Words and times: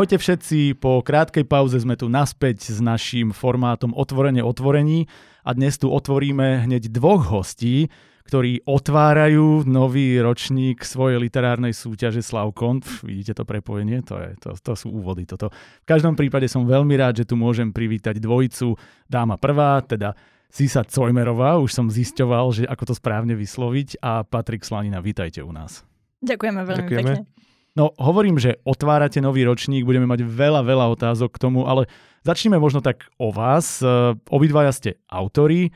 Ahojte 0.00 0.16
všetci, 0.16 0.80
po 0.80 1.04
krátkej 1.04 1.44
pauze 1.44 1.76
sme 1.76 1.92
tu 1.92 2.08
naspäť 2.08 2.72
s 2.72 2.80
naším 2.80 3.36
formátom 3.36 3.92
Otvorenie 3.92 4.40
otvorení 4.40 5.04
a 5.44 5.52
dnes 5.52 5.76
tu 5.76 5.92
otvoríme 5.92 6.64
hneď 6.64 6.88
dvoch 6.88 7.28
hostí, 7.28 7.92
ktorí 8.24 8.64
otvárajú 8.64 9.68
nový 9.68 10.16
ročník 10.16 10.88
svojej 10.88 11.20
literárnej 11.20 11.76
súťaže 11.76 12.24
Slavkon. 12.24 12.80
Vidíte 13.04 13.36
to 13.36 13.44
prepojenie? 13.44 14.00
To, 14.08 14.16
je, 14.24 14.40
to, 14.40 14.56
to 14.56 14.72
sú 14.72 14.88
úvody. 14.88 15.28
Toto. 15.28 15.52
V 15.52 15.84
každom 15.84 16.16
prípade 16.16 16.48
som 16.48 16.64
veľmi 16.64 16.96
rád, 16.96 17.20
že 17.20 17.28
tu 17.28 17.36
môžem 17.36 17.68
privítať 17.68 18.16
dvojicu. 18.24 18.80
Dáma 19.04 19.36
prvá, 19.36 19.84
teda 19.84 20.16
Sisa 20.48 20.80
Cojmerová, 20.80 21.60
už 21.60 21.76
som 21.76 21.92
zisťoval, 21.92 22.56
že 22.56 22.64
ako 22.64 22.88
to 22.88 22.94
správne 22.96 23.36
vysloviť 23.36 24.00
a 24.00 24.24
Patrik 24.24 24.64
Slanina, 24.64 25.04
vítajte 25.04 25.44
u 25.44 25.52
nás. 25.52 25.84
Ďakujeme 26.24 26.60
veľmi 26.64 26.88
Ďakujeme. 26.88 27.12
pekne. 27.20 27.49
No, 27.78 27.94
hovorím, 28.02 28.34
že 28.42 28.58
otvárate 28.66 29.22
nový 29.22 29.46
ročník, 29.46 29.86
budeme 29.86 30.02
mať 30.02 30.26
veľa, 30.26 30.66
veľa 30.66 30.86
otázok 30.90 31.38
k 31.38 31.42
tomu, 31.46 31.70
ale 31.70 31.86
začneme 32.26 32.58
možno 32.58 32.82
tak 32.82 33.06
o 33.14 33.30
vás. 33.30 33.78
E, 33.78 34.18
obidvaja 34.26 34.74
ste 34.74 34.90
autori, 35.06 35.70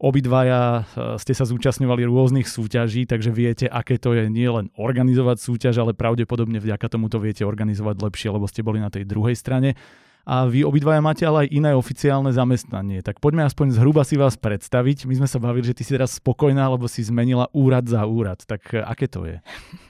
obidvaja 0.00 0.88
e, 0.88 1.20
ste 1.20 1.36
sa 1.36 1.44
zúčastňovali 1.44 2.08
rôznych 2.08 2.48
súťaží, 2.48 3.04
takže 3.04 3.28
viete, 3.28 3.68
aké 3.68 4.00
to 4.00 4.16
je 4.16 4.32
nielen 4.32 4.72
organizovať 4.72 5.36
súťaž, 5.36 5.84
ale 5.84 5.92
pravdepodobne 5.92 6.64
vďaka 6.64 6.88
tomu 6.88 7.12
to 7.12 7.20
viete 7.20 7.44
organizovať 7.44 8.00
lepšie, 8.00 8.32
lebo 8.32 8.48
ste 8.48 8.64
boli 8.64 8.80
na 8.80 8.88
tej 8.88 9.04
druhej 9.04 9.36
strane. 9.36 9.76
A 10.24 10.48
vy 10.48 10.64
obidvaja 10.64 11.04
máte 11.04 11.28
ale 11.28 11.44
aj 11.44 11.52
iné 11.52 11.76
oficiálne 11.76 12.32
zamestnanie. 12.32 13.04
Tak 13.04 13.20
poďme 13.20 13.44
aspoň 13.44 13.76
zhruba 13.76 14.08
si 14.08 14.16
vás 14.16 14.40
predstaviť. 14.40 15.04
My 15.04 15.20
sme 15.20 15.28
sa 15.28 15.36
bavili, 15.36 15.68
že 15.68 15.76
ty 15.76 15.84
si 15.84 15.92
teraz 15.92 16.16
spokojná, 16.16 16.64
lebo 16.72 16.88
si 16.88 17.04
zmenila 17.04 17.52
úrad 17.52 17.84
za 17.84 18.08
úrad. 18.08 18.40
Tak 18.40 18.72
e, 18.72 18.80
aké 18.80 19.04
to 19.04 19.28
je? 19.28 19.36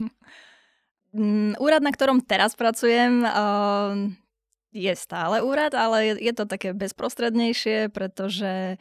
Mm, 1.15 1.55
úrad, 1.63 1.83
na 1.87 1.95
ktorom 1.95 2.19
teraz 2.27 2.59
pracujem, 2.59 3.23
ehm, 3.23 4.19
je 4.75 4.93
stále 4.99 5.39
úrad, 5.47 5.71
ale 5.79 6.19
je 6.19 6.33
to 6.35 6.45
také 6.51 6.75
bezprostrednejšie, 6.75 7.95
pretože 7.95 8.77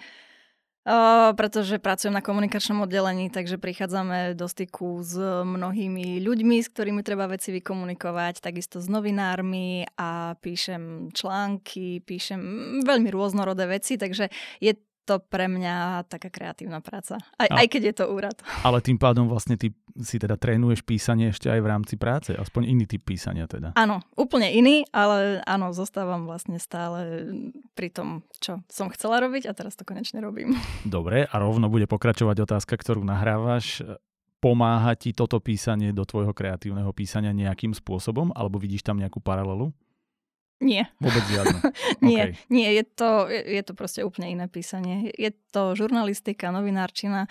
Uh, 0.84 1.32
pretože 1.40 1.80
pracujem 1.80 2.12
na 2.12 2.20
komunikačnom 2.20 2.84
oddelení, 2.84 3.32
takže 3.32 3.56
prichádzame 3.56 4.36
do 4.36 4.52
styku 4.52 5.00
s 5.00 5.16
mnohými 5.48 6.20
ľuďmi, 6.20 6.60
s 6.60 6.68
ktorými 6.68 7.00
treba 7.08 7.32
veci 7.32 7.56
vykomunikovať, 7.56 8.44
takisto 8.44 8.84
s 8.84 8.92
novinármi 8.92 9.88
a 9.96 10.36
píšem 10.44 11.08
články, 11.16 12.04
píšem 12.04 12.44
veľmi 12.84 13.16
rôznorodé 13.16 13.64
veci, 13.72 13.96
takže 13.96 14.28
je 14.60 14.76
to 15.04 15.20
pre 15.20 15.52
mňa 15.52 16.08
taká 16.08 16.32
kreatívna 16.32 16.80
práca. 16.80 17.20
Aj, 17.36 17.50
aj 17.52 17.68
keď 17.68 17.82
je 17.92 17.96
to 18.00 18.06
úrad. 18.08 18.36
Ale 18.68 18.80
tým 18.80 18.96
pádom 18.96 19.28
vlastne 19.28 19.60
ty 19.60 19.76
si 20.02 20.18
teda 20.18 20.40
trénuješ 20.40 20.82
písanie 20.82 21.30
ešte 21.30 21.54
aj 21.54 21.60
v 21.62 21.70
rámci 21.70 21.96
práce, 22.02 22.34
aspoň 22.34 22.66
iný 22.66 22.90
typ 22.90 23.06
písania 23.06 23.46
teda. 23.46 23.78
Áno, 23.78 24.02
úplne 24.18 24.50
iný, 24.50 24.90
ale 24.90 25.38
áno, 25.46 25.70
zostávam 25.70 26.26
vlastne 26.26 26.58
stále 26.58 27.30
pri 27.78 27.94
tom, 27.94 28.26
čo 28.42 28.66
som 28.74 28.90
chcela 28.90 29.22
robiť 29.22 29.46
a 29.46 29.54
teraz 29.54 29.78
to 29.78 29.86
konečne 29.86 30.18
robím. 30.18 30.58
Dobre, 30.88 31.30
a 31.30 31.36
rovno 31.38 31.70
bude 31.70 31.86
pokračovať 31.86 32.50
otázka, 32.50 32.74
ktorú 32.74 33.06
nahrávaš. 33.06 33.86
Pomáha 34.42 34.98
ti 35.00 35.16
toto 35.16 35.40
písanie 35.40 35.96
do 35.96 36.04
tvojho 36.04 36.36
kreatívneho 36.36 36.92
písania 36.92 37.32
nejakým 37.32 37.72
spôsobom, 37.72 38.34
alebo 38.36 38.60
vidíš 38.60 38.84
tam 38.84 39.00
nejakú 39.00 39.24
paralelu? 39.24 39.72
Nie. 40.64 40.88
Vôbec 41.04 41.24
žiadne. 41.28 41.60
nie, 42.08 42.32
okay. 42.32 42.40
nie 42.48 42.70
je, 42.80 42.84
to, 42.88 43.28
je, 43.28 43.60
je 43.60 43.64
to 43.68 43.74
proste 43.76 44.00
úplne 44.02 44.32
iné 44.32 44.46
písanie. 44.48 45.12
Je 45.20 45.36
to 45.52 45.76
žurnalistika, 45.76 46.56
novinárčina. 46.56 47.28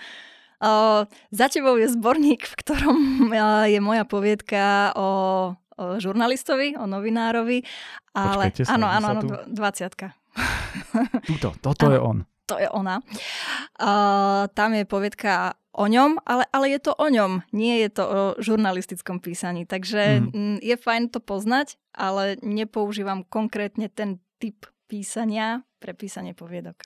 Uh, 0.63 1.09
za 1.33 1.51
tebou 1.51 1.75
je 1.75 1.91
zborník, 1.91 2.45
v 2.45 2.55
ktorom 2.61 2.99
uh, 3.33 3.65
je 3.67 3.81
moja 3.81 4.05
poviedka 4.05 4.93
o, 4.95 5.09
o 5.57 5.83
žurnalistovi, 5.97 6.77
o 6.77 6.85
novinárovi. 6.85 7.65
Ale, 8.13 8.53
sa, 8.53 8.77
áno, 8.77 8.87
áno, 8.87 9.07
áno, 9.17 9.21
20 9.49 9.57
Tuto, 11.25 11.49
toto 11.65 11.89
ano, 11.89 11.93
je 11.93 11.99
on. 11.99 12.17
To 12.45 12.55
je 12.61 12.69
ona. 12.69 13.01
Uh, 13.81 14.45
tam 14.53 14.77
je 14.77 14.85
poviedka 14.85 15.57
o 15.73 15.85
ňom, 15.89 16.21
ale, 16.23 16.45
ale 16.53 16.77
je 16.77 16.79
to 16.79 16.93
o 16.93 17.07
ňom, 17.09 17.41
nie 17.49 17.81
je 17.81 17.89
to 17.89 18.03
o 18.05 18.21
žurnalistickom 18.37 19.17
písaní. 19.19 19.65
Takže 19.65 20.21
mm. 20.29 20.57
je 20.61 20.75
fajn 20.77 21.09
to 21.09 21.19
poznať, 21.19 21.81
ale 21.97 22.37
nepoužívam 22.45 23.25
konkrétne 23.25 23.89
ten 23.89 24.21
typ 24.37 24.69
písania 24.85 25.65
pre 25.81 25.97
písanie 25.97 26.37
poviedok. 26.37 26.85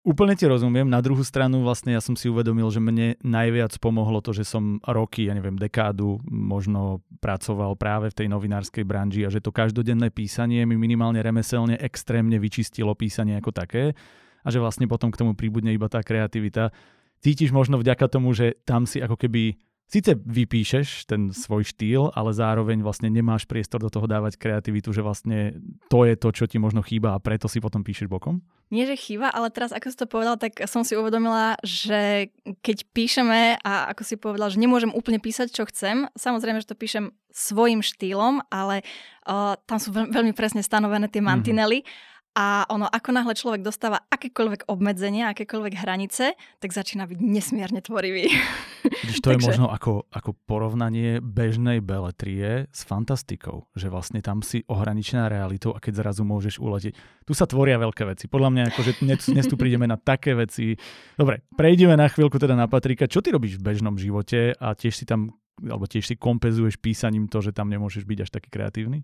Úplne 0.00 0.32
ti 0.32 0.48
rozumiem. 0.48 0.88
Na 0.88 1.04
druhú 1.04 1.20
stranu 1.20 1.60
vlastne 1.60 1.92
ja 1.92 2.00
som 2.00 2.16
si 2.16 2.32
uvedomil, 2.32 2.64
že 2.72 2.80
mne 2.80 3.20
najviac 3.20 3.76
pomohlo 3.76 4.24
to, 4.24 4.32
že 4.32 4.48
som 4.48 4.80
roky, 4.88 5.28
ja 5.28 5.36
neviem, 5.36 5.60
dekádu 5.60 6.24
možno 6.24 7.04
pracoval 7.20 7.76
práve 7.76 8.08
v 8.08 8.24
tej 8.24 8.26
novinárskej 8.32 8.88
branži 8.88 9.28
a 9.28 9.32
že 9.32 9.44
to 9.44 9.52
každodenné 9.52 10.08
písanie 10.08 10.64
mi 10.64 10.80
minimálne 10.80 11.20
remeselne 11.20 11.76
extrémne 11.76 12.40
vyčistilo 12.40 12.96
písanie 12.96 13.36
ako 13.36 13.52
také 13.52 13.92
a 14.40 14.48
že 14.48 14.56
vlastne 14.56 14.88
potom 14.88 15.12
k 15.12 15.20
tomu 15.20 15.36
príbudne 15.36 15.68
iba 15.68 15.84
tá 15.92 16.00
kreativita 16.00 16.72
cítiš 17.20 17.52
možno 17.52 17.78
vďaka 17.80 18.08
tomu, 18.08 18.32
že 18.32 18.58
tam 18.64 18.88
si 18.88 19.00
ako 19.00 19.16
keby 19.20 19.60
Sice 19.90 20.14
vypíšeš 20.14 21.10
ten 21.10 21.34
svoj 21.34 21.66
štýl, 21.66 22.14
ale 22.14 22.30
zároveň 22.30 22.78
vlastne 22.78 23.10
nemáš 23.10 23.42
priestor 23.42 23.82
do 23.82 23.90
toho 23.90 24.06
dávať 24.06 24.38
kreativitu, 24.38 24.94
že 24.94 25.02
vlastne 25.02 25.58
to 25.90 26.06
je 26.06 26.14
to, 26.14 26.30
čo 26.30 26.46
ti 26.46 26.62
možno 26.62 26.78
chýba 26.78 27.10
a 27.10 27.18
preto 27.18 27.50
si 27.50 27.58
potom 27.58 27.82
píšeš 27.82 28.06
bokom? 28.06 28.38
Nie, 28.70 28.86
že 28.86 28.94
chýba, 28.94 29.34
ale 29.34 29.50
teraz, 29.50 29.74
ako 29.74 29.90
si 29.90 29.98
to 29.98 30.06
povedal, 30.06 30.38
tak 30.38 30.62
som 30.70 30.86
si 30.86 30.94
uvedomila, 30.94 31.58
že 31.66 32.30
keď 32.62 32.86
píšeme 32.94 33.58
a 33.66 33.90
ako 33.90 34.02
si 34.06 34.14
povedal, 34.14 34.54
že 34.54 34.62
nemôžem 34.62 34.94
úplne 34.94 35.18
písať, 35.18 35.50
čo 35.50 35.66
chcem, 35.66 36.06
samozrejme, 36.14 36.62
že 36.62 36.70
to 36.70 36.78
píšem 36.78 37.10
svojim 37.34 37.82
štýlom, 37.82 38.46
ale 38.46 38.86
uh, 39.26 39.58
tam 39.66 39.82
sú 39.82 39.90
veľ- 39.90 40.14
veľmi 40.14 40.38
presne 40.38 40.62
stanovené 40.62 41.10
tie 41.10 41.18
mhm. 41.18 41.26
mantinely. 41.26 41.82
Mm-hmm. 41.82 42.09
A 42.30 42.62
ono, 42.70 42.86
ako 42.86 43.10
náhle 43.10 43.34
človek 43.34 43.58
dostáva 43.58 44.06
akékoľvek 44.06 44.70
obmedzenia, 44.70 45.34
akékoľvek 45.34 45.82
hranice, 45.82 46.38
tak 46.62 46.70
začína 46.70 47.10
byť 47.10 47.18
nesmierne 47.18 47.82
tvorivý. 47.82 48.30
Když 49.10 49.18
to 49.18 49.34
Takže... 49.34 49.42
je 49.42 49.46
možno 49.50 49.66
ako, 49.66 50.06
ako 50.14 50.38
porovnanie 50.46 51.18
bežnej 51.18 51.82
beletrie 51.82 52.70
s 52.70 52.86
fantastikou, 52.86 53.66
že 53.74 53.90
vlastne 53.90 54.22
tam 54.22 54.46
si 54.46 54.62
ohraničená 54.70 55.26
realitou 55.26 55.74
a 55.74 55.82
keď 55.82 56.06
zrazu 56.06 56.22
môžeš 56.22 56.62
uletieť. 56.62 56.94
Tu 57.26 57.32
sa 57.34 57.50
tvoria 57.50 57.82
veľké 57.82 58.06
veci. 58.06 58.30
Podľa 58.30 58.50
mňa, 58.54 58.62
akože 58.70 58.92
dnes, 59.02 59.20
dnes 59.26 59.46
tu 59.50 59.58
prídeme 59.58 59.90
na 59.90 59.98
také 59.98 60.38
veci. 60.38 60.78
Dobre, 61.18 61.42
prejdeme 61.58 61.98
na 61.98 62.06
chvíľku 62.06 62.38
teda 62.38 62.54
na 62.54 62.70
Patrika. 62.70 63.10
Čo 63.10 63.26
ty 63.26 63.34
robíš 63.34 63.58
v 63.58 63.74
bežnom 63.74 63.98
živote 63.98 64.54
a 64.54 64.78
tiež 64.78 64.94
si 64.94 65.02
tam, 65.02 65.34
alebo 65.58 65.90
tiež 65.90 66.06
si 66.06 66.14
kompenzuješ 66.14 66.78
písaním 66.78 67.26
to, 67.26 67.42
že 67.42 67.50
tam 67.50 67.66
nemôžeš 67.66 68.06
byť 68.06 68.18
až 68.22 68.30
taký 68.30 68.54
kreatívny? 68.54 69.02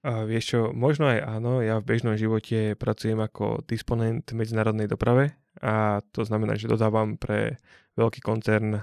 A 0.00 0.24
vieš 0.24 0.56
čo, 0.56 0.60
možno 0.72 1.12
aj 1.12 1.20
áno, 1.20 1.60
ja 1.60 1.76
v 1.76 1.88
bežnom 1.92 2.16
živote 2.16 2.72
pracujem 2.80 3.20
ako 3.20 3.60
disponent 3.68 4.24
medzinárodnej 4.32 4.88
doprave 4.88 5.36
a 5.60 6.00
to 6.16 6.24
znamená, 6.24 6.56
že 6.56 6.72
dodávam 6.72 7.20
pre 7.20 7.60
veľký 8.00 8.24
koncern 8.24 8.80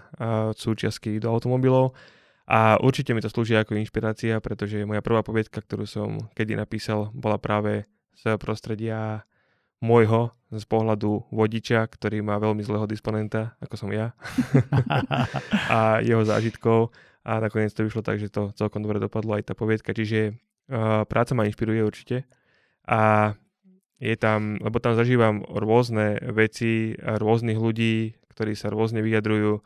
súčiastky 0.54 1.18
do 1.18 1.34
automobilov 1.34 1.98
a 2.46 2.78
určite 2.78 3.18
mi 3.18 3.20
to 3.26 3.34
slúži 3.34 3.58
ako 3.58 3.82
inšpirácia, 3.82 4.38
pretože 4.40 4.86
moja 4.86 5.02
prvá 5.02 5.26
poviedka, 5.26 5.58
ktorú 5.58 5.90
som 5.90 6.30
kedy 6.38 6.54
napísal, 6.54 7.10
bola 7.18 7.42
práve 7.42 7.90
z 8.14 8.38
prostredia 8.38 9.26
môjho 9.82 10.38
z 10.48 10.64
pohľadu 10.64 11.28
vodiča, 11.28 11.84
ktorý 11.86 12.24
má 12.24 12.40
veľmi 12.40 12.64
zlého 12.64 12.88
disponenta, 12.88 13.60
ako 13.60 13.76
som 13.76 13.90
ja, 13.92 14.16
a 15.74 16.00
jeho 16.00 16.24
zážitkov. 16.24 16.96
A 17.28 17.44
nakoniec 17.44 17.76
to 17.76 17.84
vyšlo 17.84 18.00
tak, 18.00 18.24
že 18.24 18.32
to 18.32 18.56
celkom 18.56 18.80
dobre 18.80 19.04
dopadlo 19.04 19.36
aj 19.36 19.52
tá 19.52 19.54
poviedka, 19.54 19.92
čiže 19.92 20.40
práca 21.08 21.32
ma 21.34 21.48
inšpiruje 21.48 21.82
určite 21.84 22.28
a 22.88 23.34
je 23.98 24.16
tam, 24.16 24.62
lebo 24.62 24.78
tam 24.78 24.94
zažívam 24.94 25.42
rôzne 25.48 26.22
veci 26.30 26.94
rôznych 27.02 27.58
ľudí, 27.58 28.14
ktorí 28.30 28.54
sa 28.54 28.70
rôzne 28.70 29.02
vyjadrujú 29.02 29.66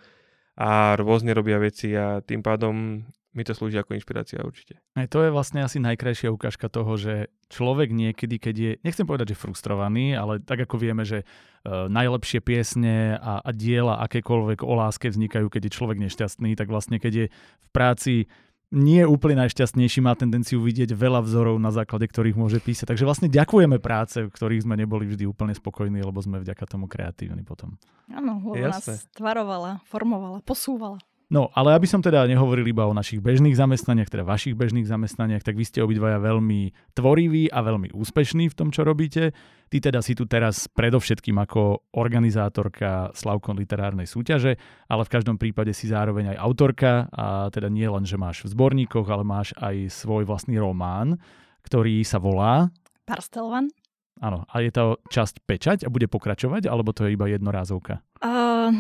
a 0.56 0.96
rôzne 0.96 1.36
robia 1.36 1.60
veci 1.60 1.92
a 1.92 2.24
tým 2.24 2.40
pádom 2.40 3.04
mi 3.32 3.48
to 3.48 3.56
slúži 3.56 3.80
ako 3.80 3.96
inšpirácia 3.96 4.44
určite. 4.44 4.84
Aj 5.00 5.08
to 5.08 5.24
je 5.24 5.32
vlastne 5.32 5.64
asi 5.64 5.80
najkrajšia 5.80 6.36
ukážka 6.36 6.68
toho, 6.68 7.00
že 7.00 7.32
človek 7.48 7.96
niekedy, 7.96 8.36
keď 8.36 8.56
je, 8.60 8.72
nechcem 8.84 9.08
povedať, 9.08 9.32
že 9.32 9.40
frustrovaný, 9.40 10.20
ale 10.20 10.44
tak 10.44 10.68
ako 10.68 10.76
vieme, 10.76 11.08
že 11.08 11.24
uh, 11.24 11.88
najlepšie 11.88 12.44
piesne 12.44 13.16
a, 13.16 13.40
a 13.40 13.52
diela 13.56 14.04
akékoľvek 14.04 14.68
o 14.68 14.74
láske 14.76 15.08
vznikajú, 15.08 15.48
keď 15.48 15.72
je 15.72 15.76
človek 15.80 15.98
nešťastný, 16.04 16.60
tak 16.60 16.68
vlastne 16.68 17.00
keď 17.00 17.14
je 17.16 17.26
v 17.32 17.68
práci 17.72 18.28
nie 18.72 19.04
úplne 19.04 19.44
najšťastnejší, 19.46 20.00
má 20.00 20.16
tendenciu 20.16 20.64
vidieť 20.64 20.96
veľa 20.96 21.20
vzorov, 21.28 21.60
na 21.60 21.76
základe 21.76 22.08
ktorých 22.08 22.40
môže 22.40 22.64
písať. 22.64 22.96
Takže 22.96 23.04
vlastne 23.04 23.28
ďakujeme 23.28 23.78
práce, 23.84 24.24
v 24.24 24.32
ktorých 24.32 24.64
sme 24.64 24.80
neboli 24.80 25.12
vždy 25.12 25.28
úplne 25.28 25.52
spokojní, 25.52 26.00
lebo 26.00 26.24
sme 26.24 26.40
vďaka 26.40 26.64
tomu 26.66 26.88
kreatívni 26.88 27.44
potom. 27.44 27.76
Áno, 28.08 28.40
nás 28.56 29.12
tvarovala, 29.12 29.84
formovala, 29.92 30.40
posúvala. 30.48 31.04
No, 31.32 31.48
ale 31.56 31.72
aby 31.72 31.88
som 31.88 32.04
teda 32.04 32.28
nehovoril 32.28 32.68
iba 32.68 32.84
o 32.84 32.92
našich 32.92 33.24
bežných 33.24 33.56
zamestnaniach, 33.56 34.12
teda 34.12 34.28
vašich 34.28 34.52
bežných 34.52 34.84
zamestnaniach, 34.84 35.48
tak 35.48 35.56
vy 35.56 35.64
ste 35.64 35.80
obidvaja 35.80 36.20
veľmi 36.20 36.92
tvoriví 36.92 37.48
a 37.48 37.64
veľmi 37.64 37.96
úspešní 37.96 38.52
v 38.52 38.58
tom, 38.60 38.68
čo 38.68 38.84
robíte. 38.84 39.32
Ty 39.72 39.78
teda 39.80 40.04
si 40.04 40.12
tu 40.12 40.28
teraz 40.28 40.68
predovšetkým 40.68 41.40
ako 41.40 41.88
organizátorka 41.96 43.16
Slavkon 43.16 43.56
literárnej 43.56 44.12
súťaže, 44.12 44.60
ale 44.92 45.08
v 45.08 45.14
každom 45.16 45.40
prípade 45.40 45.72
si 45.72 45.88
zároveň 45.88 46.36
aj 46.36 46.38
autorka 46.44 47.08
a 47.16 47.48
teda 47.48 47.72
nie 47.72 47.88
len, 47.88 48.04
že 48.04 48.20
máš 48.20 48.44
v 48.44 48.52
zborníkoch, 48.52 49.08
ale 49.08 49.24
máš 49.24 49.56
aj 49.56 49.88
svoj 49.88 50.28
vlastný 50.28 50.60
román, 50.60 51.16
ktorý 51.64 52.04
sa 52.04 52.20
volá... 52.20 52.76
Parstelvan. 53.08 53.72
Áno, 54.20 54.44
a 54.52 54.60
je 54.60 54.76
to 54.76 55.00
časť 55.08 55.48
pečať 55.48 55.78
a 55.88 55.90
bude 55.90 56.12
pokračovať, 56.12 56.68
alebo 56.68 56.92
to 56.92 57.08
je 57.08 57.16
iba 57.16 57.32
jednorázovka? 57.32 58.04
Uh, 58.20 58.76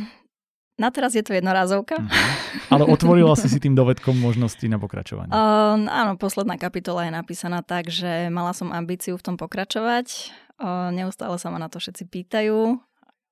na 0.79 0.89
teraz 0.89 1.15
je 1.15 1.23
to 1.23 1.35
jednorázovka. 1.35 1.99
Uh-huh. 1.99 2.73
Ale 2.73 2.87
otvorila 2.87 3.35
si 3.35 3.51
si 3.51 3.59
tým 3.59 3.75
dovedkom 3.75 4.15
možnosti 4.15 4.63
na 4.65 4.79
pokračovanie. 4.79 5.31
Uh, 5.31 5.87
áno, 5.87 6.15
posledná 6.15 6.55
kapitola 6.55 7.07
je 7.07 7.11
napísaná 7.11 7.59
tak, 7.61 7.91
že 7.91 8.31
mala 8.31 8.55
som 8.55 8.71
ambíciu 8.71 9.19
v 9.19 9.25
tom 9.25 9.35
pokračovať. 9.35 10.31
Uh, 10.61 10.93
neustále 10.95 11.35
sa 11.41 11.51
ma 11.51 11.59
na 11.59 11.67
to 11.67 11.81
všetci 11.81 12.03
pýtajú. 12.07 12.79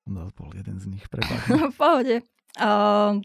No, 0.09 0.21
bol 0.33 0.50
jeden 0.57 0.81
z 0.81 0.86
nich, 0.89 1.06
prepáč. 1.07 1.45
v 1.74 1.75
pohode. 1.77 2.15
Uh, 2.57 3.21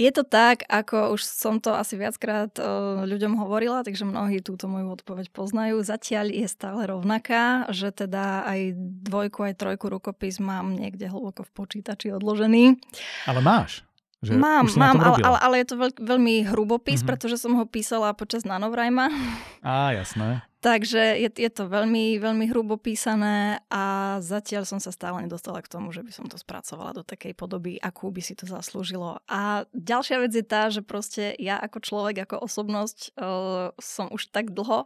je 0.00 0.10
to 0.16 0.24
tak, 0.24 0.64
ako 0.64 1.12
už 1.12 1.20
som 1.20 1.60
to 1.60 1.76
asi 1.76 2.00
viackrát 2.00 2.48
uh, 2.56 3.04
ľuďom 3.04 3.36
hovorila, 3.36 3.84
takže 3.84 4.08
mnohí 4.08 4.40
túto 4.40 4.64
moju 4.64 4.96
odpoveď 4.96 5.28
poznajú. 5.28 5.84
Zatiaľ 5.84 6.32
je 6.32 6.48
stále 6.48 6.88
rovnaká, 6.88 7.68
že 7.68 7.92
teda 7.92 8.48
aj 8.48 8.80
dvojku, 9.04 9.44
aj 9.44 9.60
trojku 9.60 9.92
rukopis 9.92 10.40
mám 10.40 10.72
niekde 10.72 11.12
hlboko 11.12 11.44
v 11.44 11.52
počítači 11.52 12.16
odložený. 12.16 12.80
Ale 13.28 13.44
máš? 13.44 13.84
Že 14.20 14.36
mám, 14.36 14.68
mám, 14.76 15.00
ale, 15.00 15.16
ale, 15.24 15.38
ale 15.40 15.54
je 15.64 15.66
to 15.72 15.76
veľ, 15.80 15.90
veľmi 15.96 16.34
hrubopis, 16.52 17.00
mm-hmm. 17.00 17.08
pretože 17.08 17.40
som 17.40 17.56
ho 17.56 17.64
písala 17.64 18.12
počas 18.12 18.44
nanovrajma. 18.44 19.08
Á, 19.64 19.96
jasné. 19.96 20.44
Takže 20.60 21.16
je, 21.16 21.32
je 21.40 21.48
to 21.48 21.64
veľmi, 21.72 22.20
veľmi 22.20 22.52
hrubo 22.52 22.76
písané 22.76 23.64
a 23.72 24.16
zatiaľ 24.20 24.68
som 24.68 24.76
sa 24.76 24.92
stále 24.92 25.24
nedostala 25.24 25.64
k 25.64 25.72
tomu, 25.72 25.88
že 25.88 26.04
by 26.04 26.12
som 26.12 26.28
to 26.28 26.36
spracovala 26.36 27.00
do 27.00 27.00
takej 27.00 27.32
podoby, 27.32 27.80
akú 27.80 28.12
by 28.12 28.20
si 28.20 28.36
to 28.36 28.44
zaslúžilo. 28.44 29.24
A 29.24 29.64
ďalšia 29.72 30.20
vec 30.20 30.36
je 30.36 30.44
tá, 30.44 30.68
že 30.68 30.84
proste 30.84 31.32
ja 31.40 31.56
ako 31.56 31.80
človek, 31.80 32.28
ako 32.28 32.44
osobnosť 32.44 33.16
uh, 33.16 33.72
som 33.80 34.12
už 34.12 34.28
tak 34.36 34.52
dlho 34.52 34.84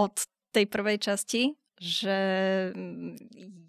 od 0.00 0.14
tej 0.56 0.64
prvej 0.72 1.04
časti, 1.04 1.52
že 1.82 2.18
mm, 2.70 3.18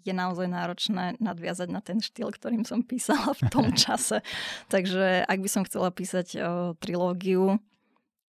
je 0.06 0.14
naozaj 0.14 0.46
náročné 0.46 1.18
nadviazať 1.18 1.68
na 1.68 1.82
ten 1.82 1.98
štýl, 1.98 2.30
ktorým 2.30 2.62
som 2.62 2.86
písala 2.86 3.34
v 3.34 3.42
tom 3.50 3.74
čase. 3.84 4.22
Takže 4.70 5.26
ak 5.26 5.38
by 5.42 5.48
som 5.50 5.66
chcela 5.66 5.90
písať 5.90 6.38
o, 6.38 6.38
trilógiu, 6.78 7.58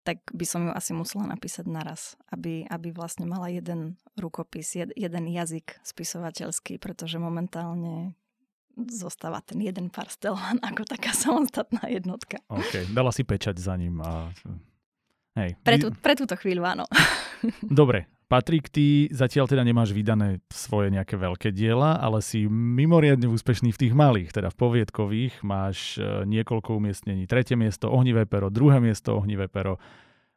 tak 0.07 0.23
by 0.31 0.47
som 0.47 0.71
ju 0.71 0.73
asi 0.75 0.95
musela 0.95 1.27
napísať 1.27 1.67
naraz, 1.67 2.15
aby, 2.31 2.67
aby 2.71 2.95
vlastne 2.95 3.27
mala 3.27 3.51
jeden 3.51 3.99
rukopis, 4.19 4.75
jed, 4.75 4.91
jeden 4.95 5.31
jazyk 5.31 5.79
spisovateľský, 5.83 6.79
pretože 6.79 7.23
momentálne 7.23 8.15
zostáva 8.91 9.43
ten 9.43 9.63
jeden 9.63 9.91
parstelán 9.91 10.63
ako 10.69 10.87
taká 10.87 11.11
samostatná 11.11 11.91
jednotka. 11.91 12.39
OK, 12.47 12.95
dala 12.95 13.11
si 13.11 13.27
pečať 13.27 13.59
za 13.59 13.75
ním 13.75 13.99
a... 13.99 14.31
Hej. 15.33 15.57
Pre, 15.65 15.77
tú, 15.81 15.89
pre 15.97 16.13
túto 16.13 16.37
chvíľu 16.37 16.61
áno. 16.69 16.85
Dobre, 17.65 18.05
Patrik, 18.33 18.73
ty 18.73 19.13
zatiaľ 19.13 19.45
teda 19.45 19.61
nemáš 19.61 19.93
vydané 19.93 20.41
svoje 20.49 20.89
nejaké 20.89 21.21
veľké 21.21 21.53
diela, 21.53 22.01
ale 22.01 22.25
si 22.25 22.49
mimoriadne 22.49 23.29
úspešný 23.29 23.77
v 23.77 23.81
tých 23.85 23.93
malých, 23.93 24.33
teda 24.33 24.49
v 24.49 24.57
poviedkových. 24.57 25.45
Máš 25.45 26.01
e, 26.01 26.25
niekoľko 26.25 26.81
umiestnení. 26.81 27.29
Tretie 27.29 27.61
miesto 27.61 27.93
Ohnivé 27.93 28.25
pero, 28.25 28.49
druhé 28.49 28.81
miesto 28.81 29.21
Ohnivé 29.21 29.53
pero. 29.53 29.77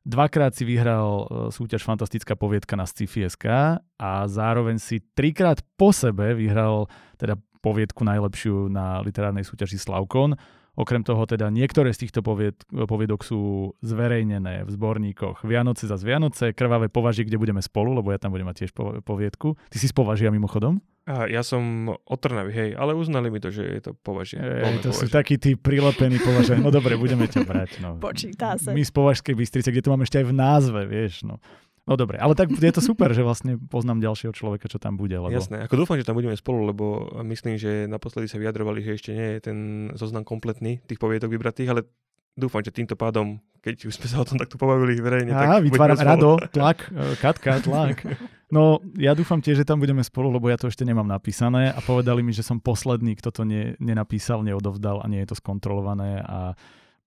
Dvakrát 0.03 0.51
si 0.51 0.67
vyhral 0.67 1.07
e, 1.07 1.25
súťaž 1.55 1.87
Fantastická 1.87 2.35
poviedka 2.35 2.75
na 2.75 2.83
Sci-fi.sk 2.83 3.47
a 3.79 4.11
zároveň 4.27 4.75
si 4.75 4.99
trikrát 5.15 5.63
po 5.79 5.95
sebe 5.95 6.35
vyhral 6.35 6.91
teda 7.15 7.39
poviedku 7.63 8.03
najlepšiu 8.03 8.67
na 8.75 8.99
literárnej 9.07 9.47
súťaži 9.47 9.79
Slavkon. 9.79 10.35
Okrem 10.75 11.07
toho 11.07 11.23
teda 11.23 11.47
niektoré 11.47 11.95
z 11.95 12.07
týchto 12.07 12.19
povied, 12.19 12.59
poviedok 12.67 13.23
sú 13.23 13.71
zverejnené 13.79 14.67
v 14.67 14.69
zborníkoch 14.75 15.47
Vianoce 15.47 15.87
za 15.87 15.95
Vianoce, 15.95 16.51
Krvavé 16.51 16.91
považie, 16.91 17.23
kde 17.23 17.39
budeme 17.39 17.63
spolu, 17.63 17.95
lebo 17.95 18.11
ja 18.11 18.19
tam 18.19 18.35
budem 18.35 18.47
mať 18.47 18.67
tiež 18.67 18.71
poviedku. 19.03 19.55
Ty 19.71 19.77
si 19.79 19.87
z 19.87 19.95
považia 19.95 20.29
mimochodom? 20.29 20.83
A 21.05 21.29
ja 21.29 21.45
som 21.45 21.93
od 21.93 22.17
Trnavy, 22.17 22.49
hej, 22.49 22.69
ale 22.73 22.97
uznali 22.97 23.29
mi 23.29 23.37
to, 23.37 23.53
že 23.53 23.61
je 23.61 23.81
to 23.85 23.91
považie. 23.93 24.41
Ej, 24.41 24.81
to 24.81 24.89
považie. 24.89 25.01
sú 25.05 25.07
takí 25.13 25.37
tí 25.37 25.53
prilepení 25.53 26.17
považia. 26.17 26.57
No 26.57 26.73
dobre, 26.73 26.97
budeme 26.97 27.29
ťa 27.29 27.45
brať. 27.45 27.77
No. 27.77 28.01
Počíta 28.01 28.57
sa. 28.57 28.73
My 28.73 28.81
z 28.81 28.89
Považskej 28.89 29.37
Bystrice, 29.37 29.69
kde 29.69 29.85
to 29.85 29.93
máme 29.93 30.01
ešte 30.01 30.25
aj 30.25 30.27
v 30.27 30.33
názve, 30.33 30.81
vieš. 30.89 31.21
No. 31.21 31.37
No 31.85 31.93
dobre, 31.93 32.17
ale 32.17 32.33
tak 32.33 32.49
je 32.49 32.73
to 32.73 32.81
super, 32.81 33.13
že 33.13 33.21
vlastne 33.21 33.61
poznám 33.61 34.01
ďalšieho 34.01 34.33
človeka, 34.33 34.65
čo 34.65 34.81
tam 34.81 34.97
bude. 34.97 35.13
Lebo... 35.21 35.29
Jasné, 35.29 35.69
ako 35.69 35.85
dúfam, 35.85 36.01
že 36.01 36.05
tam 36.05 36.17
budeme 36.17 36.33
spolu, 36.33 36.65
lebo 36.65 37.13
myslím, 37.21 37.61
že 37.61 37.85
naposledy 37.85 38.25
sa 38.25 38.41
vyjadrovali, 38.41 38.81
že 38.81 38.97
ešte 38.97 39.11
nie 39.13 39.37
je 39.37 39.39
ten 39.45 39.57
zoznam 39.93 40.25
kompletný 40.25 40.81
tých 40.89 40.97
poviedok 40.97 41.29
vybratých, 41.29 41.69
ale 41.69 41.85
dúfam, 42.33 42.65
že 42.65 42.73
týmto 42.73 42.97
pádom, 42.97 43.37
keď 43.61 43.85
už 43.85 44.01
sme 44.01 44.07
sa 44.09 44.17
o 44.17 44.25
tom 44.25 44.41
takto 44.41 44.57
pobavili 44.57 44.97
verejne, 44.97 45.29
Á, 45.29 45.61
tak 45.61 45.61
vytváram 45.61 45.99
rado, 46.01 46.41
tlak, 46.49 46.89
e, 46.89 47.15
katka, 47.21 47.61
tlak. 47.61 48.01
No, 48.49 48.81
ja 48.97 49.13
dúfam 49.13 49.41
tiež, 49.41 49.61
že 49.61 49.67
tam 49.67 49.81
budeme 49.81 50.05
spolu, 50.05 50.29
lebo 50.29 50.49
ja 50.49 50.57
to 50.57 50.69
ešte 50.69 50.85
nemám 50.85 51.05
napísané 51.05 51.73
a 51.73 51.79
povedali 51.81 52.21
mi, 52.21 52.29
že 52.29 52.45
som 52.45 52.61
posledný, 52.61 53.17
kto 53.17 53.29
to 53.29 53.41
ne, 53.41 53.73
nenapísal, 53.81 54.45
neodovdal 54.45 55.01
a 55.01 55.09
nie 55.09 55.21
je 55.25 55.33
to 55.33 55.35
skontrolované 55.37 56.21
a 56.21 56.53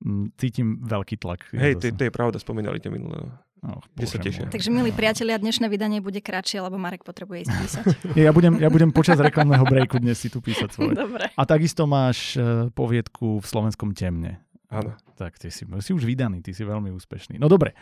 m, 0.03 0.27
mm, 0.31 0.39
cítim 0.39 0.83
veľký 0.83 1.19
tlak. 1.19 1.51
Hej, 1.55 1.79
to, 1.79 1.91
to 1.95 2.03
je 2.07 2.13
pravda, 2.15 2.43
spomínali 2.43 2.83
tie 2.83 2.91
minulé. 2.91 3.27
Oh, 3.62 3.82
sa 4.06 4.19
tešia. 4.22 4.46
Takže 4.46 4.70
milí 4.70 4.94
priatelia, 4.94 5.34
dnešné 5.34 5.66
vydanie 5.66 5.99
bude 5.99 6.22
kratšie, 6.22 6.62
lebo 6.62 6.78
Marek 6.78 7.02
potrebuje 7.02 7.46
ísť 7.46 7.52
písať. 7.58 7.84
ja, 8.26 8.31
budem, 8.31 8.55
ja 8.62 8.70
budem 8.70 8.94
počas 8.94 9.19
reklamného 9.19 9.66
breaku 9.66 9.99
dnes 9.99 10.14
si 10.19 10.31
tu 10.31 10.38
písať 10.38 10.70
svoje. 10.70 10.94
Dobre. 10.94 11.34
A 11.34 11.43
takisto 11.43 11.84
máš 11.90 12.38
uh, 12.38 12.70
poviedku 12.70 13.43
v 13.43 13.46
slovenskom 13.46 13.90
temne. 13.99 14.38
Áno. 14.70 14.94
Tak 15.19 15.40
ty 15.43 15.50
si, 15.50 15.66
si 15.66 15.90
už 15.90 16.05
vydaný, 16.06 16.44
ty 16.44 16.55
si 16.55 16.62
veľmi 16.62 16.94
úspešný. 16.94 17.40
No 17.43 17.50
dobre. 17.50 17.75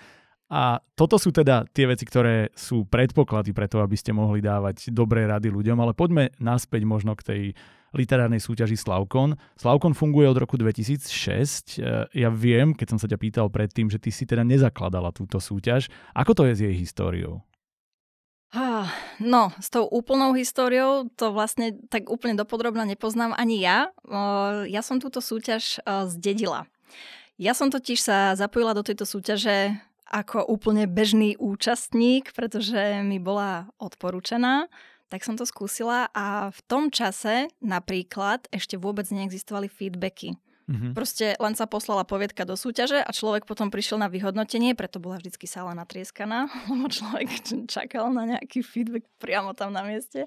A 0.46 0.78
toto 0.94 1.18
sú 1.18 1.34
teda 1.34 1.66
tie 1.74 1.90
veci, 1.90 2.06
ktoré 2.06 2.54
sú 2.54 2.86
predpoklady 2.86 3.50
pre 3.50 3.66
to, 3.66 3.82
aby 3.82 3.98
ste 3.98 4.14
mohli 4.14 4.38
dávať 4.38 4.94
dobré 4.94 5.26
rady 5.26 5.50
ľuďom, 5.50 5.74
ale 5.82 5.92
poďme 5.92 6.30
naspäť 6.38 6.86
možno 6.86 7.18
k 7.18 7.22
tej 7.26 7.42
literárnej 7.96 8.38
súťaži 8.38 8.76
Slavkon. 8.76 9.34
Slavkon 9.56 9.96
funguje 9.96 10.28
od 10.28 10.38
roku 10.38 10.60
2006. 10.60 11.80
E, 11.80 12.06
ja 12.12 12.28
viem, 12.28 12.76
keď 12.76 12.94
som 12.94 12.98
sa 13.00 13.08
ťa 13.08 13.18
pýtal 13.18 13.48
predtým, 13.48 13.88
že 13.88 13.98
ty 13.98 14.12
si 14.12 14.28
teda 14.28 14.44
nezakladala 14.44 15.10
túto 15.10 15.40
súťaž. 15.40 15.88
Ako 16.12 16.36
to 16.36 16.44
je 16.46 16.52
s 16.52 16.60
jej 16.60 16.74
históriou? 16.76 17.40
No, 19.20 19.52
s 19.58 19.68
tou 19.68 19.84
úplnou 19.84 20.32
históriou 20.32 21.10
to 21.18 21.34
vlastne 21.34 21.76
tak 21.90 22.08
úplne 22.08 22.38
dopodrobne 22.38 22.88
nepoznám 22.88 23.36
ani 23.36 23.60
ja. 23.60 23.92
Ja 24.68 24.80
som 24.80 25.02
túto 25.02 25.20
súťaž 25.20 25.80
e, 25.82 26.08
zdedila. 26.12 26.68
Ja 27.36 27.52
som 27.52 27.68
totiž 27.68 28.00
sa 28.00 28.32
zapojila 28.32 28.72
do 28.72 28.80
tejto 28.80 29.04
súťaže 29.04 29.76
ako 30.06 30.46
úplne 30.46 30.86
bežný 30.86 31.34
účastník, 31.36 32.30
pretože 32.32 33.02
mi 33.02 33.18
bola 33.18 33.68
odporúčená 33.82 34.70
tak 35.06 35.22
som 35.22 35.38
to 35.38 35.46
skúsila 35.46 36.10
a 36.12 36.50
v 36.50 36.60
tom 36.66 36.90
čase 36.90 37.50
napríklad 37.62 38.50
ešte 38.50 38.74
vôbec 38.74 39.06
neexistovali 39.10 39.70
feedbacky. 39.70 40.34
Mm-hmm. 40.66 40.98
Proste 40.98 41.38
len 41.38 41.54
sa 41.54 41.70
poslala 41.70 42.02
poviedka 42.02 42.42
do 42.42 42.58
súťaže 42.58 42.98
a 42.98 43.10
človek 43.14 43.46
potom 43.46 43.70
prišiel 43.70 44.02
na 44.02 44.10
vyhodnotenie, 44.10 44.74
preto 44.74 44.98
bola 44.98 45.22
vždycky 45.22 45.46
sála 45.46 45.78
natrieskaná, 45.78 46.50
lebo 46.70 46.90
človek 46.90 47.30
čakal 47.70 48.10
na 48.10 48.34
nejaký 48.34 48.66
feedback 48.66 49.06
priamo 49.22 49.54
tam 49.54 49.70
na 49.70 49.86
mieste. 49.86 50.26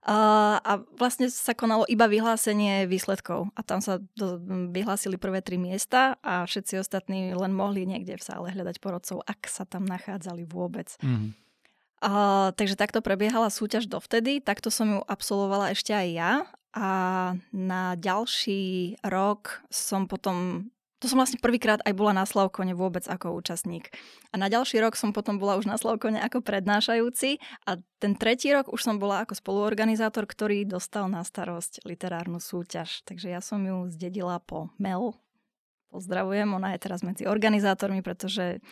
Uh, 0.00 0.56
a 0.64 0.80
vlastne 0.96 1.28
sa 1.28 1.52
konalo 1.52 1.84
iba 1.84 2.08
vyhlásenie 2.08 2.88
výsledkov 2.88 3.52
a 3.52 3.60
tam 3.60 3.84
sa 3.84 4.00
do, 4.16 4.40
vyhlásili 4.72 5.20
prvé 5.20 5.44
tri 5.44 5.60
miesta 5.60 6.16
a 6.24 6.48
všetci 6.48 6.80
ostatní 6.80 7.36
len 7.36 7.52
mohli 7.52 7.84
niekde 7.84 8.16
v 8.16 8.24
sále 8.24 8.48
hľadať 8.48 8.80
porodcov, 8.80 9.20
ak 9.28 9.44
sa 9.44 9.68
tam 9.68 9.84
nachádzali 9.84 10.48
vôbec. 10.48 10.96
Mm-hmm. 11.04 11.49
Takže 12.00 12.80
takto 12.80 13.04
prebiehala 13.04 13.52
súťaž 13.52 13.84
dovtedy, 13.84 14.40
takto 14.40 14.72
som 14.72 14.88
ju 14.88 15.00
absolvovala 15.04 15.76
ešte 15.76 15.92
aj 15.92 16.08
ja 16.08 16.32
a 16.72 16.88
na 17.52 17.92
ďalší 18.00 18.96
rok 19.04 19.60
som 19.68 20.08
potom, 20.08 20.70
to 20.96 21.12
som 21.12 21.20
vlastne 21.20 21.36
prvýkrát 21.36 21.84
aj 21.84 21.92
bola 21.92 22.16
na 22.16 22.24
Slavkone 22.24 22.72
vôbec 22.72 23.04
ako 23.04 23.36
účastník. 23.36 23.92
A 24.32 24.40
na 24.40 24.48
ďalší 24.48 24.80
rok 24.80 24.96
som 24.96 25.12
potom 25.12 25.36
bola 25.36 25.60
už 25.60 25.68
na 25.68 25.76
Slavkone 25.76 26.24
ako 26.24 26.40
prednášajúci 26.40 27.36
a 27.68 27.76
ten 28.00 28.16
tretí 28.16 28.48
rok 28.48 28.72
už 28.72 28.80
som 28.80 28.96
bola 28.96 29.20
ako 29.20 29.36
spoluorganizátor, 29.36 30.24
ktorý 30.24 30.64
dostal 30.64 31.04
na 31.12 31.20
starosť 31.20 31.84
literárnu 31.84 32.40
súťaž. 32.40 33.04
Takže 33.04 33.28
ja 33.28 33.44
som 33.44 33.60
ju 33.60 33.92
zdedila 33.92 34.40
po 34.40 34.72
Mel. 34.80 35.12
Pozdravujem, 35.90 36.48
ona 36.54 36.78
je 36.78 36.86
teraz 36.86 37.02
medzi 37.04 37.26
organizátormi, 37.26 38.00
pretože 38.00 38.62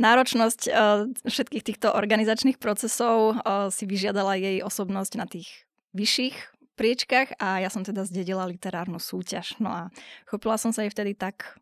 Náročnosť 0.00 0.60
uh, 0.72 1.04
všetkých 1.28 1.64
týchto 1.68 1.92
organizačných 1.92 2.56
procesov 2.56 3.36
uh, 3.36 3.68
si 3.68 3.84
vyžiadala 3.84 4.40
jej 4.40 4.64
osobnosť 4.64 5.12
na 5.20 5.26
tých 5.28 5.68
vyšších 5.92 6.36
priečkach 6.80 7.36
a 7.36 7.60
ja 7.60 7.68
som 7.68 7.84
teda 7.84 8.08
zdedila 8.08 8.48
literárnu 8.48 8.96
súťaž. 8.96 9.60
No 9.60 9.68
a 9.68 9.82
chopila 10.24 10.56
som 10.56 10.72
sa 10.72 10.84
jej 10.84 10.92
vtedy 10.92 11.12
tak... 11.12 11.60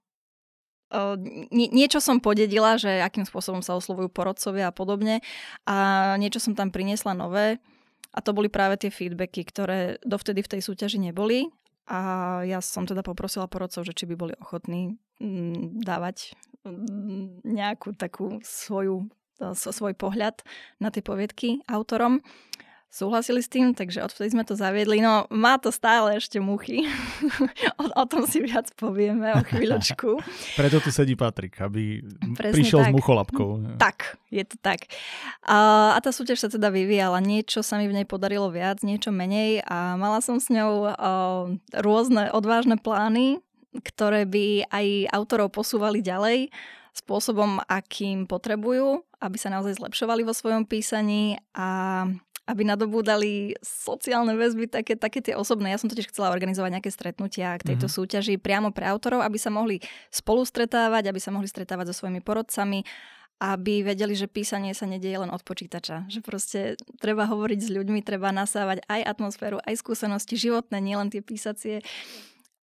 Uh, 0.90 1.14
nie, 1.54 1.70
niečo 1.70 2.02
som 2.02 2.18
podedila, 2.18 2.74
že 2.74 3.02
akým 3.02 3.22
spôsobom 3.22 3.62
sa 3.62 3.78
oslovujú 3.78 4.10
porodcovia 4.10 4.70
a 4.70 4.74
podobne 4.74 5.22
a 5.62 6.14
niečo 6.18 6.42
som 6.42 6.58
tam 6.58 6.74
priniesla 6.74 7.14
nové 7.14 7.62
a 8.10 8.18
to 8.18 8.34
boli 8.34 8.50
práve 8.50 8.74
tie 8.74 8.90
feedbacky, 8.90 9.46
ktoré 9.46 10.02
dovtedy 10.02 10.42
v 10.42 10.50
tej 10.58 10.60
súťaži 10.66 10.98
neboli 10.98 11.46
a 11.90 12.00
ja 12.46 12.62
som 12.62 12.86
teda 12.86 13.02
poprosila 13.02 13.50
porodcov, 13.50 13.82
že 13.82 13.92
či 13.92 14.06
by 14.06 14.14
boli 14.14 14.34
ochotní 14.38 14.94
mm, 15.18 15.82
dávať 15.82 16.38
mm, 16.62 17.42
nejakú 17.42 17.98
takú 17.98 18.38
svoju 18.46 19.10
svoj 19.56 19.96
pohľad 19.96 20.44
na 20.78 20.92
tie 20.92 21.00
poviedky 21.00 21.64
autorom 21.64 22.20
súhlasili 22.90 23.38
s 23.38 23.46
tým, 23.46 23.70
takže 23.70 24.02
odvtedy 24.02 24.34
sme 24.34 24.42
to 24.42 24.58
zaviedli. 24.58 24.98
No 24.98 25.30
má 25.30 25.56
to 25.62 25.70
stále 25.70 26.18
ešte 26.18 26.42
muchy. 26.42 26.90
o, 27.80 27.84
o 27.86 28.04
tom 28.10 28.26
si 28.26 28.42
viac 28.42 28.66
povieme 28.74 29.30
o 29.38 29.40
chvíľočku. 29.46 30.18
Preto 30.58 30.82
tu 30.82 30.90
sedí 30.90 31.14
Patrik, 31.14 31.54
aby 31.62 32.02
Presne 32.34 32.52
prišiel 32.58 32.80
tak. 32.82 32.90
s 32.90 32.94
mucholapkou. 32.98 33.48
Tak, 33.78 34.18
je 34.34 34.42
to 34.42 34.58
tak. 34.58 34.90
A, 35.46 35.94
a 35.94 35.98
tá 36.02 36.10
súťaž 36.10 36.42
sa 36.42 36.48
teda 36.50 36.68
vyvíjala. 36.74 37.22
Niečo 37.22 37.62
sa 37.62 37.78
mi 37.78 37.86
v 37.86 38.02
nej 38.02 38.06
podarilo 38.10 38.50
viac, 38.50 38.82
niečo 38.82 39.14
menej 39.14 39.62
a 39.62 39.94
mala 39.94 40.18
som 40.18 40.42
s 40.42 40.50
ňou 40.50 40.90
o, 40.90 40.92
rôzne 41.78 42.34
odvážne 42.34 42.74
plány, 42.74 43.38
ktoré 43.86 44.26
by 44.26 44.66
aj 44.66 44.86
autorov 45.14 45.54
posúvali 45.54 46.02
ďalej 46.02 46.50
spôsobom, 46.90 47.62
akým 47.70 48.26
potrebujú, 48.26 49.06
aby 49.22 49.36
sa 49.38 49.46
naozaj 49.54 49.78
zlepšovali 49.78 50.26
vo 50.26 50.34
svojom 50.34 50.66
písaní 50.66 51.38
a 51.54 52.02
aby 52.50 52.66
nadobúdali 52.66 53.54
sociálne 53.62 54.34
väzby, 54.34 54.66
také, 54.66 54.98
také 54.98 55.22
tie 55.22 55.38
osobné. 55.38 55.70
Ja 55.70 55.78
som 55.78 55.86
totiž 55.86 56.10
chcela 56.10 56.34
organizovať 56.34 56.70
nejaké 56.74 56.90
stretnutia 56.90 57.54
k 57.62 57.74
tejto 57.74 57.86
mm-hmm. 57.86 58.02
súťaži 58.02 58.34
priamo 58.42 58.74
pre 58.74 58.90
autorov, 58.90 59.22
aby 59.22 59.38
sa 59.38 59.54
mohli 59.54 59.78
spolu 60.10 60.42
stretávať, 60.42 61.06
aby 61.14 61.20
sa 61.22 61.30
mohli 61.30 61.46
stretávať 61.46 61.94
so 61.94 62.02
svojimi 62.02 62.18
porodcami, 62.18 62.82
aby 63.38 63.86
vedeli, 63.86 64.18
že 64.18 64.26
písanie 64.26 64.74
sa 64.74 64.84
nedieje 64.84 65.22
len 65.22 65.30
od 65.30 65.40
počítača. 65.46 66.10
Že 66.10 66.20
proste 66.26 66.60
treba 66.98 67.30
hovoriť 67.30 67.60
s 67.62 67.70
ľuďmi, 67.70 68.02
treba 68.02 68.34
nasávať 68.34 68.82
aj 68.90 69.00
atmosféru, 69.06 69.62
aj 69.62 69.78
skúsenosti 69.78 70.34
životné, 70.34 70.82
nielen 70.82 71.08
tie 71.08 71.22
písacie. 71.22 71.86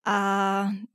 A 0.08 0.18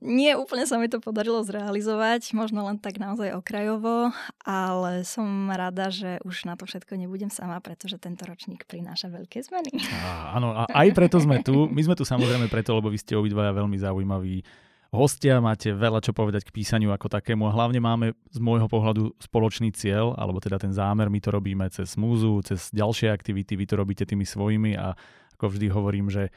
nie 0.01 0.33
úplne 0.33 0.65
sa 0.65 0.81
mi 0.81 0.89
to 0.89 0.97
podarilo 0.97 1.45
zrealizovať, 1.45 2.33
možno 2.33 2.65
len 2.65 2.81
tak 2.81 2.97
naozaj 2.97 3.37
okrajovo, 3.37 4.09
ale 4.41 5.05
som 5.05 5.53
rada, 5.53 5.93
že 5.93 6.17
už 6.25 6.49
na 6.49 6.57
to 6.57 6.65
všetko 6.65 6.97
nebudem 6.97 7.29
sama, 7.29 7.61
pretože 7.61 8.01
tento 8.01 8.25
ročník 8.25 8.65
prináša 8.65 9.13
veľké 9.13 9.45
zmeny. 9.45 9.85
Á, 10.01 10.33
áno, 10.41 10.57
a 10.57 10.65
aj 10.65 10.97
preto 10.97 11.21
sme 11.21 11.45
tu. 11.45 11.69
My 11.69 11.85
sme 11.85 11.93
tu 11.93 12.01
samozrejme 12.01 12.49
preto, 12.49 12.73
lebo 12.73 12.89
vy 12.89 12.97
ste 12.97 13.13
obidvaja 13.13 13.53
veľmi 13.53 13.77
zaujímaví 13.77 14.41
hostia, 14.89 15.37
máte 15.37 15.69
veľa 15.73 16.01
čo 16.01 16.13
povedať 16.13 16.49
k 16.49 16.53
písaniu 16.53 16.89
ako 16.89 17.09
takému 17.09 17.49
a 17.49 17.53
hlavne 17.53 17.81
máme 17.81 18.17
z 18.29 18.39
môjho 18.41 18.69
pohľadu 18.69 19.13
spoločný 19.21 19.73
cieľ, 19.73 20.17
alebo 20.17 20.41
teda 20.41 20.61
ten 20.61 20.69
zámer, 20.69 21.09
my 21.09 21.21
to 21.21 21.33
robíme 21.33 21.65
cez 21.69 21.97
múzu, 21.97 22.41
cez 22.45 22.69
ďalšie 22.73 23.09
aktivity, 23.09 23.57
vy 23.57 23.65
to 23.65 23.77
robíte 23.77 24.05
tými 24.05 24.25
svojimi 24.25 24.77
a 24.77 24.93
ako 25.37 25.49
vždy 25.49 25.67
hovorím, 25.73 26.13
že 26.13 26.29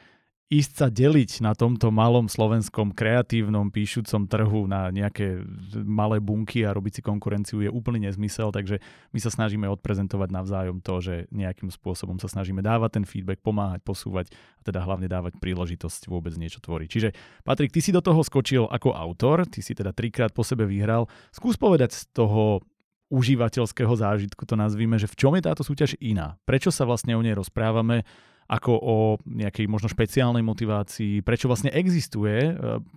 ísť 0.46 0.72
sa 0.78 0.86
deliť 0.86 1.42
na 1.42 1.58
tomto 1.58 1.90
malom 1.90 2.30
slovenskom 2.30 2.94
kreatívnom 2.94 3.66
píšucom 3.74 4.30
trhu 4.30 4.70
na 4.70 4.94
nejaké 4.94 5.42
malé 5.82 6.22
bunky 6.22 6.62
a 6.62 6.70
robiť 6.70 6.98
si 6.98 7.02
konkurenciu 7.02 7.66
je 7.66 7.70
úplný 7.70 8.06
nezmysel, 8.06 8.54
takže 8.54 8.78
my 9.10 9.18
sa 9.18 9.34
snažíme 9.34 9.66
odprezentovať 9.66 10.28
navzájom 10.30 10.78
to, 10.78 11.02
že 11.02 11.14
nejakým 11.34 11.66
spôsobom 11.74 12.22
sa 12.22 12.30
snažíme 12.30 12.62
dávať 12.62 13.02
ten 13.02 13.04
feedback, 13.04 13.42
pomáhať, 13.42 13.82
posúvať 13.82 14.30
a 14.58 14.62
teda 14.62 14.86
hlavne 14.86 15.10
dávať 15.10 15.34
príležitosť 15.42 16.06
vôbec 16.06 16.30
niečo 16.38 16.62
tvoriť. 16.62 16.88
Čiže 16.94 17.08
Patrik, 17.42 17.74
ty 17.74 17.82
si 17.82 17.90
do 17.90 17.98
toho 17.98 18.22
skočil 18.22 18.70
ako 18.70 18.94
autor, 18.94 19.50
ty 19.50 19.66
si 19.66 19.74
teda 19.74 19.90
trikrát 19.90 20.30
po 20.30 20.46
sebe 20.46 20.62
vyhral. 20.62 21.10
Skús 21.34 21.58
povedať 21.58 21.90
z 21.90 22.06
toho 22.14 22.62
užívateľského 23.10 23.94
zážitku, 23.98 24.46
to 24.46 24.54
nazvime, 24.54 24.94
že 24.94 25.10
v 25.10 25.18
čom 25.18 25.34
je 25.34 25.42
táto 25.42 25.66
súťaž 25.66 25.98
iná? 25.98 26.38
Prečo 26.46 26.70
sa 26.70 26.86
vlastne 26.86 27.18
o 27.18 27.22
nej 27.22 27.34
rozprávame? 27.34 28.06
Ako 28.46 28.72
o 28.78 28.96
nejakej 29.26 29.66
možno 29.66 29.90
špeciálnej 29.90 30.42
motivácii, 30.46 31.22
prečo 31.26 31.50
vlastne 31.50 31.74
existuje 31.74 32.50
e, 32.50 32.52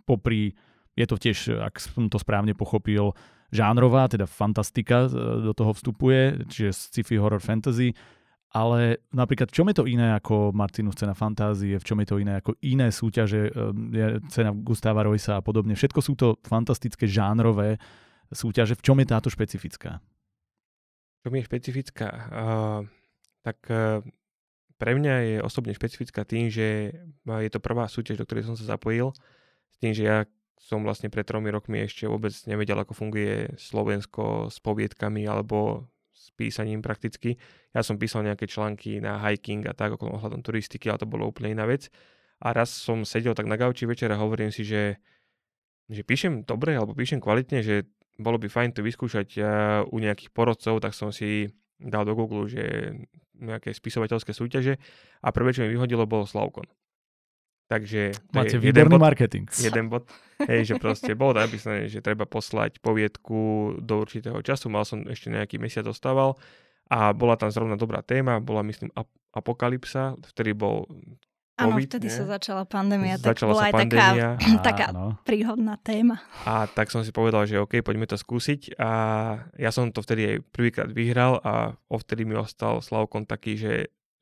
popri, 0.06 0.54
je 0.94 1.06
to 1.10 1.18
tiež, 1.18 1.58
ak 1.58 1.82
som 1.82 2.06
to 2.06 2.22
správne 2.22 2.54
pochopil, 2.54 3.18
žánrová, 3.50 4.06
teda 4.06 4.30
fantastika 4.30 5.10
e, 5.10 5.10
do 5.50 5.54
toho 5.58 5.74
vstupuje, 5.74 6.46
čiže 6.50 6.70
sci-fi 6.70 7.18
horror 7.18 7.42
fantasy, 7.42 7.98
ale 8.50 9.06
napríklad 9.14 9.54
v 9.54 9.56
čom 9.62 9.70
je 9.70 9.78
to 9.78 9.86
iné 9.86 10.18
ako 10.18 10.50
Martinus 10.54 10.98
cena 10.98 11.14
fantázie, 11.14 11.78
v 11.78 11.86
čom 11.86 12.02
je 12.02 12.08
to 12.10 12.18
iné 12.18 12.42
ako 12.42 12.58
iné 12.66 12.90
súťaže, 12.90 13.50
e, 13.50 14.22
cena 14.30 14.54
Gustava 14.54 15.06
Roysa 15.06 15.38
a 15.38 15.46
podobne. 15.46 15.78
Všetko 15.78 16.00
sú 16.02 16.14
to 16.18 16.38
fantastické 16.46 17.06
žánrové 17.06 17.78
súťaže. 18.34 18.78
V 18.78 18.86
čom 18.86 18.98
je 19.02 19.08
táto 19.10 19.30
špecifická? 19.30 20.02
V 21.20 21.20
čom 21.26 21.34
je 21.38 21.44
špecifická? 21.46 22.10
Uh, 22.30 22.82
tak 23.42 23.58
uh, 23.70 24.02
pre 24.80 24.96
mňa 24.96 25.16
je 25.28 25.38
osobne 25.44 25.76
špecifická 25.76 26.24
tým, 26.24 26.48
že 26.48 26.96
je 27.28 27.52
to 27.52 27.60
prvá 27.60 27.86
súťaž, 27.92 28.16
do 28.16 28.26
ktorej 28.26 28.48
som 28.48 28.56
sa 28.56 28.64
zapojil, 28.64 29.12
s 29.70 29.78
tým, 29.84 29.92
že 29.92 30.04
ja 30.08 30.18
som 30.60 30.84
vlastne 30.84 31.12
pred 31.12 31.28
tromi 31.28 31.52
rokmi 31.52 31.84
ešte 31.84 32.08
vôbec 32.08 32.32
nevedel, 32.48 32.80
ako 32.80 32.96
funguje 32.96 33.60
Slovensko 33.60 34.48
s 34.48 34.60
poviedkami 34.64 35.28
alebo 35.28 35.88
s 36.12 36.32
písaním 36.36 36.84
prakticky. 36.84 37.40
Ja 37.72 37.84
som 37.84 37.96
písal 37.96 38.28
nejaké 38.28 38.48
články 38.48 39.00
na 39.00 39.20
hiking 39.24 39.68
a 39.68 39.76
tak 39.76 39.96
okolo 39.96 40.20
ohľadom 40.20 40.44
turistiky, 40.44 40.92
ale 40.92 41.00
to 41.00 41.08
bolo 41.08 41.28
úplne 41.28 41.56
iná 41.56 41.64
vec. 41.64 41.88
A 42.40 42.56
raz 42.56 42.72
som 42.72 43.04
sedel 43.04 43.36
tak 43.36 43.48
na 43.48 43.60
gauči 43.60 43.88
večer 43.88 44.12
a 44.12 44.20
hovorím 44.20 44.52
si, 44.52 44.64
že, 44.68 45.00
že 45.88 46.04
píšem 46.04 46.44
dobre 46.44 46.76
alebo 46.76 46.96
píšem 46.96 47.20
kvalitne, 47.24 47.64
že 47.64 47.88
bolo 48.20 48.36
by 48.36 48.52
fajn 48.52 48.76
to 48.76 48.84
vyskúšať 48.84 49.40
u 49.88 49.96
nejakých 49.96 50.32
porodcov, 50.36 50.84
tak 50.84 50.92
som 50.92 51.12
si 51.12 51.48
dal 51.80 52.04
do 52.04 52.12
Google, 52.20 52.52
že 52.52 52.96
nejaké 53.40 53.72
spisovateľské 53.74 54.36
súťaže 54.36 54.78
a 55.24 55.28
prvé, 55.32 55.56
čo 55.56 55.64
mi 55.64 55.72
vyhodilo, 55.74 56.04
bol 56.06 56.28
Slavkon. 56.28 56.68
Takže 57.70 58.18
to 58.34 58.34
Máte 58.34 58.58
je 58.58 58.66
výborný 58.66 58.98
bod, 58.98 59.06
marketing. 59.06 59.46
Jeden 59.62 59.94
bod, 59.94 60.10
hej, 60.42 60.74
že 60.74 60.82
proste 60.82 61.14
bolo 61.14 61.38
napísané, 61.38 61.86
že 61.86 62.02
treba 62.02 62.26
poslať 62.26 62.82
poviedku 62.82 63.78
do 63.78 63.94
určitého 64.02 64.42
času. 64.42 64.74
Mal 64.74 64.90
som 64.90 65.06
ešte 65.06 65.30
nejaký 65.30 65.62
mesiac 65.62 65.86
dostával 65.86 66.34
a 66.90 67.14
bola 67.14 67.38
tam 67.38 67.54
zrovna 67.54 67.78
dobrá 67.78 68.02
téma, 68.02 68.42
bola 68.42 68.66
myslím 68.66 68.90
apokalypsa, 69.38 70.18
vtedy 70.34 70.58
bol 70.58 70.90
Áno, 71.60 71.76
vtedy 71.76 72.08
nie? 72.08 72.16
sa 72.16 72.24
začala 72.24 72.64
pandémia, 72.64 73.20
tak 73.20 73.36
začala 73.36 73.52
bola 73.52 73.64
aj 73.68 73.74
pandémia. 73.76 74.28
taká, 74.68 74.88
taká 74.96 75.18
príhodná 75.28 75.76
téma. 75.84 76.24
A 76.48 76.66
tak 76.72 76.88
som 76.90 77.04
si 77.04 77.12
povedal, 77.12 77.44
že 77.44 77.60
OK, 77.60 77.84
poďme 77.84 78.08
to 78.08 78.16
skúsiť 78.16 78.80
a 78.80 78.92
ja 79.60 79.70
som 79.70 79.92
to 79.92 80.00
vtedy 80.00 80.22
aj 80.26 80.36
prvýkrát 80.56 80.90
vyhral 80.90 81.38
a 81.44 81.76
vtedy 81.92 82.24
mi 82.24 82.40
ostal 82.40 82.80
Slavkon 82.80 83.28
taký, 83.28 83.60
že 83.60 83.74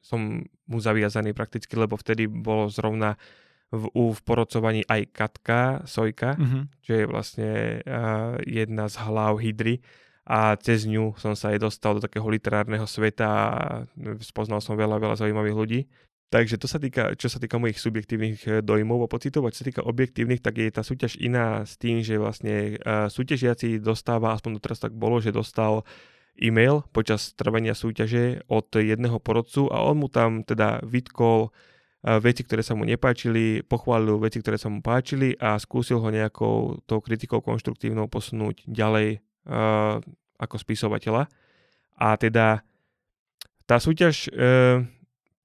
som 0.01 0.41
mu 0.65 0.77
zaviazaný 0.79 1.35
prakticky, 1.37 1.75
lebo 1.77 1.99
vtedy 1.99 2.25
bolo 2.25 2.71
zrovna 2.71 3.19
v, 3.71 3.91
v 3.91 4.19
porodcovaní 4.23 4.87
aj 4.87 5.01
Katka 5.11 5.83
Sojka, 5.83 6.39
mm-hmm. 6.39 6.63
čo 6.79 6.91
je 6.95 7.03
vlastne 7.03 7.51
uh, 7.83 8.39
jedna 8.47 8.87
z 8.87 8.95
hlav 9.03 9.43
Hydry 9.43 9.83
a 10.27 10.59
cez 10.59 10.83
ňu 10.83 11.15
som 11.15 11.39
sa 11.39 11.55
aj 11.55 11.63
dostal 11.63 11.95
do 11.95 12.03
takého 12.03 12.27
literárneho 12.27 12.83
sveta 12.83 13.27
a 13.27 13.51
spoznal 14.19 14.59
som 14.59 14.75
veľa, 14.75 14.99
veľa 14.99 15.15
zaujímavých 15.23 15.55
ľudí. 15.55 15.79
Takže 16.27 16.59
to 16.59 16.67
sa 16.67 16.75
týka, 16.75 17.15
čo 17.15 17.31
sa 17.31 17.39
týka 17.39 17.55
mojich 17.55 17.79
subjektívnych 17.79 18.39
eh, 18.43 18.53
dojmov 18.59 19.07
a 19.07 19.11
pocitov, 19.11 19.47
a 19.47 19.51
čo 19.55 19.63
sa 19.63 19.69
týka 19.71 19.87
objektívnych, 19.87 20.43
tak 20.43 20.59
je 20.59 20.67
tá 20.67 20.83
súťaž 20.83 21.15
iná 21.23 21.63
s 21.63 21.79
tým, 21.79 22.03
že 22.03 22.19
vlastne 22.19 22.75
uh, 22.83 23.07
súťažiaci 23.07 23.79
dostáva, 23.79 24.35
aspoň 24.35 24.59
doteraz 24.59 24.83
tak 24.83 24.91
bolo, 24.91 25.23
že 25.23 25.31
dostal 25.31 25.87
e-mail 26.35 26.83
počas 26.91 27.31
trvania 27.31 27.71
súťaže 27.71 28.43
od 28.51 28.67
jedného 28.75 29.23
porodcu 29.23 29.71
a 29.71 29.81
on 29.87 30.03
mu 30.03 30.11
tam 30.11 30.43
teda 30.43 30.83
vytkol 30.83 31.47
uh, 31.47 32.19
veci, 32.19 32.43
ktoré 32.43 32.59
sa 32.59 32.75
mu 32.75 32.83
nepáčili, 32.83 33.63
pochválil 33.63 34.19
veci, 34.19 34.43
ktoré 34.43 34.59
sa 34.59 34.67
mu 34.67 34.83
páčili 34.83 35.31
a 35.39 35.55
skúsil 35.55 36.03
ho 36.03 36.11
nejakou 36.11 36.83
tou 36.83 36.99
kritikou 36.99 37.39
konštruktívnou 37.39 38.11
posunúť 38.11 38.67
ďalej 38.67 39.23
uh, 39.47 40.03
ako 40.43 40.55
spisovateľa. 40.59 41.31
A 41.97 42.19
teda 42.19 42.67
tá 43.63 43.79
súťaž 43.79 44.27
uh, 44.35 44.83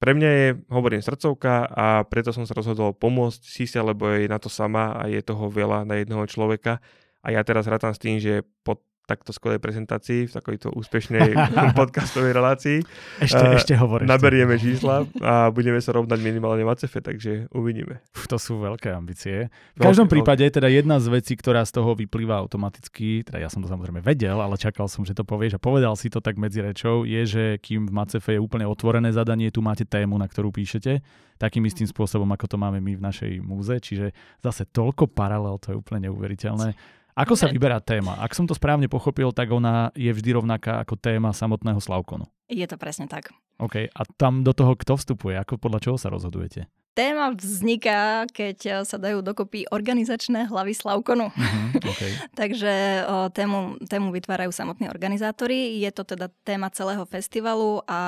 pre 0.03 0.11
mňa 0.11 0.29
je, 0.35 0.47
hovorím, 0.67 0.99
srdcovka 0.99 1.63
a 1.71 2.03
preto 2.03 2.35
som 2.35 2.43
sa 2.43 2.51
rozhodol 2.51 2.91
pomôcť 2.91 3.39
Sise, 3.39 3.79
lebo 3.79 4.11
je 4.11 4.27
na 4.27 4.35
to 4.35 4.51
sama 4.51 4.99
a 4.99 5.07
je 5.07 5.23
toho 5.23 5.47
veľa 5.47 5.87
na 5.87 6.03
jedného 6.03 6.27
človeka. 6.27 6.83
A 7.23 7.31
ja 7.31 7.39
teraz 7.47 7.63
rátam 7.71 7.95
s 7.95 8.03
tým, 8.03 8.19
že 8.19 8.43
po 8.67 8.83
takto 9.03 9.35
skvelej 9.35 9.59
prezentácii, 9.59 10.31
v 10.31 10.31
takejto 10.31 10.71
úspešnej 10.71 11.35
podcastovej 11.79 12.31
relácii. 12.31 12.77
Ešte, 13.19 13.43
uh, 13.43 13.59
ešte 13.59 13.73
hovoríš. 13.75 14.07
Naberieme 14.07 14.55
čísla 14.55 15.03
a 15.19 15.51
budeme 15.51 15.83
sa 15.83 15.91
rovnať 15.91 16.19
minimálne 16.23 16.63
Macefe, 16.63 17.03
takže 17.03 17.51
uvidíme. 17.51 17.99
Uf, 18.15 18.31
to 18.31 18.39
sú 18.39 18.63
veľké 18.63 18.95
ambície. 18.95 19.51
V 19.75 19.83
každom 19.83 20.07
veľké, 20.07 20.15
prípade 20.15 20.45
teda 20.47 20.71
jedna 20.71 21.03
z 21.03 21.11
vecí, 21.11 21.35
ktorá 21.35 21.67
z 21.67 21.75
toho 21.75 21.99
vyplýva 21.99 22.39
automaticky, 22.39 23.27
teda 23.27 23.43
ja 23.43 23.51
som 23.51 23.59
to 23.59 23.67
samozrejme 23.67 23.99
vedel, 23.99 24.39
ale 24.39 24.55
čakal 24.55 24.87
som, 24.87 25.03
že 25.03 25.11
to 25.11 25.27
povieš 25.27 25.59
a 25.59 25.63
povedal 25.63 25.99
si 25.99 26.07
to 26.07 26.23
tak 26.23 26.39
medzi 26.39 26.63
rečou, 26.63 27.03
je, 27.03 27.21
že 27.27 27.43
kým 27.59 27.91
v 27.91 27.91
Macefe 27.91 28.39
je 28.39 28.39
úplne 28.39 28.63
otvorené 28.63 29.11
zadanie, 29.11 29.51
tu 29.51 29.59
máte 29.59 29.83
tému, 29.83 30.15
na 30.15 30.31
ktorú 30.31 30.55
píšete, 30.55 31.03
takým 31.35 31.67
istým 31.67 31.91
spôsobom, 31.91 32.29
ako 32.31 32.55
to 32.55 32.57
máme 32.61 32.79
my 32.79 32.95
v 32.95 33.03
našej 33.03 33.31
múze, 33.43 33.75
čiže 33.83 34.15
zase 34.39 34.63
toľko 34.71 35.11
paralel, 35.11 35.59
to 35.59 35.75
je 35.75 35.79
úplne 35.79 36.07
neuveriteľné. 36.07 36.71
Ako 37.13 37.37
sa 37.37 37.45
vyberá 37.49 37.77
téma? 37.77 38.17
Ak 38.17 38.33
som 38.33 38.49
to 38.49 38.57
správne 38.57 38.89
pochopil, 38.89 39.29
tak 39.29 39.53
ona 39.53 39.93
je 39.93 40.09
vždy 40.09 40.33
rovnaká 40.33 40.81
ako 40.81 40.97
téma 40.97 41.29
samotného 41.29 41.77
Slavkonu. 41.77 42.25
Je 42.49 42.65
to 42.65 42.77
presne 42.77 43.05
tak. 43.05 43.29
OK. 43.61 43.89
A 43.89 44.01
tam 44.17 44.41
do 44.41 44.51
toho 44.51 44.73
kto 44.73 44.97
vstupuje? 44.97 45.37
Ako 45.37 45.61
podľa 45.61 45.79
čoho 45.79 45.97
sa 46.01 46.09
rozhodujete? 46.09 46.65
téma 46.93 47.33
vzniká, 47.33 48.29
keď 48.29 48.85
sa 48.85 49.01
dajú 49.01 49.25
dokopy 49.25 49.65
organizačné 49.73 50.45
hlavy 50.47 50.73
Slavkonu. 50.77 51.33
Mm-hmm, 51.33 51.69
okay. 51.91 52.11
Takže 52.37 52.73
o, 53.09 53.33
tému, 53.33 53.81
tému 53.89 54.13
vytvárajú 54.13 54.53
samotní 54.53 54.87
organizátori. 54.87 55.81
Je 55.81 55.89
to 55.89 56.05
teda 56.05 56.29
téma 56.45 56.69
celého 56.69 57.03
festivalu 57.09 57.81
a 57.89 57.99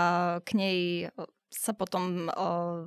k 0.45 0.49
nej 0.53 0.77
sa 1.49 1.73
potom 1.73 2.29
o, 2.29 2.85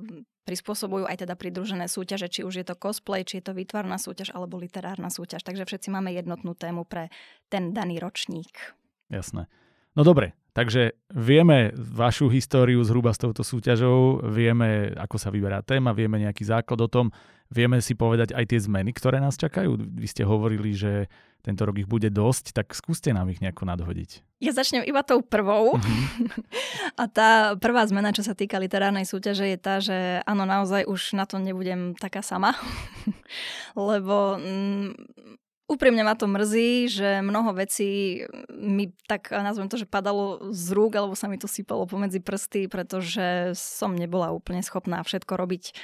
prispôsobujú 0.49 1.05
aj 1.05 1.21
teda 1.21 1.37
pridružené 1.37 1.85
súťaže, 1.85 2.25
či 2.25 2.41
už 2.41 2.57
je 2.57 2.65
to 2.65 2.73
cosplay, 2.73 3.21
či 3.21 3.37
je 3.37 3.45
to 3.45 3.53
výtvarná 3.53 4.01
súťaž 4.01 4.33
alebo 4.33 4.57
literárna 4.57 5.13
súťaž. 5.13 5.45
Takže 5.45 5.69
všetci 5.69 5.93
máme 5.93 6.09
jednotnú 6.09 6.57
tému 6.57 6.89
pre 6.89 7.13
ten 7.53 7.69
daný 7.69 8.01
ročník. 8.01 8.73
Jasné. 9.13 9.45
No 9.93 10.01
dobre, 10.01 10.33
takže 10.59 10.99
vieme 11.15 11.71
vašu 11.71 12.27
históriu 12.27 12.83
zhruba 12.83 13.15
s 13.15 13.23
touto 13.23 13.47
súťažou, 13.47 14.19
vieme, 14.27 14.91
ako 14.91 15.15
sa 15.15 15.31
vyberá 15.31 15.63
téma, 15.63 15.95
vieme 15.95 16.19
nejaký 16.19 16.43
základ 16.43 16.83
o 16.83 16.91
tom, 16.91 17.15
vieme 17.47 17.79
si 17.79 17.95
povedať 17.95 18.35
aj 18.35 18.43
tie 18.43 18.59
zmeny, 18.59 18.91
ktoré 18.91 19.23
nás 19.23 19.39
čakajú. 19.39 19.79
Vy 19.79 20.07
ste 20.11 20.27
hovorili, 20.27 20.75
že 20.75 21.07
tento 21.39 21.63
rok 21.63 21.79
ich 21.79 21.87
bude 21.87 22.11
dosť, 22.11 22.51
tak 22.51 22.75
skúste 22.75 23.15
nám 23.15 23.31
ich 23.31 23.39
nejako 23.39 23.63
nadhodiť. 23.63 24.43
Ja 24.43 24.51
začnem 24.51 24.83
iba 24.83 24.99
tou 25.07 25.23
prvou. 25.23 25.79
Mm-hmm. 25.79 26.27
A 27.01 27.03
tá 27.07 27.55
prvá 27.55 27.87
zmena, 27.87 28.11
čo 28.11 28.27
sa 28.27 28.35
týka 28.35 28.59
literárnej 28.59 29.07
súťaže, 29.07 29.47
je 29.47 29.57
tá, 29.59 29.79
že 29.79 30.19
áno, 30.27 30.43
naozaj 30.43 30.83
už 30.83 31.15
na 31.15 31.23
to 31.23 31.39
nebudem 31.39 31.95
taká 31.95 32.19
sama. 32.19 32.59
Lebo 33.79 34.35
mm, 34.35 34.91
Úprimne 35.69 36.01
ma 36.01 36.17
to 36.17 36.25
mrzí, 36.25 36.89
že 36.89 37.21
mnoho 37.21 37.53
vecí 37.53 38.25
mi 38.49 38.89
tak, 39.05 39.29
nazvem 39.29 39.69
to, 39.69 39.77
že 39.77 39.85
padalo 39.85 40.49
z 40.49 40.73
rúk, 40.73 40.97
alebo 40.97 41.13
sa 41.13 41.29
mi 41.29 41.37
to 41.37 41.45
sypalo 41.45 41.85
pomedzi 41.85 42.17
prsty, 42.17 42.65
pretože 42.65 43.53
som 43.53 43.93
nebola 43.93 44.33
úplne 44.33 44.65
schopná 44.65 45.05
všetko 45.05 45.37
robiť 45.37 45.77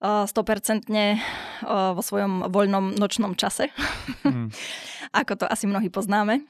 100% 0.00 0.88
vo 1.68 2.02
svojom 2.02 2.48
voľnom 2.48 2.96
nočnom 2.96 3.36
čase. 3.36 3.68
Mm. 4.24 4.48
Ako 5.20 5.36
to 5.36 5.44
asi 5.48 5.68
mnohí 5.68 5.92
poznáme. 5.92 6.44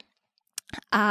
A 0.95 1.03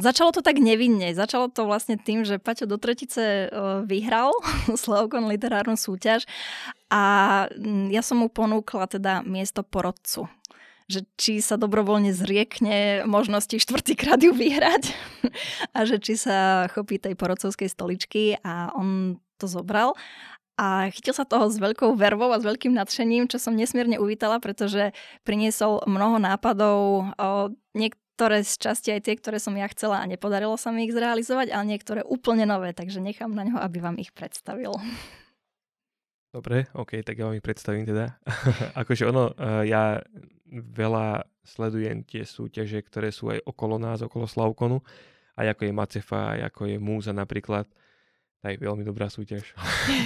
začalo 0.00 0.30
to 0.36 0.44
tak 0.44 0.60
nevinne. 0.60 1.16
Začalo 1.16 1.48
to 1.48 1.64
vlastne 1.64 1.96
tým, 1.96 2.22
že 2.28 2.36
Paťo 2.36 2.68
do 2.68 2.76
tretice 2.76 3.48
e, 3.48 3.56
vyhral 3.88 4.36
Slovkon 4.84 5.26
literárnu 5.26 5.80
súťaž 5.80 6.28
a 6.92 7.02
mm, 7.48 7.88
ja 7.88 8.04
som 8.04 8.20
mu 8.20 8.28
ponúkla 8.28 8.86
teda 8.86 9.24
miesto 9.24 9.64
porodcu 9.64 10.28
že 10.90 11.08
či 11.16 11.40
sa 11.40 11.56
dobrovoľne 11.56 12.12
zriekne 12.12 13.08
možnosti 13.08 13.54
štvrtýkrát 13.54 14.20
ju 14.20 14.36
vyhrať 14.36 14.92
a 15.76 15.88
že 15.88 15.96
či 15.96 16.20
sa 16.20 16.68
chopí 16.68 17.00
tej 17.00 17.16
porodcovskej 17.16 17.70
stoličky 17.72 18.36
a 18.44 18.74
on 18.76 19.16
to 19.40 19.48
zobral 19.48 19.96
a 20.60 20.92
chytil 20.92 21.16
sa 21.16 21.24
toho 21.24 21.48
s 21.48 21.56
veľkou 21.56 21.96
vervou 21.96 22.28
a 22.28 22.38
s 22.38 22.44
veľkým 22.44 22.76
nadšením, 22.76 23.24
čo 23.24 23.40
som 23.40 23.56
nesmierne 23.56 23.96
uvítala, 23.96 24.36
pretože 24.36 24.92
priniesol 25.24 25.80
mnoho 25.88 26.20
nápadov. 26.20 27.08
Niek- 27.72 27.96
niektoré 28.22 28.46
z 28.46 28.54
časti 28.54 28.88
aj 28.94 29.02
tie, 29.02 29.18
ktoré 29.18 29.42
som 29.42 29.50
ja 29.58 29.66
chcela 29.66 29.98
a 29.98 30.06
nepodarilo 30.06 30.54
sa 30.54 30.70
mi 30.70 30.86
ich 30.86 30.94
zrealizovať, 30.94 31.50
ale 31.50 31.74
niektoré 31.74 32.06
úplne 32.06 32.46
nové, 32.46 32.70
takže 32.70 33.02
nechám 33.02 33.34
na 33.34 33.42
ňo, 33.42 33.58
aby 33.58 33.82
vám 33.82 33.98
ich 33.98 34.14
predstavil. 34.14 34.78
Dobre, 36.30 36.70
ok, 36.70 37.02
tak 37.02 37.18
ja 37.18 37.26
vám 37.26 37.34
ich 37.34 37.42
predstavím 37.42 37.82
teda. 37.82 38.14
akože 38.78 39.10
ono, 39.10 39.34
uh, 39.34 39.66
ja 39.66 39.98
veľa 40.54 41.26
sledujem 41.42 42.06
tie 42.06 42.22
súťaže, 42.22 42.78
ktoré 42.86 43.10
sú 43.10 43.34
aj 43.34 43.42
okolo 43.42 43.82
nás, 43.82 44.06
okolo 44.06 44.30
Slavkonu, 44.30 44.78
aj 45.34 45.58
ako 45.58 45.62
je 45.66 45.72
Macefa, 45.74 46.38
aj 46.38 46.40
ako 46.54 46.60
je 46.70 46.76
Múza 46.78 47.10
napríklad. 47.10 47.66
To 48.38 48.54
je 48.54 48.54
veľmi 48.54 48.86
dobrá 48.86 49.10
súťaž. 49.10 49.50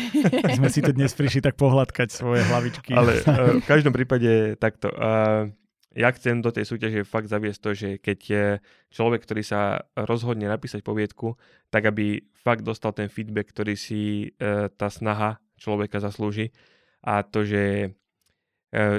Sme 0.56 0.72
si 0.72 0.80
tu 0.80 0.96
dnes 0.96 1.12
prišli 1.12 1.44
tak 1.44 1.60
pohľadkať 1.60 2.08
svoje 2.16 2.40
hlavičky. 2.48 2.96
Ale 2.96 3.20
uh, 3.28 3.60
v 3.60 3.66
každom 3.68 3.92
prípade 3.92 4.56
takto. 4.56 4.88
Uh, 4.88 5.52
ja 5.96 6.12
chcem 6.12 6.44
do 6.44 6.52
tej 6.52 6.68
súťaže 6.68 7.08
fakt 7.08 7.32
zaviesť 7.32 7.60
to, 7.64 7.70
že 7.72 7.88
keď 7.96 8.18
je 8.20 8.44
človek, 8.92 9.24
ktorý 9.24 9.40
sa 9.40 9.88
rozhodne 9.96 10.44
napísať 10.44 10.84
poviedku, 10.84 11.40
tak 11.72 11.88
aby 11.88 12.20
fakt 12.36 12.68
dostal 12.68 12.92
ten 12.92 13.08
feedback, 13.08 13.48
ktorý 13.48 13.74
si 13.80 14.30
e, 14.36 14.68
tá 14.68 14.92
snaha 14.92 15.40
človeka 15.56 16.04
zaslúži. 16.04 16.52
A 17.00 17.24
to, 17.24 17.48
že 17.48 17.64
e, 17.80 17.88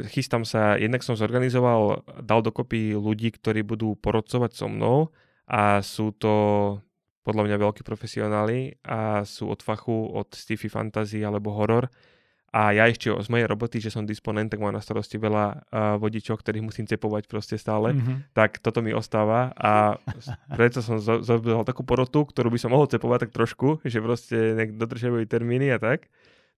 chystám 0.09 0.41
sa, 0.41 0.73
jednak 0.81 1.05
som 1.05 1.13
zorganizoval, 1.13 2.01
dal 2.25 2.41
dokopy 2.41 2.97
ľudí, 2.97 3.29
ktorí 3.29 3.61
budú 3.61 3.93
porodcovať 4.01 4.51
so 4.57 4.65
mnou 4.65 5.13
a 5.45 5.85
sú 5.85 6.17
to 6.17 6.33
podľa 7.21 7.45
mňa 7.45 7.57
veľkí 7.61 7.85
profesionáli 7.85 8.73
a 8.81 9.21
sú 9.21 9.53
od 9.53 9.61
fachu, 9.61 10.17
od 10.17 10.33
sci-fi 10.33 10.65
fantasy 10.65 11.21
alebo 11.21 11.53
horor 11.53 11.93
a 12.47 12.71
ja 12.71 12.87
ešte 12.87 13.11
z 13.11 13.27
mojej 13.27 13.43
roboty, 13.43 13.83
že 13.83 13.91
som 13.91 14.07
disponent, 14.07 14.47
tak 14.47 14.63
mám 14.63 14.71
na 14.71 14.79
starosti 14.79 15.19
veľa 15.19 15.45
uh, 15.51 15.57
vodičov, 15.99 16.39
ktorých 16.39 16.63
musím 16.63 16.87
cepovať 16.87 17.27
proste 17.27 17.59
stále. 17.59 17.91
Mm-hmm. 17.91 18.31
Tak 18.31 18.63
toto 18.63 18.79
mi 18.79 18.95
ostáva 18.95 19.51
a 19.51 19.99
preto 20.55 20.79
som 20.79 20.95
zobral 20.99 21.67
takú 21.67 21.83
porotu, 21.83 22.23
ktorú 22.23 22.47
by 22.47 22.59
som 22.59 22.71
mohol 22.71 22.87
cepovať 22.87 23.27
tak 23.27 23.31
trošku, 23.35 23.83
že 23.83 23.99
proste 23.99 24.55
dodržiavajú 24.73 25.27
termíny 25.27 25.75
a 25.75 25.77
tak. 25.77 26.07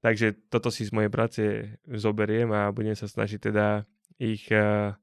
Takže 0.05 0.37
toto 0.47 0.69
si 0.69 0.85
z 0.85 0.93
mojej 0.93 1.11
práce 1.11 1.41
zoberiem 1.89 2.53
a 2.53 2.69
budem 2.69 2.93
sa 2.93 3.09
snažiť 3.09 3.49
teda 3.49 3.83
ich 4.21 4.45
uh, 4.53 4.93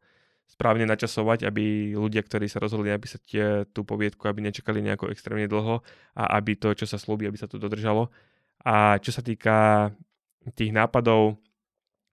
správne 0.46 0.86
načasovať, 0.86 1.50
aby 1.50 1.98
ľudia, 1.98 2.22
ktorí 2.22 2.46
sa 2.46 2.62
rozhodli 2.62 2.94
napísať 2.94 3.24
uh, 3.34 3.42
tú 3.68 3.82
poviedku, 3.82 4.30
aby 4.30 4.38
nečakali 4.38 4.80
nejako 4.86 5.10
extrémne 5.10 5.50
dlho 5.50 5.82
a 6.14 6.22
aby 6.38 6.54
to, 6.54 6.72
čo 6.78 6.86
sa 6.86 6.96
slúbi, 6.96 7.26
aby 7.26 7.36
sa 7.36 7.50
to 7.50 7.58
dodržalo. 7.58 8.08
A 8.62 8.96
čo 9.02 9.10
sa 9.10 9.20
týka 9.20 9.90
tých 10.54 10.70
nápadov 10.70 11.40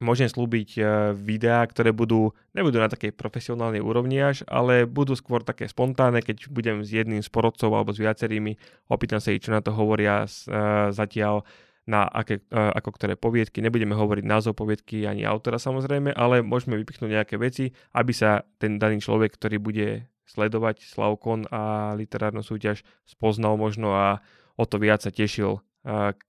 môžem 0.04 0.28
slúbiť 0.28 0.70
e, 0.76 0.82
videá, 1.16 1.64
ktoré 1.64 1.96
budú, 1.96 2.36
nebudú 2.52 2.84
na 2.84 2.92
takej 2.92 3.16
profesionálnej 3.16 3.80
úrovni 3.80 4.20
až, 4.20 4.44
ale 4.52 4.84
budú 4.84 5.16
skôr 5.16 5.42
také 5.42 5.72
spontánne, 5.72 6.20
keď 6.20 6.52
budem 6.52 6.84
s 6.84 6.92
jedným 6.92 7.24
z 7.24 7.30
porodcov 7.32 7.72
alebo 7.72 7.96
s 7.96 8.04
viacerými, 8.04 8.60
opýtam 8.92 9.24
sa 9.24 9.32
ich, 9.32 9.42
čo 9.42 9.56
na 9.56 9.64
to 9.64 9.72
hovoria 9.72 10.28
uh, 10.28 10.92
zatiaľ, 10.92 11.48
na 11.84 12.08
aké, 12.08 12.44
uh, 12.52 12.72
ako 12.76 12.90
ktoré 12.96 13.14
poviedky. 13.16 13.64
Nebudeme 13.64 13.96
hovoriť 13.96 14.24
názov 14.28 14.60
poviedky 14.60 15.08
ani 15.08 15.24
autora 15.24 15.60
samozrejme, 15.60 16.16
ale 16.16 16.44
môžeme 16.44 16.80
vypichnúť 16.80 17.12
nejaké 17.12 17.36
veci, 17.40 17.72
aby 17.96 18.12
sa 18.12 18.44
ten 18.60 18.80
daný 18.80 19.00
človek, 19.04 19.36
ktorý 19.36 19.58
bude 19.60 19.88
sledovať 20.24 20.88
Slavkon 20.88 21.52
a 21.52 21.92
literárnu 22.00 22.40
súťaž 22.40 22.88
spoznal 23.04 23.60
možno 23.60 23.92
a 23.92 24.24
o 24.56 24.64
to 24.64 24.80
viac 24.80 25.04
sa 25.04 25.12
tešil 25.12 25.60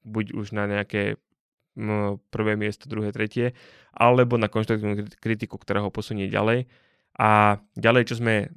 buď 0.03 0.35
už 0.35 0.51
na 0.51 0.67
nejaké 0.67 1.23
prvé 2.31 2.53
miesto, 2.55 2.87
druhé, 2.87 3.11
tretie, 3.11 3.53
alebo 3.95 4.39
na 4.39 4.47
konštruktívnu 4.47 5.11
kritiku, 5.19 5.59
ktorá 5.59 5.83
ho 5.83 5.91
posunie 5.91 6.31
ďalej. 6.31 6.71
A 7.19 7.59
ďalej, 7.79 8.11
čo 8.11 8.19
sme 8.19 8.51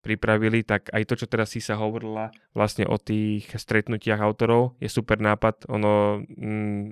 pripravili, 0.00 0.64
tak 0.64 0.88
aj 0.96 1.04
to, 1.04 1.14
čo 1.14 1.26
teraz 1.28 1.52
si 1.52 1.60
sa 1.60 1.76
hovorila 1.76 2.32
vlastne 2.56 2.88
o 2.88 2.96
tých 2.96 3.52
stretnutiach 3.52 4.22
autorov, 4.22 4.78
je 4.80 4.88
super 4.88 5.20
nápad. 5.20 5.68
Ono, 5.68 6.24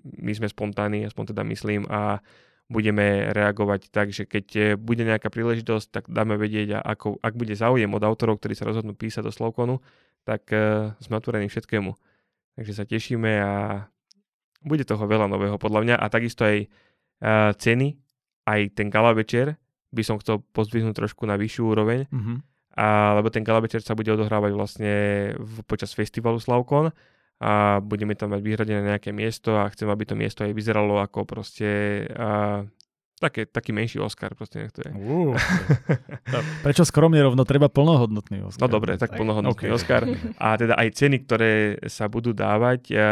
my 0.02 0.32
sme 0.36 0.50
spontánni, 0.50 1.08
aspoň 1.08 1.32
teda 1.32 1.42
myslím, 1.48 1.88
a 1.88 2.20
budeme 2.68 3.32
reagovať 3.32 3.88
tak, 3.88 4.12
že 4.12 4.28
keď 4.28 4.76
bude 4.76 5.00
nejaká 5.00 5.32
príležitosť, 5.32 5.86
tak 5.88 6.04
dáme 6.12 6.36
vedieť, 6.36 6.76
a 6.76 6.84
ako, 6.84 7.16
ak 7.24 7.32
bude 7.32 7.56
záujem 7.56 7.88
od 7.88 8.04
autorov, 8.04 8.44
ktorí 8.44 8.52
sa 8.52 8.68
rozhodnú 8.68 8.92
písať 8.92 9.24
do 9.24 9.32
Slovkonu, 9.32 9.80
tak 10.28 10.52
uh, 10.52 10.92
sme 11.00 11.16
otvorení 11.16 11.48
všetkému. 11.48 11.96
Takže 12.60 12.72
sa 12.76 12.84
tešíme 12.84 13.32
a 13.40 13.52
bude 14.62 14.84
toho 14.84 15.04
veľa 15.06 15.30
nového 15.30 15.56
podľa 15.56 15.80
mňa 15.84 15.96
a 15.98 16.06
takisto 16.10 16.42
aj 16.46 16.66
uh, 16.66 17.50
ceny, 17.54 17.94
aj 18.48 18.60
ten 18.74 18.88
gala 18.88 19.14
večer 19.14 19.58
by 19.88 20.02
som 20.04 20.20
chcel 20.20 20.44
pozdvihnúť 20.52 20.94
trošku 20.94 21.24
na 21.24 21.40
vyššiu 21.40 21.62
úroveň, 21.64 22.04
mm-hmm. 22.12 22.36
a, 22.76 23.16
lebo 23.16 23.32
ten 23.32 23.40
gala 23.40 23.64
večer 23.64 23.80
sa 23.80 23.96
bude 23.96 24.12
odohrávať 24.12 24.52
vlastne 24.52 24.92
v, 25.40 25.64
počas 25.64 25.96
festivalu 25.96 26.36
Slavkon 26.36 26.92
a 27.40 27.80
budeme 27.80 28.12
tam 28.12 28.36
mať 28.36 28.40
vyhradené 28.44 28.82
nejaké 28.84 29.14
miesto 29.16 29.56
a 29.56 29.70
chcem, 29.72 29.88
aby 29.88 30.04
to 30.04 30.18
miesto 30.18 30.44
aj 30.44 30.52
vyzeralo 30.52 31.00
ako 31.00 31.24
proste 31.24 32.04
uh, 32.12 32.68
Také, 33.18 33.50
taký 33.50 33.74
menší 33.74 33.98
Oscar, 33.98 34.38
proste 34.38 34.62
nech 34.62 34.70
to 34.70 34.86
je. 34.86 34.90
Uh, 34.94 35.34
prečo 36.66 36.86
skromne 36.86 37.18
rovno? 37.18 37.42
Treba 37.42 37.66
plnohodnotný 37.66 38.46
Oscar. 38.46 38.70
No 38.70 38.78
dobre, 38.78 38.94
tak 38.94 39.18
plnohodnotný 39.18 39.68
okay. 39.68 39.74
Oscar. 39.74 40.06
A 40.38 40.54
teda 40.54 40.78
aj 40.78 40.88
ceny, 40.94 41.26
ktoré 41.26 41.52
sa 41.90 42.06
budú 42.06 42.30
dávať. 42.30 42.94
Ja 42.94 43.10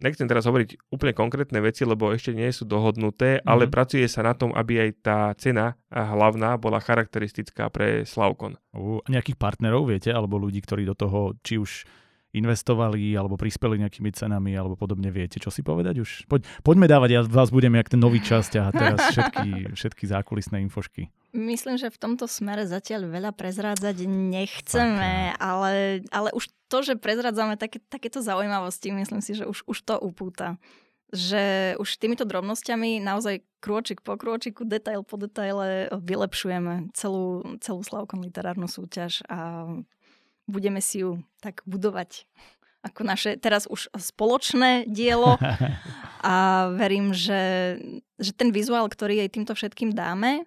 nechcem 0.00 0.24
teraz 0.24 0.48
hovoriť 0.48 0.88
úplne 0.88 1.12
konkrétne 1.12 1.60
veci, 1.60 1.84
lebo 1.84 2.08
ešte 2.08 2.32
nie 2.32 2.48
sú 2.48 2.64
dohodnuté, 2.64 3.38
mm-hmm. 3.38 3.50
ale 3.50 3.68
pracuje 3.68 4.06
sa 4.08 4.24
na 4.24 4.32
tom, 4.32 4.54
aby 4.56 4.88
aj 4.88 4.90
tá 5.04 5.18
cena 5.36 5.76
hlavná 5.92 6.56
bola 6.56 6.80
charakteristická 6.80 7.68
pre 7.68 8.08
Slavkon. 8.08 8.56
Uh, 8.72 9.04
nejakých 9.12 9.36
partnerov 9.36 9.92
viete, 9.92 10.08
alebo 10.08 10.40
ľudí, 10.40 10.64
ktorí 10.64 10.88
do 10.88 10.96
toho, 10.96 11.36
či 11.44 11.60
už 11.60 11.84
investovali 12.38 13.12
alebo 13.18 13.34
prispeli 13.34 13.82
nejakými 13.82 14.14
cenami 14.14 14.54
alebo 14.54 14.78
podobne. 14.78 15.10
Viete, 15.10 15.42
čo 15.42 15.50
si 15.50 15.66
povedať 15.66 15.98
už? 15.98 16.30
Poď, 16.30 16.46
poďme 16.62 16.86
dávať, 16.86 17.10
ja 17.10 17.20
vás 17.26 17.50
budem 17.50 17.74
jak 17.74 17.90
ten 17.90 18.00
nový 18.00 18.22
časť 18.22 18.52
a 18.62 18.64
teraz 18.70 18.98
všetky, 19.12 19.48
všetky 19.78 20.04
zákulisné 20.06 20.62
infošky. 20.70 21.10
Myslím, 21.36 21.76
že 21.76 21.92
v 21.92 22.00
tomto 22.00 22.24
smere 22.24 22.64
zatiaľ 22.64 23.12
veľa 23.12 23.36
prezrádzať 23.36 24.08
nechceme, 24.08 25.36
ale, 25.36 26.00
ale 26.08 26.32
už 26.32 26.48
to, 26.72 26.80
že 26.80 26.96
prezrádzame 26.96 27.60
také, 27.60 27.84
takéto 27.84 28.24
zaujímavosti, 28.24 28.88
myslím 28.96 29.20
si, 29.20 29.36
že 29.36 29.44
už, 29.44 29.68
už 29.68 29.78
to 29.84 30.00
upúta. 30.00 30.56
Že 31.12 31.76
už 31.80 31.88
týmito 32.00 32.24
drobnosťami 32.24 33.00
naozaj 33.00 33.44
krôčik 33.60 34.00
po 34.04 34.16
krôčiku, 34.16 34.64
detail 34.64 35.04
po 35.04 35.16
detaile 35.20 35.88
vylepšujeme 35.92 36.92
celú, 36.92 37.44
celú 37.64 37.80
Slavkom 37.80 38.24
literárnu 38.24 38.68
súťaž 38.68 39.24
a 39.28 39.68
budeme 40.48 40.80
si 40.80 41.04
ju 41.04 41.20
tak 41.38 41.60
budovať 41.68 42.24
ako 42.78 43.02
naše 43.02 43.36
teraz 43.36 43.66
už 43.66 43.90
spoločné 43.90 44.86
dielo 44.86 45.36
a 46.24 46.34
verím, 46.72 47.10
že, 47.10 47.76
že 48.16 48.30
ten 48.32 48.54
vizuál, 48.54 48.86
ktorý 48.86 49.18
jej 49.18 49.30
týmto 49.30 49.52
všetkým 49.52 49.92
dáme, 49.92 50.46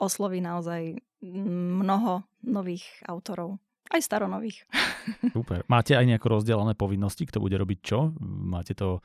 osloví 0.00 0.40
naozaj 0.40 0.98
mnoho 1.24 2.24
nových 2.44 2.84
autorov. 3.08 3.60
Aj 3.92 4.00
staronových. 4.00 4.64
Super. 5.36 5.62
Máte 5.68 5.94
aj 5.94 6.08
nejako 6.08 6.40
rozdelené 6.40 6.72
povinnosti, 6.74 7.28
kto 7.28 7.38
bude 7.38 7.54
robiť 7.54 7.78
čo? 7.84 8.16
Máte 8.24 8.72
to 8.72 9.04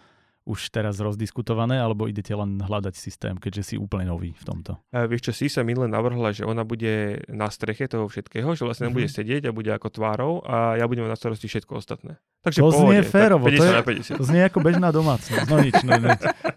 už 0.49 0.73
teraz 0.73 0.97
rozdiskutované, 0.97 1.77
alebo 1.77 2.09
idete 2.09 2.33
len 2.33 2.57
hľadať 2.57 2.97
systém, 2.97 3.37
keďže 3.37 3.61
si 3.61 3.75
úplne 3.77 4.09
nový 4.09 4.33
v 4.33 4.43
tomto? 4.43 4.81
A 4.89 5.05
vieš 5.05 5.29
čo, 5.29 5.33
si 5.37 5.45
sa 5.45 5.61
minule 5.61 5.85
navrhla, 5.85 6.33
že 6.33 6.41
ona 6.41 6.65
bude 6.65 7.21
na 7.29 7.53
streche 7.53 7.85
toho 7.85 8.09
všetkého, 8.09 8.57
že 8.57 8.65
vlastne 8.65 8.89
mm-hmm. 8.89 8.97
bude 8.97 9.09
sedieť 9.13 9.43
a 9.45 9.51
bude 9.53 9.69
ako 9.69 9.93
tvárou 9.93 10.33
a 10.41 10.81
ja 10.81 10.89
budem 10.89 11.05
na 11.05 11.13
starosti 11.13 11.45
všetko 11.45 11.77
ostatné. 11.77 12.17
Takže 12.41 12.63
to 12.63 12.71
pohode, 12.71 12.87
znie 12.87 12.99
férovo, 13.03 13.45
to, 13.51 13.61
je, 13.61 14.15
to 14.15 14.23
znie 14.23 14.47
ako 14.47 14.63
bežná 14.63 14.89
domácnosť. 14.95 15.43
No 15.51 15.59
nič, 15.59 15.75
ne, 15.83 15.99
ne, 15.99 16.15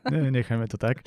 ne, 0.09 0.20
nechajme 0.31 0.70
to 0.70 0.78
tak. 0.78 1.02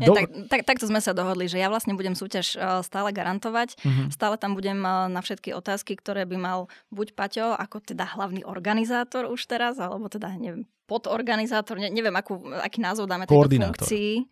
Do... 0.00 0.16
tak, 0.16 0.26
tak. 0.48 0.60
Takto 0.64 0.88
sme 0.88 1.04
sa 1.04 1.12
dohodli, 1.12 1.52
že 1.52 1.60
ja 1.60 1.68
vlastne 1.68 1.92
budem 1.92 2.16
súťaž 2.16 2.56
uh, 2.56 2.80
stále 2.80 3.12
garantovať, 3.12 3.76
mm-hmm. 3.76 4.08
stále 4.08 4.40
tam 4.40 4.56
budem 4.56 4.80
uh, 4.80 5.12
na 5.12 5.20
všetky 5.20 5.52
otázky, 5.52 6.00
ktoré 6.00 6.24
by 6.24 6.36
mal 6.40 6.58
buď 6.88 7.12
Paťo, 7.12 7.52
ako 7.60 7.84
teda 7.84 8.08
hlavný 8.08 8.40
organizátor 8.48 9.28
už 9.28 9.44
teraz, 9.44 9.76
alebo 9.76 10.08
teda 10.08 10.32
neviem, 10.40 10.64
podorganizátor, 10.88 11.76
ne, 11.76 11.92
neviem, 11.92 12.16
akú, 12.16 12.40
aký 12.64 12.80
názov 12.80 13.04
dáme 13.04 13.28
tejto 13.28 13.44
funkcii. 13.44 14.24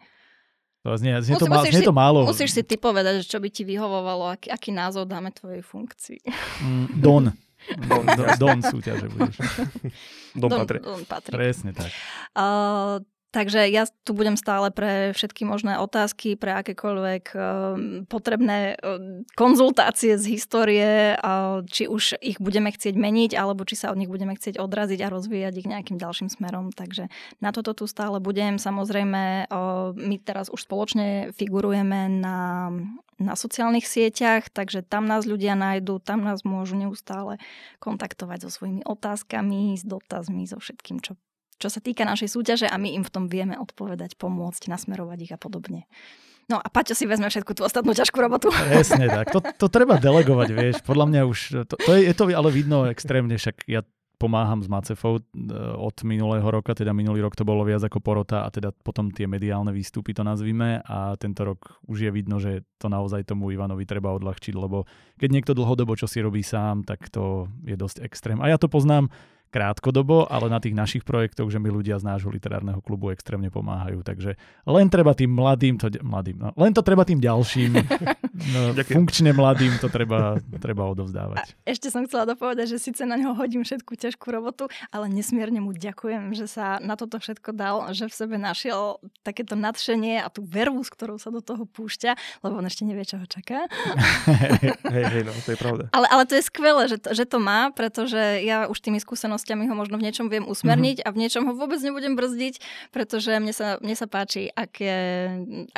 To 0.86 0.94
znie, 0.94 1.18
znie, 1.18 1.34
Musí, 1.34 1.42
to, 1.42 1.46
má, 1.50 1.60
znie 1.66 1.82
to 1.82 1.92
málo. 1.92 2.20
Musíš 2.24 2.50
si 2.56 2.62
ty 2.62 2.78
povedať, 2.80 3.26
čo 3.26 3.42
by 3.42 3.50
ti 3.50 3.66
vyhovovalo, 3.66 4.38
aký, 4.38 4.48
aký 4.54 4.70
názov 4.70 5.10
dáme 5.10 5.34
tvojej 5.34 5.60
funkcii. 5.60 6.22
Mm, 6.62 6.86
don. 6.96 7.24
Don, 7.66 8.04
don, 8.18 8.28
don 8.38 8.58
súťaže 8.62 9.10
budeš. 9.10 9.36
Don, 10.38 10.46
don, 10.46 10.62
patrí. 10.62 10.78
Don 10.78 11.02
patrí. 11.02 11.34
Presne 11.34 11.74
tak. 11.74 11.90
Uh, 12.38 13.02
Takže 13.34 13.68
ja 13.68 13.84
tu 14.06 14.16
budem 14.16 14.38
stále 14.38 14.70
pre 14.70 15.12
všetky 15.12 15.44
možné 15.44 15.76
otázky, 15.76 16.38
pre 16.38 16.56
akékoľvek 16.62 17.24
uh, 17.34 17.42
potrebné 18.08 18.78
uh, 18.78 19.22
konzultácie 19.34 20.16
z 20.16 20.24
histórie, 20.38 21.18
či 21.68 21.84
už 21.90 22.16
ich 22.22 22.38
budeme 22.40 22.72
chcieť 22.72 22.94
meniť, 22.96 23.36
alebo 23.36 23.66
či 23.68 23.76
sa 23.76 23.92
od 23.92 23.98
nich 24.00 24.08
budeme 24.08 24.32
chcieť 24.32 24.56
odraziť 24.56 25.00
a 25.04 25.12
rozvíjať 25.12 25.54
ich 25.58 25.68
nejakým 25.68 25.98
ďalším 26.00 26.32
smerom. 26.32 26.72
Takže 26.72 27.12
na 27.42 27.50
toto 27.52 27.76
tu 27.76 27.84
stále 27.84 28.22
budem. 28.22 28.56
Samozrejme, 28.56 29.50
my 29.92 30.16
teraz 30.22 30.48
už 30.48 30.64
spoločne 30.64 31.34
figurujeme 31.36 32.08
na, 32.08 32.70
na 33.20 33.34
sociálnych 33.36 33.84
sieťach, 33.84 34.48
takže 34.48 34.84
tam 34.86 35.04
nás 35.08 35.28
ľudia 35.28 35.56
nájdú, 35.58 36.00
tam 36.00 36.24
nás 36.24 36.44
môžu 36.44 36.76
neustále 36.76 37.36
kontaktovať 37.82 38.48
so 38.48 38.50
svojimi 38.52 38.82
otázkami, 38.86 39.76
s 39.76 39.84
dotazmi, 39.84 40.48
so 40.48 40.56
všetkým, 40.60 41.00
čo 41.04 41.18
čo 41.56 41.68
sa 41.72 41.80
týka 41.80 42.04
našej 42.04 42.32
súťaže 42.32 42.66
a 42.68 42.76
my 42.76 42.92
im 42.96 43.04
v 43.04 43.12
tom 43.12 43.24
vieme 43.26 43.56
odpovedať, 43.56 44.16
pomôcť, 44.20 44.68
nasmerovať 44.68 45.18
ich 45.24 45.32
a 45.32 45.38
podobne. 45.40 45.88
No 46.46 46.62
a 46.62 46.66
Paťo 46.70 46.94
si 46.94 47.10
vezme 47.10 47.26
všetku 47.26 47.58
tú 47.58 47.66
ostatnú 47.66 47.90
ťažkú 47.90 48.22
robotu. 48.22 48.54
Presne 48.54 49.10
tak. 49.10 49.34
To, 49.34 49.42
to 49.42 49.66
treba 49.66 49.98
delegovať, 49.98 50.48
vieš. 50.54 50.74
Podľa 50.86 51.06
mňa 51.10 51.20
už, 51.26 51.38
to, 51.66 51.74
to 51.74 51.90
je, 51.98 52.06
je 52.06 52.14
to 52.14 52.30
ale 52.30 52.54
vidno 52.54 52.86
extrémne, 52.86 53.34
však 53.34 53.66
ja 53.66 53.82
pomáham 54.16 54.64
s 54.64 54.68
Macefou 54.68 55.20
e, 55.20 55.22
od 55.76 55.96
minulého 56.04 56.44
roka, 56.48 56.72
teda 56.72 56.96
minulý 56.96 57.20
rok 57.20 57.36
to 57.36 57.44
bolo 57.44 57.62
viac 57.68 57.84
ako 57.84 58.00
porota 58.00 58.48
a 58.48 58.48
teda 58.48 58.72
potom 58.72 59.12
tie 59.12 59.28
mediálne 59.28 59.70
výstupy 59.70 60.16
to 60.16 60.24
nazvime 60.24 60.80
a 60.88 61.14
tento 61.20 61.44
rok 61.44 61.76
už 61.84 62.08
je 62.08 62.10
vidno, 62.10 62.40
že 62.40 62.64
to 62.80 62.88
naozaj 62.88 63.28
tomu 63.28 63.52
Ivanovi 63.52 63.84
treba 63.84 64.16
odľahčiť, 64.16 64.54
lebo 64.56 64.88
keď 65.20 65.28
niekto 65.28 65.52
dlhodobo 65.52 65.94
čo 66.00 66.08
si 66.08 66.24
robí 66.24 66.40
sám, 66.40 66.88
tak 66.88 67.12
to 67.12 67.52
je 67.68 67.76
dosť 67.76 68.02
extrém. 68.02 68.40
A 68.40 68.48
ja 68.48 68.56
to 68.56 68.72
poznám, 68.72 69.12
krátkodobo, 69.50 70.26
ale 70.28 70.50
na 70.50 70.58
tých 70.60 70.76
našich 70.76 71.02
projektoch, 71.06 71.48
že 71.48 71.56
mi 71.56 71.70
ľudia 71.70 71.96
z 71.96 72.04
nášho 72.04 72.28
literárneho 72.28 72.82
klubu 72.82 73.14
extrémne 73.14 73.48
pomáhajú. 73.48 74.02
Takže 74.02 74.36
len 74.68 74.86
treba 74.90 75.16
tým 75.16 75.32
mladým, 75.32 75.80
to, 75.80 75.88
mladým 76.02 76.36
no, 76.36 76.52
len 76.58 76.74
to 76.74 76.82
treba 76.82 77.06
tým 77.06 77.22
ďalším, 77.22 77.72
no, 78.52 78.60
funkčne 78.84 79.32
mladým 79.32 79.78
to 79.80 79.88
treba, 79.88 80.36
treba 80.60 80.84
odovzdávať. 80.90 81.56
A 81.64 81.72
ešte 81.72 81.88
som 81.88 82.04
chcela 82.04 82.28
dopovedať, 82.28 82.76
že 82.76 82.78
síce 82.82 83.02
na 83.08 83.16
neho 83.16 83.32
hodím 83.32 83.62
všetku 83.64 83.96
ťažkú 83.96 84.26
robotu, 84.28 84.68
ale 84.90 85.08
nesmierne 85.08 85.62
mu 85.62 85.72
ďakujem, 85.72 86.34
že 86.36 86.50
sa 86.50 86.82
na 86.82 86.98
toto 86.98 87.16
všetko 87.22 87.54
dal, 87.56 87.88
že 87.96 88.10
v 88.10 88.14
sebe 88.14 88.36
našiel 88.36 89.00
takéto 89.24 89.56
nadšenie 89.56 90.20
a 90.20 90.28
tú 90.28 90.44
vervu, 90.44 90.84
s 90.84 90.90
ktorou 90.92 91.16
sa 91.16 91.32
do 91.32 91.40
toho 91.40 91.64
púšťa, 91.64 92.42
lebo 92.44 92.60
on 92.60 92.66
ešte 92.68 92.84
nevie, 92.84 93.06
čo 93.06 93.16
ho 93.16 93.26
čaká. 93.26 93.64
hej, 94.94 95.04
hej, 95.16 95.22
no, 95.24 95.32
to 95.46 95.54
je 95.54 95.58
pravda. 95.58 95.84
Ale, 95.96 96.06
ale 96.10 96.22
to 96.28 96.34
je 96.36 96.44
skvelé, 96.44 96.82
že 96.90 96.98
to, 97.00 97.14
že 97.14 97.24
to 97.24 97.38
má, 97.40 97.72
pretože 97.72 98.44
ja 98.44 98.68
už 98.68 98.78
tými 98.82 98.98
skúsenostiami 99.00 99.35
skúsenostiami 99.36 99.68
ho 99.68 99.74
možno 99.76 100.00
v 100.00 100.08
niečom 100.08 100.26
viem 100.32 100.48
usmerniť 100.48 101.04
mm-hmm. 101.04 101.12
a 101.12 101.14
v 101.14 101.20
niečom 101.20 101.44
ho 101.44 101.52
vôbec 101.52 101.78
nebudem 101.84 102.16
brzdiť, 102.16 102.54
pretože 102.90 103.36
mne 103.36 103.52
sa, 103.52 103.76
mne 103.84 103.92
sa 103.92 104.08
páči, 104.08 104.48
aké, 104.48 104.90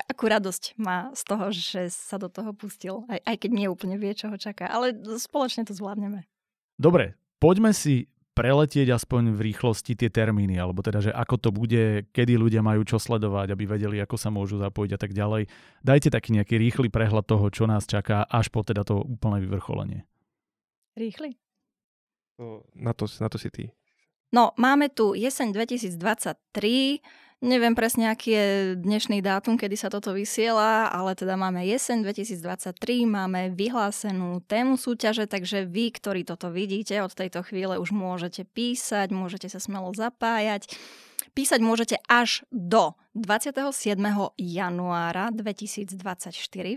akú 0.06 0.30
radosť 0.30 0.78
má 0.78 1.10
z 1.12 1.22
toho, 1.26 1.46
že 1.50 1.90
sa 1.90 2.16
do 2.22 2.30
toho 2.30 2.54
pustil, 2.54 3.02
aj, 3.10 3.18
aj 3.26 3.36
keď 3.42 3.50
nie 3.50 3.66
úplne 3.66 3.98
vie, 3.98 4.14
čo 4.14 4.30
ho 4.30 4.38
čaká. 4.38 4.70
Ale 4.70 4.94
spoločne 5.18 5.66
to 5.66 5.74
zvládneme. 5.74 6.24
Dobre, 6.78 7.18
poďme 7.42 7.74
si 7.74 8.06
preletieť 8.38 8.94
aspoň 8.94 9.34
v 9.34 9.50
rýchlosti 9.50 9.98
tie 9.98 10.14
termíny, 10.14 10.62
alebo 10.62 10.78
teda, 10.78 11.02
že 11.02 11.10
ako 11.10 11.36
to 11.42 11.50
bude, 11.50 12.06
kedy 12.14 12.38
ľudia 12.38 12.62
majú 12.62 12.86
čo 12.86 13.02
sledovať, 13.02 13.50
aby 13.50 13.66
vedeli, 13.66 13.98
ako 13.98 14.14
sa 14.14 14.30
môžu 14.30 14.62
zapojiť 14.62 14.94
a 14.94 15.00
tak 15.02 15.10
ďalej. 15.10 15.50
Dajte 15.82 16.14
taký 16.14 16.38
nejaký 16.38 16.54
rýchly 16.54 16.86
prehľad 16.86 17.26
toho, 17.26 17.50
čo 17.50 17.66
nás 17.66 17.82
čaká 17.90 18.22
až 18.30 18.46
po 18.54 18.62
teda 18.62 18.86
to 18.86 19.02
úplné 19.02 19.42
vyvrcholenie. 19.42 20.06
Rýchly? 20.94 21.34
Na, 22.74 22.94
to, 22.94 23.10
na 23.18 23.28
to 23.28 23.38
si 23.38 23.50
ty. 23.50 23.74
No, 24.30 24.54
máme 24.54 24.92
tu 24.92 25.16
jeseň 25.18 25.50
2023. 25.50 27.02
Neviem 27.38 27.70
presne, 27.78 28.10
aký 28.10 28.34
je 28.34 28.46
dnešný 28.82 29.22
dátum, 29.22 29.54
kedy 29.54 29.78
sa 29.78 29.86
toto 29.86 30.10
vysiela, 30.10 30.90
ale 30.90 31.14
teda 31.14 31.38
máme 31.38 31.62
jeseň 31.62 32.02
2023, 32.02 33.06
máme 33.06 33.54
vyhlásenú 33.54 34.42
tému 34.42 34.74
súťaže, 34.74 35.30
takže 35.30 35.62
vy, 35.62 35.94
ktorí 35.94 36.26
toto 36.26 36.50
vidíte, 36.50 36.98
od 36.98 37.14
tejto 37.14 37.46
chvíle 37.46 37.78
už 37.78 37.94
môžete 37.94 38.42
písať, 38.42 39.14
môžete 39.14 39.46
sa 39.46 39.62
smelo 39.62 39.94
zapájať. 39.94 40.66
Písať 41.30 41.62
môžete 41.62 42.02
až 42.10 42.42
do 42.50 42.98
27. 43.14 43.94
januára 44.34 45.30
2024, 45.30 45.94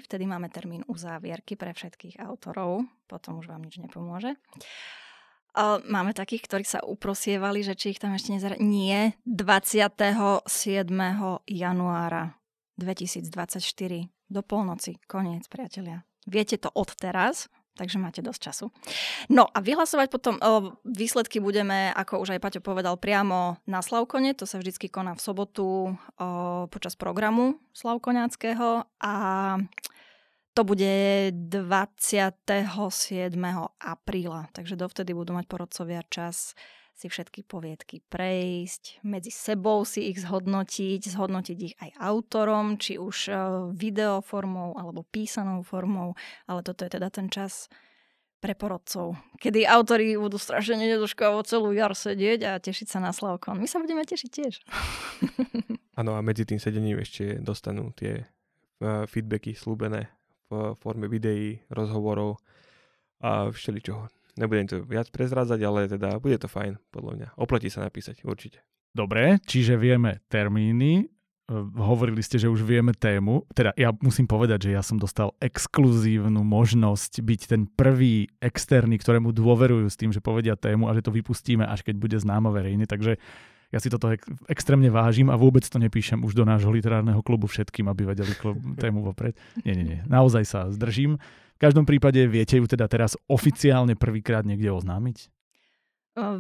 vtedy 0.06 0.24
máme 0.30 0.46
termín 0.54 0.86
uzávierky 0.86 1.58
pre 1.58 1.74
všetkých 1.74 2.22
autorov, 2.22 2.86
potom 3.10 3.42
už 3.42 3.50
vám 3.50 3.66
nič 3.66 3.82
nepomôže. 3.82 4.38
Máme 5.88 6.16
takých, 6.16 6.48
ktorí 6.48 6.64
sa 6.64 6.80
uprosievali, 6.80 7.60
že 7.60 7.76
či 7.76 7.92
ich 7.92 8.00
tam 8.00 8.16
ešte 8.16 8.32
nezara... 8.32 8.56
Nie, 8.56 9.20
27. 9.28 10.48
januára 11.44 12.24
2024 12.80 13.60
do 14.32 14.42
polnoci. 14.42 14.96
Koniec, 15.12 15.52
priatelia. 15.52 16.08
Viete 16.24 16.56
to 16.56 16.72
od 16.72 16.96
teraz, 16.96 17.52
takže 17.76 18.00
máte 18.00 18.24
dosť 18.24 18.40
času. 18.40 18.66
No 19.28 19.44
a 19.52 19.60
vyhlasovať 19.60 20.08
potom 20.08 20.40
o, 20.40 20.80
výsledky 20.88 21.44
budeme, 21.44 21.92
ako 21.92 22.24
už 22.24 22.38
aj 22.38 22.42
Paťo 22.44 22.62
povedal, 22.64 22.96
priamo 22.96 23.60
na 23.68 23.84
Slavkone. 23.84 24.32
To 24.40 24.48
sa 24.48 24.56
vždycky 24.56 24.88
koná 24.88 25.20
v 25.20 25.24
sobotu 25.24 25.68
o, 25.68 25.96
počas 26.72 26.96
programu 26.96 27.60
Slavkoňackého 27.76 28.88
a 29.04 29.14
to 30.54 30.62
bude 30.68 30.94
27. 31.32 32.52
apríla, 33.80 34.42
takže 34.52 34.76
dovtedy 34.76 35.16
budú 35.16 35.32
mať 35.36 35.46
porodcovia 35.48 36.04
čas 36.12 36.56
si 37.02 37.10
všetky 37.10 37.50
poviedky 37.50 38.06
prejsť, 38.14 39.02
medzi 39.02 39.34
sebou 39.34 39.82
si 39.90 40.14
ich 40.14 40.22
zhodnotiť, 40.22 41.02
zhodnotiť 41.02 41.58
ich 41.58 41.76
aj 41.82 41.98
autorom, 41.98 42.78
či 42.78 43.02
už 43.02 43.18
e, 43.26 43.34
videoformou 43.74 44.78
alebo 44.78 45.02
písanou 45.10 45.66
formou, 45.66 46.14
ale 46.46 46.62
toto 46.62 46.86
je 46.86 46.94
teda 46.94 47.10
ten 47.10 47.26
čas 47.34 47.74
pre 48.38 48.54
porodcov, 48.54 49.18
kedy 49.42 49.66
autori 49.66 50.14
budú 50.14 50.38
strašne 50.38 50.78
nedoškovo 50.78 51.42
celú 51.42 51.74
jar 51.74 51.94
sedieť 51.98 52.40
a 52.46 52.52
tešiť 52.62 52.88
sa 52.90 53.00
na 53.02 53.14
Slavkon. 53.14 53.58
My 53.58 53.66
sa 53.66 53.82
budeme 53.82 54.06
tešiť 54.06 54.30
tiež. 54.30 54.54
Áno 56.02 56.18
a 56.18 56.22
medzi 56.26 56.46
tým 56.46 56.58
sedením 56.58 56.98
ešte 57.02 57.38
dostanú 57.38 57.94
tie 57.94 58.26
uh, 58.82 59.06
feedbacky 59.06 59.54
slúbené 59.54 60.10
v 60.52 60.76
forme 60.76 61.08
videí, 61.08 61.64
rozhovorov 61.72 62.44
a 63.24 63.48
všeličoho. 63.48 64.12
Nebudem 64.36 64.68
to 64.68 64.84
viac 64.84 65.08
prezrádzať, 65.08 65.60
ale 65.64 65.88
teda 65.88 66.20
bude 66.20 66.36
to 66.36 66.52
fajn, 66.52 66.76
podľa 66.92 67.12
mňa. 67.16 67.28
Oplatí 67.40 67.72
sa 67.72 67.88
napísať, 67.88 68.28
určite. 68.28 68.60
Dobre, 68.92 69.40
čiže 69.48 69.80
vieme 69.80 70.20
termíny, 70.28 71.08
hovorili 71.76 72.24
ste, 72.24 72.40
že 72.40 72.48
už 72.48 72.64
vieme 72.64 72.96
tému. 72.96 73.44
Teda 73.52 73.76
ja 73.76 73.92
musím 74.00 74.28
povedať, 74.28 74.68
že 74.68 74.76
ja 74.76 74.84
som 74.84 74.96
dostal 74.96 75.36
exkluzívnu 75.44 76.44
možnosť 76.48 77.20
byť 77.20 77.42
ten 77.48 77.68
prvý 77.68 78.32
externý, 78.40 78.96
ktorému 79.00 79.36
dôverujú 79.36 79.88
s 79.92 80.00
tým, 80.00 80.16
že 80.16 80.24
povedia 80.24 80.56
tému 80.56 80.88
a 80.88 80.96
že 80.96 81.04
to 81.04 81.12
vypustíme, 81.12 81.68
až 81.68 81.84
keď 81.84 81.96
bude 82.00 82.18
známa 82.20 82.52
verejne. 82.56 82.88
Takže 82.88 83.20
ja 83.72 83.80
si 83.80 83.88
toto 83.88 84.12
ek- 84.12 84.28
extrémne 84.52 84.92
vážim 84.92 85.32
a 85.32 85.40
vôbec 85.40 85.64
to 85.64 85.80
nepíšem 85.80 86.20
už 86.28 86.36
do 86.36 86.44
nášho 86.44 86.70
literárneho 86.70 87.24
klubu 87.24 87.48
všetkým, 87.48 87.88
aby 87.88 88.12
vedeli 88.12 88.36
klub, 88.36 88.60
tému 88.84 89.02
vopred. 89.08 89.34
Nie, 89.64 89.74
nie, 89.74 89.86
nie. 89.88 90.00
Naozaj 90.12 90.44
sa 90.44 90.68
zdržím. 90.68 91.18
V 91.56 91.60
každom 91.60 91.88
prípade 91.88 92.20
viete 92.28 92.60
ju 92.60 92.68
teda 92.68 92.92
teraz 92.92 93.16
oficiálne 93.32 93.96
prvýkrát 93.96 94.44
niekde 94.44 94.74
oznámiť? 94.76 95.32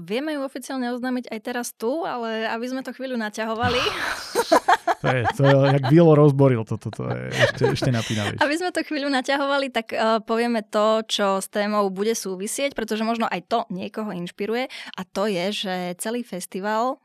Vieme 0.03 0.35
ju 0.35 0.43
oficiálne 0.43 0.91
oznámiť 0.91 1.31
aj 1.31 1.39
teraz 1.39 1.71
tu, 1.71 2.03
ale 2.03 2.43
aby 2.43 2.65
sme 2.67 2.83
to 2.83 2.91
chvíľu 2.91 3.15
naťahovali. 3.15 3.79
to 5.03 5.07
je, 5.07 5.21
to 5.31 5.41
je 5.47 5.55
jak 5.79 5.83
Vilo 5.87 6.11
rozboril, 6.11 6.67
toto 6.67 6.91
to, 6.91 7.07
to 7.07 7.07
je 7.07 7.31
ešte, 7.31 7.63
ešte 7.79 7.89
napínavejšie. 7.95 8.43
Aby 8.43 8.55
sme 8.59 8.75
to 8.75 8.83
chvíľu 8.83 9.07
naťahovali, 9.07 9.71
tak 9.71 9.95
uh, 9.95 10.19
povieme 10.19 10.59
to, 10.67 11.07
čo 11.07 11.39
s 11.39 11.47
témou 11.47 11.87
bude 11.87 12.11
súvisieť, 12.11 12.75
pretože 12.75 13.07
možno 13.07 13.31
aj 13.31 13.47
to 13.47 13.59
niekoho 13.71 14.11
inšpiruje 14.11 14.67
a 14.67 15.01
to 15.07 15.31
je, 15.31 15.45
že 15.55 15.75
celý 16.03 16.27
festival 16.27 16.99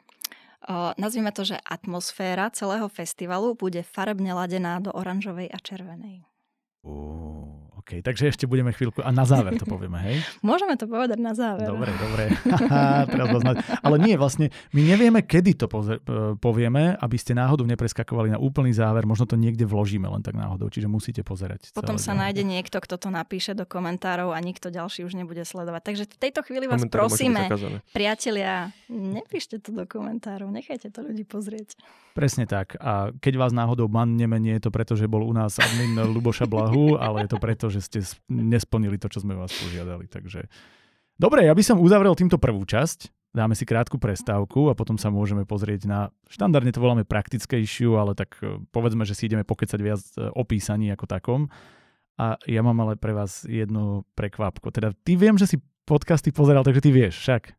nazvime 0.98 1.30
to, 1.30 1.46
že 1.46 1.62
atmosféra 1.62 2.50
celého 2.50 2.90
festivalu 2.90 3.54
bude 3.54 3.86
farebne 3.86 4.34
ladená 4.34 4.82
do 4.82 4.90
oranžovej 4.90 5.50
a 5.50 5.58
červenej. 5.62 6.26
Uh. 6.82 7.65
OK, 7.86 8.02
takže 8.02 8.34
ešte 8.34 8.50
budeme 8.50 8.74
chvíľku 8.74 8.98
a 8.98 9.14
na 9.14 9.22
záver 9.22 9.54
to 9.54 9.62
povieme, 9.62 9.94
hej? 10.02 10.18
Môžeme 10.42 10.74
to 10.74 10.90
povedať 10.90 11.22
na 11.22 11.38
záver. 11.38 11.70
Dobre, 11.70 11.94
dobre. 11.94 12.34
Teraz 13.14 13.30
znať. 13.30 13.56
Ale 13.78 13.96
nie, 14.02 14.18
vlastne, 14.18 14.50
my 14.74 14.82
nevieme, 14.82 15.22
kedy 15.22 15.54
to 15.54 15.70
povieme, 16.42 16.98
aby 16.98 17.14
ste 17.14 17.38
náhodou 17.38 17.62
nepreskakovali 17.62 18.34
na 18.34 18.42
úplný 18.42 18.74
záver, 18.74 19.06
možno 19.06 19.30
to 19.30 19.38
niekde 19.38 19.62
vložíme 19.70 20.02
len 20.02 20.18
tak 20.18 20.34
náhodou, 20.34 20.66
čiže 20.66 20.90
musíte 20.90 21.22
pozerať. 21.22 21.70
Potom 21.78 21.94
sa 21.94 22.10
ďalej. 22.10 22.22
nájde 22.26 22.42
niekto, 22.42 22.82
kto 22.82 22.98
to 22.98 23.06
napíše 23.14 23.54
do 23.54 23.62
komentárov 23.62 24.34
a 24.34 24.38
nikto 24.42 24.66
ďalší 24.74 25.06
už 25.06 25.14
nebude 25.14 25.46
sledovať. 25.46 25.82
Takže 25.86 26.10
v 26.10 26.16
tejto 26.26 26.42
chvíli 26.42 26.66
vás 26.66 26.82
Komentár 26.82 27.06
prosíme, 27.06 27.46
priatelia, 27.94 28.74
nepíšte 28.90 29.62
to 29.62 29.70
do 29.70 29.86
komentárov, 29.86 30.50
nechajte 30.50 30.90
to 30.90 31.06
ľudí 31.06 31.22
pozrieť. 31.22 31.78
Presne 32.16 32.48
tak. 32.48 32.80
A 32.80 33.12
keď 33.20 33.36
vás 33.36 33.52
náhodou 33.52 33.92
banneme, 33.92 34.40
nie 34.40 34.56
je 34.56 34.64
to 34.64 34.70
preto, 34.72 34.96
že 34.96 35.04
bol 35.04 35.20
u 35.20 35.36
nás 35.36 35.60
admin 35.60 35.92
Luboša 36.16 36.48
Blahu, 36.48 36.96
ale 36.96 37.28
je 37.28 37.36
to 37.36 37.36
preto, 37.36 37.68
že 37.76 37.82
ste 37.84 37.98
nesplnili 38.32 38.96
to, 38.96 39.12
čo 39.12 39.20
sme 39.20 39.36
vás 39.36 39.52
požiadali. 39.52 40.08
Takže... 40.08 40.48
Dobre, 41.20 41.44
ja 41.44 41.52
by 41.52 41.62
som 41.64 41.80
uzavrel 41.80 42.16
týmto 42.16 42.40
prvú 42.40 42.64
časť. 42.64 43.12
Dáme 43.36 43.52
si 43.52 43.68
krátku 43.68 44.00
prestávku 44.00 44.72
a 44.72 44.78
potom 44.78 44.96
sa 44.96 45.12
môžeme 45.12 45.44
pozrieť 45.44 45.84
na, 45.84 46.00
štandardne 46.24 46.72
to 46.72 46.80
voláme 46.80 47.04
praktickejšiu, 47.04 48.00
ale 48.00 48.16
tak 48.16 48.40
e, 48.40 48.64
povedzme, 48.72 49.04
že 49.04 49.12
si 49.12 49.28
ideme 49.28 49.44
pokecať 49.44 49.76
viac 49.76 50.00
e, 50.16 50.32
o 50.32 50.40
písaní 50.40 50.88
ako 50.88 51.04
takom. 51.04 51.52
A 52.16 52.40
ja 52.48 52.64
mám 52.64 52.80
ale 52.80 52.96
pre 52.96 53.12
vás 53.12 53.44
jednu 53.44 54.08
prekvapku. 54.16 54.72
Teda 54.72 54.96
ty 55.04 55.20
viem, 55.20 55.36
že 55.36 55.44
si 55.44 55.60
podcasty 55.84 56.32
pozeral, 56.32 56.64
takže 56.64 56.80
ty 56.80 56.88
vieš 56.88 57.20
však. 57.20 57.52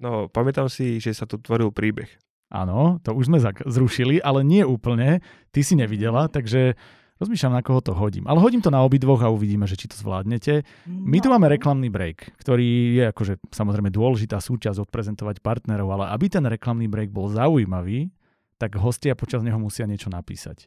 No, 0.00 0.32
pamätám 0.32 0.72
si, 0.72 0.96
že 0.96 1.12
sa 1.12 1.28
tu 1.28 1.36
tvoril 1.36 1.76
príbeh. 1.76 2.08
Áno, 2.48 2.96
to 3.04 3.12
už 3.12 3.28
sme 3.28 3.44
zrušili, 3.68 4.24
ale 4.24 4.40
nie 4.40 4.64
úplne. 4.64 5.20
Ty 5.52 5.60
si 5.60 5.76
nevidela, 5.76 6.32
takže 6.32 6.80
rozmýšľam, 7.18 7.54
na 7.58 7.62
koho 7.62 7.82
to 7.82 7.92
hodím. 7.94 8.26
Ale 8.26 8.42
hodím 8.42 8.62
to 8.62 8.70
na 8.70 8.82
obidvoch 8.82 9.22
a 9.22 9.30
uvidíme, 9.30 9.66
že 9.66 9.78
či 9.78 9.90
to 9.90 9.98
zvládnete. 9.98 10.66
My 10.86 11.18
tu 11.22 11.28
no. 11.30 11.38
máme 11.38 11.50
reklamný 11.52 11.90
break, 11.90 12.38
ktorý 12.38 12.98
je 12.98 13.04
akože 13.10 13.34
samozrejme 13.50 13.90
dôležitá 13.92 14.38
súčasť 14.38 14.82
odprezentovať 14.88 15.42
partnerov, 15.42 15.90
ale 15.94 16.04
aby 16.14 16.26
ten 16.30 16.46
reklamný 16.46 16.86
break 16.90 17.12
bol 17.12 17.30
zaujímavý, 17.30 18.10
tak 18.58 18.74
hostia 18.78 19.14
počas 19.14 19.42
neho 19.42 19.58
musia 19.58 19.86
niečo 19.86 20.10
napísať. 20.10 20.66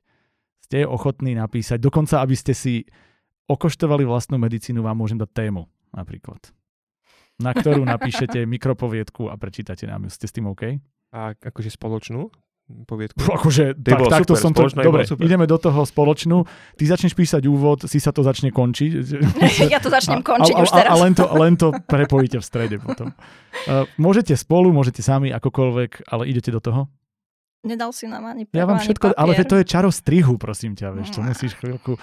Ste 0.63 0.87
ochotní 0.87 1.35
napísať, 1.35 1.81
dokonca 1.81 2.23
aby 2.23 2.35
ste 2.37 2.55
si 2.55 2.87
okoštovali 3.51 4.07
vlastnú 4.07 4.39
medicínu, 4.39 4.79
vám 4.79 4.95
môžem 4.95 5.19
dať 5.19 5.31
tému 5.35 5.67
napríklad 5.91 6.55
na 7.41 7.51
ktorú 7.57 7.81
napíšete 7.83 8.45
mikropoviedku 8.53 9.27
a 9.27 9.35
prečítate 9.35 9.89
nám 9.89 10.07
ju. 10.07 10.09
Ste 10.13 10.25
s 10.29 10.35
tým 10.37 10.45
OK? 10.53 10.77
A 11.11 11.33
akože 11.33 11.73
spoločnú? 11.73 12.29
Poviedku. 12.87 13.19
Akože, 13.19 13.75
tak, 13.77 13.99
takto 14.07 14.33
som 14.39 14.55
to... 14.55 14.67
Dobre, 14.71 15.03
ideme 15.19 15.45
do 15.45 15.57
toho 15.59 15.83
spoločnú. 15.83 16.47
Ty 16.79 16.83
začneš 16.87 17.13
písať 17.13 17.43
úvod, 17.47 17.85
si 17.85 17.99
sa 17.99 18.15
to 18.15 18.23
začne 18.23 18.49
končiť. 18.49 18.91
ja 19.73 19.79
to 19.83 19.91
začnem 19.91 20.23
končiť 20.23 20.55
a, 20.55 20.59
a, 20.59 20.63
už 20.63 20.69
teraz. 20.71 20.91
A, 20.91 20.95
a 20.95 21.01
len, 21.03 21.13
to, 21.13 21.25
len 21.35 21.53
to 21.59 21.67
prepojíte 21.85 22.39
v 22.39 22.45
strede 22.45 22.75
potom. 22.79 23.11
Uh, 23.67 23.83
môžete 23.99 24.33
spolu, 24.39 24.71
môžete 24.71 25.03
sami, 25.03 25.29
akokoľvek, 25.35 26.07
ale 26.09 26.23
idete 26.31 26.49
do 26.51 26.63
toho? 26.63 26.81
Nedal 27.61 27.93
si 27.93 28.09
nám 28.09 28.25
ani 28.25 28.49
Ja 28.57 28.65
vám 28.65 28.81
všetko, 28.81 29.13
ale 29.13 29.37
to 29.45 29.61
je 29.61 29.65
čaro 29.69 29.93
strihu, 29.93 30.41
prosím 30.41 30.73
ťa, 30.73 30.97
vieš, 30.97 31.13
to 31.13 31.21
musíš 31.21 31.53
chvíľku... 31.61 31.93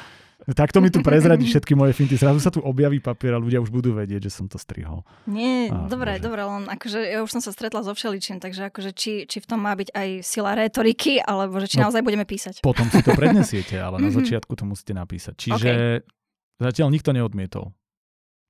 Takto 0.48 0.80
mi 0.80 0.88
tu 0.88 1.04
prezradí 1.04 1.44
všetky 1.50 1.76
moje 1.76 1.92
finty. 1.92 2.16
Zrazu 2.16 2.40
sa 2.40 2.48
tu 2.48 2.64
objaví 2.64 3.04
papier 3.04 3.36
a 3.36 3.40
ľudia 3.40 3.60
už 3.60 3.68
budú 3.68 3.92
vedieť, 3.92 4.28
že 4.28 4.32
som 4.32 4.46
to 4.48 4.56
strihol. 4.56 5.04
Nie, 5.28 5.68
dobre, 5.68 6.16
bože. 6.16 6.24
dobre, 6.24 6.40
len 6.48 6.64
akože 6.72 6.98
ja 7.04 7.20
už 7.20 7.30
som 7.36 7.42
sa 7.44 7.52
stretla 7.52 7.84
so 7.84 7.92
všeličím, 7.92 8.40
takže 8.40 8.72
akože 8.72 8.90
či, 8.96 9.28
či 9.28 9.38
v 9.44 9.46
tom 9.46 9.60
má 9.60 9.76
byť 9.76 9.92
aj 9.92 10.08
sila 10.24 10.56
retoriky, 10.56 11.20
alebo 11.20 11.60
že 11.60 11.68
či 11.68 11.76
no, 11.76 11.88
naozaj 11.88 12.00
budeme 12.00 12.24
písať. 12.24 12.64
Potom 12.64 12.88
si 12.88 13.04
to 13.04 13.12
prednesiete, 13.12 13.76
ale 13.76 14.00
na 14.00 14.08
začiatku 14.18 14.56
to 14.56 14.64
musíte 14.64 14.96
napísať. 14.96 15.36
Čiže 15.36 15.70
okay. 16.00 16.60
zatiaľ 16.64 16.88
nikto 16.96 17.12
neodmietol. 17.12 17.68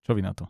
Čo 0.06 0.14
vy 0.14 0.22
na 0.22 0.32
to? 0.38 0.46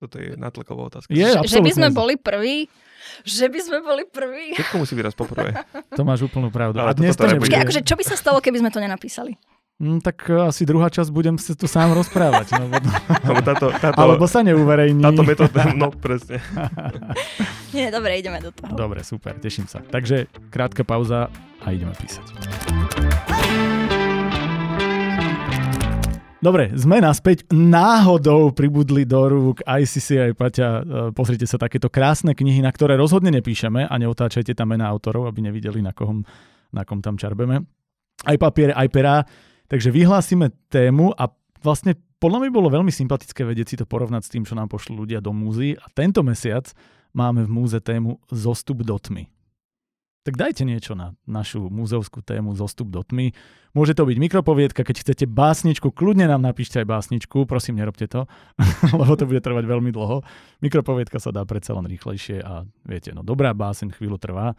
Toto 0.00 0.16
je 0.16 0.32
natlaková 0.32 0.88
otázka. 0.88 1.12
Je, 1.12 1.28
že 1.44 1.60
by 1.60 1.70
sme 1.76 1.88
boli 1.92 2.16
prví? 2.16 2.72
Že 3.20 3.52
by 3.52 3.60
sme 3.60 3.78
boli 3.84 4.08
prví? 4.08 4.56
Všetko 4.56 4.76
musí 4.80 4.96
byť 4.96 5.04
raz 5.04 5.12
poprvé. 5.12 5.52
To 5.92 6.08
máš 6.08 6.24
úplnú 6.24 6.48
pravdu. 6.48 6.80
Ale 6.80 6.92
a 6.92 6.96
dnes 6.96 7.12
to 7.12 7.28
nebude. 7.28 7.52
Akože, 7.52 7.84
čo 7.84 8.00
by 8.00 8.04
sa 8.08 8.16
stalo, 8.16 8.40
keby 8.40 8.64
sme 8.64 8.72
to 8.72 8.80
nenapísali? 8.80 9.36
Mm, 9.80 10.04
tak 10.04 10.28
e, 10.28 10.36
asi 10.36 10.68
druhá 10.68 10.92
časť 10.92 11.08
budem 11.08 11.40
sa 11.40 11.56
tu 11.56 11.64
sám 11.64 11.96
rozprávať. 11.96 12.52
No, 12.52 12.68
Alebo, 13.24 13.40
táto, 13.48 13.66
táto, 13.72 13.96
Alebo 13.96 14.28
sa 14.28 14.44
neuverejní. 14.44 15.00
Táto 15.00 15.24
metóda, 15.24 15.72
no 15.72 15.88
presne. 15.88 16.36
Nie, 17.74 17.88
dobre, 17.88 18.20
ideme 18.20 18.44
do 18.44 18.52
toho. 18.52 18.76
Dobre, 18.76 19.00
super, 19.00 19.40
teším 19.40 19.64
sa. 19.64 19.80
Takže 19.80 20.28
krátka 20.52 20.84
pauza 20.84 21.32
a 21.64 21.66
ideme 21.72 21.96
písať. 21.96 22.28
Dobre, 26.44 26.76
sme 26.76 27.00
naspäť. 27.00 27.48
Náhodou 27.48 28.52
pribudli 28.52 29.08
do 29.08 29.32
rúk 29.32 29.64
aj 29.64 29.88
si 29.88 30.04
si 30.04 30.20
aj 30.20 30.36
Paťa. 30.36 30.68
E, 30.68 30.80
pozrite 31.16 31.48
sa, 31.48 31.56
takéto 31.56 31.88
krásne 31.88 32.36
knihy, 32.36 32.60
na 32.60 32.68
ktoré 32.68 33.00
rozhodne 33.00 33.32
nepíšeme 33.32 33.88
a 33.88 33.94
neotáčajte 33.96 34.52
tam 34.52 34.76
mená 34.76 34.92
autorov, 34.92 35.24
aby 35.24 35.40
nevideli, 35.40 35.80
na, 35.80 35.96
kohom, 35.96 36.20
na 36.68 36.84
kom 36.84 37.00
tam 37.00 37.16
čarbeme. 37.16 37.64
Aj 38.28 38.36
papier, 38.36 38.76
aj 38.76 38.88
perá 38.92 39.24
Takže 39.70 39.94
vyhlásime 39.94 40.50
tému 40.66 41.14
a 41.14 41.30
vlastne 41.62 41.94
podľa 42.18 42.42
mňa 42.42 42.50
bolo 42.50 42.68
veľmi 42.68 42.90
sympatické 42.90 43.46
vedieť 43.46 43.66
si 43.70 43.76
to 43.78 43.86
porovnať 43.86 44.26
s 44.26 44.32
tým, 44.34 44.42
čo 44.42 44.58
nám 44.58 44.68
pošli 44.68 44.98
ľudia 44.98 45.22
do 45.22 45.30
múzy. 45.30 45.78
A 45.78 45.86
tento 45.94 46.26
mesiac 46.26 46.68
máme 47.14 47.46
v 47.46 47.50
múze 47.54 47.78
tému 47.78 48.18
Zostup 48.28 48.82
do 48.82 48.98
tmy. 48.98 49.30
Tak 50.20 50.36
dajte 50.36 50.68
niečo 50.68 50.92
na 50.92 51.16
našu 51.24 51.72
múzeovskú 51.72 52.20
tému 52.20 52.52
Zostup 52.52 52.92
do 52.92 53.00
tmy. 53.00 53.32
Môže 53.72 53.96
to 53.96 54.04
byť 54.04 54.20
mikropoviedka, 54.20 54.84
keď 54.84 54.96
chcete 55.00 55.24
básničku, 55.24 55.88
kľudne 55.94 56.28
nám 56.28 56.44
napíšte 56.44 56.82
aj 56.82 56.86
básničku, 56.90 57.48
prosím, 57.48 57.80
nerobte 57.80 58.04
to, 58.04 58.28
lebo 59.00 59.16
to 59.16 59.24
bude 59.24 59.40
trvať 59.40 59.64
veľmi 59.64 59.88
dlho. 59.88 60.20
Mikropoviedka 60.60 61.16
sa 61.22 61.32
dá 61.32 61.46
predsa 61.48 61.72
len 61.72 61.88
rýchlejšie 61.88 62.42
a 62.44 62.68
viete, 62.84 63.16
no 63.16 63.24
dobrá 63.24 63.56
básen 63.56 63.88
chvíľu 63.94 64.20
trvá. 64.20 64.58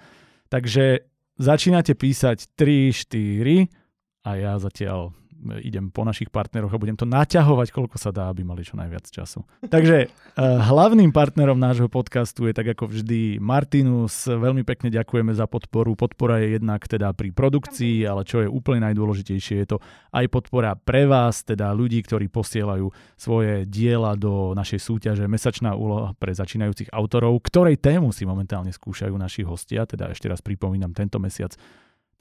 Takže 0.49 1.05
začínate 1.37 1.93
písať 1.93 2.57
3, 2.57 3.69
4, 3.69 3.80
a 4.21 4.29
ja 4.37 4.53
zatiaľ 4.61 5.13
idem 5.61 5.89
po 5.89 6.05
našich 6.05 6.29
partneroch 6.29 6.69
a 6.69 6.77
budem 6.77 6.93
to 6.93 7.09
naťahovať, 7.09 7.73
koľko 7.73 7.97
sa 7.97 8.13
dá, 8.13 8.29
aby 8.29 8.45
mali 8.45 8.61
čo 8.61 8.77
najviac 8.77 9.09
času. 9.09 9.41
Takže 9.65 10.07
uh, 10.07 10.61
hlavným 10.61 11.09
partnerom 11.09 11.57
nášho 11.57 11.89
podcastu 11.89 12.45
je 12.45 12.53
tak 12.53 12.77
ako 12.77 12.93
vždy 12.93 13.41
Martinus. 13.41 14.29
Veľmi 14.29 14.61
pekne 14.61 14.93
ďakujeme 14.93 15.33
za 15.33 15.49
podporu. 15.49 15.97
Podpora 15.97 16.37
je 16.45 16.61
jednak 16.61 16.85
teda 16.85 17.11
pri 17.17 17.33
produkcii, 17.33 18.05
ale 18.05 18.21
čo 18.21 18.45
je 18.45 18.47
úplne 18.49 18.85
najdôležitejšie, 18.91 19.55
je 19.65 19.67
to 19.73 19.77
aj 20.13 20.25
podpora 20.29 20.77
pre 20.77 21.09
vás, 21.09 21.41
teda 21.41 21.73
ľudí, 21.73 22.05
ktorí 22.05 22.29
posielajú 22.29 22.93
svoje 23.17 23.65
diela 23.65 24.13
do 24.13 24.53
našej 24.53 24.79
súťaže 24.79 25.25
Mesačná 25.25 25.73
úloha 25.73 26.13
pre 26.21 26.35
začínajúcich 26.35 26.93
autorov, 26.93 27.41
ktorej 27.41 27.81
tému 27.81 28.13
si 28.13 28.27
momentálne 28.27 28.69
skúšajú 28.69 29.15
naši 29.17 29.41
hostia. 29.41 29.89
Teda 29.89 30.11
ešte 30.11 30.29
raz 30.29 30.43
pripomínam, 30.43 30.93
tento 30.93 31.17
mesiac 31.17 31.55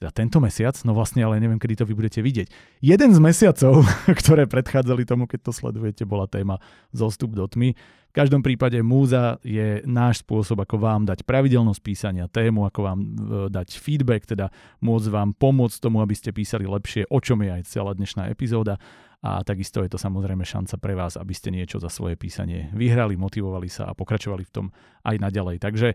teda 0.01 0.17
tento 0.17 0.41
mesiac, 0.41 0.73
no 0.89 0.97
vlastne 0.97 1.21
ale 1.21 1.37
neviem, 1.37 1.61
kedy 1.61 1.77
to 1.77 1.85
vy 1.85 1.93
budete 1.93 2.25
vidieť. 2.25 2.49
Jeden 2.81 3.13
z 3.13 3.21
mesiacov, 3.21 3.85
ktoré 4.25 4.49
predchádzali 4.49 5.05
tomu, 5.05 5.29
keď 5.29 5.45
to 5.45 5.53
sledujete, 5.53 6.09
bola 6.09 6.25
téma 6.25 6.57
Zostup 6.97 7.37
do 7.37 7.45
tmy. 7.45 7.77
V 8.11 8.19
každom 8.19 8.43
prípade 8.43 8.75
múza 8.83 9.39
je 9.47 9.87
náš 9.87 10.27
spôsob, 10.27 10.67
ako 10.67 10.83
vám 10.83 11.07
dať 11.07 11.23
pravidelnosť 11.23 11.79
písania 11.79 12.27
tému, 12.27 12.67
ako 12.67 12.81
vám 12.83 12.99
e, 12.99 13.07
dať 13.55 13.79
feedback, 13.79 14.27
teda 14.27 14.51
môcť 14.83 15.09
vám 15.15 15.31
pomôcť 15.39 15.79
tomu, 15.79 16.03
aby 16.03 16.19
ste 16.19 16.35
písali 16.35 16.67
lepšie, 16.67 17.07
o 17.07 17.23
čom 17.23 17.39
je 17.47 17.63
aj 17.63 17.71
celá 17.71 17.95
dnešná 17.95 18.27
epizóda 18.27 18.83
a 19.21 19.45
takisto 19.45 19.85
je 19.85 19.93
to 19.93 20.01
samozrejme 20.01 20.41
šanca 20.49 20.81
pre 20.81 20.97
vás, 20.97 21.21
aby 21.21 21.37
ste 21.37 21.53
niečo 21.53 21.77
za 21.77 21.93
svoje 21.93 22.17
písanie 22.17 22.73
vyhrali, 22.73 23.21
motivovali 23.21 23.69
sa 23.69 23.93
a 23.93 23.93
pokračovali 23.93 24.49
v 24.49 24.53
tom 24.53 24.67
aj 25.05 25.17
naďalej. 25.21 25.61
Takže 25.61 25.89
e, 25.93 25.95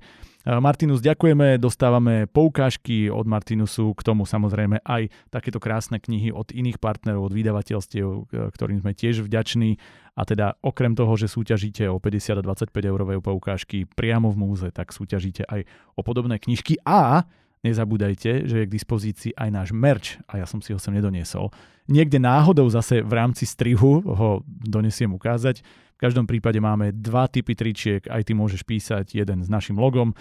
Martinus, 0.61 1.01
ďakujeme, 1.01 1.57
dostávame 1.57 2.29
poukážky 2.29 3.09
od 3.09 3.25
Martinusu, 3.25 3.97
k 3.97 4.05
tomu 4.05 4.29
samozrejme 4.29 4.85
aj 4.85 5.09
takéto 5.33 5.57
krásne 5.57 5.97
knihy 5.97 6.29
od 6.29 6.53
iných 6.53 6.77
partnerov, 6.77 7.33
od 7.33 7.33
vydavateľstiev, 7.33 8.07
e, 8.07 8.21
ktorým 8.53 8.85
sme 8.85 8.93
tiež 8.93 9.25
vďační. 9.25 9.81
A 10.15 10.23
teda 10.23 10.55
okrem 10.63 10.95
toho, 10.95 11.13
že 11.19 11.27
súťažíte 11.27 11.91
o 11.91 11.99
50 11.99 12.39
a 12.39 12.43
25 12.43 12.71
eurové 12.71 13.19
poukážky 13.19 13.83
priamo 13.83 14.31
v 14.31 14.39
múze, 14.39 14.67
tak 14.71 14.95
súťažíte 14.95 15.43
aj 15.43 15.67
o 15.99 16.01
podobné 16.01 16.39
knižky. 16.39 16.79
A 16.87 17.27
Nezabúdajte, 17.65 18.45
že 18.45 18.61
je 18.61 18.67
k 18.69 18.75
dispozícii 18.77 19.31
aj 19.33 19.49
náš 19.49 19.69
merch. 19.73 20.21
A 20.29 20.37
ja 20.37 20.45
som 20.45 20.61
si 20.61 20.69
ho 20.69 20.77
sem 20.77 20.93
nedoniesol. 20.93 21.49
Niekde 21.89 22.21
náhodou 22.21 22.69
zase 22.69 23.01
v 23.01 23.13
rámci 23.17 23.49
strihu 23.49 24.05
ho 24.05 24.45
donesiem 24.45 25.09
ukázať. 25.09 25.65
V 25.97 25.99
každom 26.01 26.29
prípade 26.29 26.61
máme 26.61 26.93
dva 26.93 27.25
typy 27.25 27.57
tričiek, 27.57 28.05
aj 28.05 28.29
ty 28.29 28.37
môžeš 28.37 28.61
písať 28.69 29.17
jeden 29.17 29.41
s 29.41 29.49
našim 29.49 29.81
logom, 29.81 30.11
e, 30.11 30.15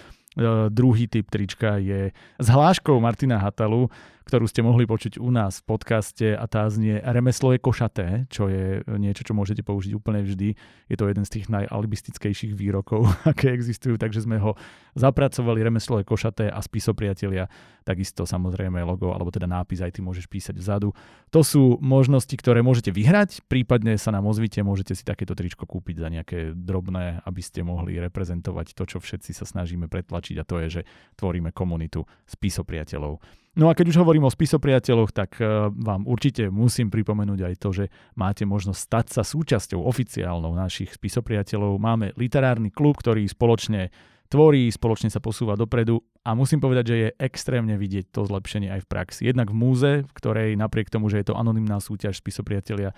druhý 0.73 1.11
typ 1.11 1.29
trička 1.29 1.83
je 1.83 2.15
s 2.15 2.47
hláškou 2.47 2.97
Martina 3.03 3.43
Hatalu, 3.43 3.91
ktorú 4.25 4.49
ste 4.49 4.65
mohli 4.65 4.89
počuť 4.89 5.21
u 5.21 5.29
nás 5.29 5.61
v 5.61 5.77
podcaste 5.77 6.33
a 6.33 6.45
tá 6.49 6.65
znie 6.73 6.97
Remeslo 7.05 7.53
je 7.53 7.61
košaté, 7.61 8.25
čo 8.33 8.49
je 8.49 8.81
niečo, 8.97 9.21
čo 9.21 9.37
môžete 9.37 9.61
použiť 9.61 9.93
úplne 9.93 10.25
vždy. 10.25 10.57
Je 10.89 10.97
to 10.97 11.09
jeden 11.09 11.29
z 11.29 11.41
tých 11.41 11.47
najalibistickejších 11.53 12.57
výrokov, 12.57 13.05
aké 13.31 13.53
existujú, 13.53 14.01
takže 14.01 14.25
sme 14.25 14.41
ho 14.41 14.57
zapracovali. 14.97 15.61
Remeslo 15.61 16.01
je 16.01 16.09
košaté 16.09 16.49
a 16.49 16.59
spisopriatelia, 16.65 17.53
takisto 17.85 18.25
samozrejme 18.25 18.81
logo, 18.81 19.13
alebo 19.13 19.29
teda 19.29 19.45
nápis 19.45 19.85
aj 19.85 19.93
ty 19.93 20.01
môžeš 20.01 20.25
písať 20.25 20.57
vzadu. 20.57 20.97
To 21.29 21.45
sú 21.45 21.77
možnosti, 21.85 22.33
ktoré 22.33 22.65
môžete 22.65 22.89
vyhrať, 22.89 23.45
prípadne 23.45 24.01
sa 24.01 24.09
nám 24.09 24.25
ozvite, 24.25 24.65
môžete 24.65 24.97
si 24.97 25.05
takéto 25.05 25.37
tričko 25.37 25.69
kúpiť 25.69 26.01
za 26.01 26.09
nejaké 26.09 26.39
drobné, 26.57 27.21
aby 27.29 27.41
ste 27.45 27.61
mohli 27.61 28.01
reprezentovať 28.01 28.73
to, 28.73 28.89
čo 28.89 28.99
všetci 29.05 29.37
sa 29.37 29.45
snažíme 29.45 29.93
pretlačiť 29.93 30.37
a 30.41 30.49
to 30.49 30.65
je, 30.65 30.81
že 30.81 30.83
tvoríme 31.21 31.53
komunitu 31.53 32.09
spisopriateľov. 32.25 33.44
No 33.55 33.71
a 33.71 33.77
keď 33.79 33.95
už 33.95 34.03
hovorím 34.03 34.27
o 34.27 34.35
spisopriateľoch, 34.35 35.15
tak 35.15 35.39
e, 35.39 35.71
vám 35.71 36.11
určite 36.11 36.51
musím 36.51 36.91
pripomenúť 36.91 37.41
aj 37.47 37.55
to, 37.63 37.71
že 37.71 37.85
máte 38.19 38.43
možnosť 38.43 38.81
stať 38.83 39.07
sa 39.15 39.23
súčasťou 39.23 39.79
oficiálnou 39.79 40.51
našich 40.59 40.91
spisopriateľov. 40.99 41.79
Máme 41.79 42.11
literárny 42.19 42.75
klub, 42.75 42.99
ktorý 42.99 43.23
spoločne 43.31 43.95
tvorí, 44.27 44.67
spoločne 44.75 45.07
sa 45.07 45.23
posúva 45.23 45.55
dopredu 45.55 46.03
a 46.27 46.35
musím 46.35 46.59
povedať, 46.59 46.85
že 46.91 46.97
je 46.99 47.15
extrémne 47.23 47.79
vidieť 47.79 48.11
to 48.11 48.27
zlepšenie 48.27 48.75
aj 48.75 48.81
v 48.83 48.91
praxi. 48.91 49.23
Jednak 49.31 49.55
v 49.55 49.61
múze, 49.63 49.93
v 50.03 50.13
ktorej 50.19 50.59
napriek 50.59 50.91
tomu, 50.91 51.07
že 51.07 51.23
je 51.23 51.31
to 51.31 51.39
anonymná 51.39 51.79
súťaž 51.79 52.19
spisopriatelia, 52.19 52.91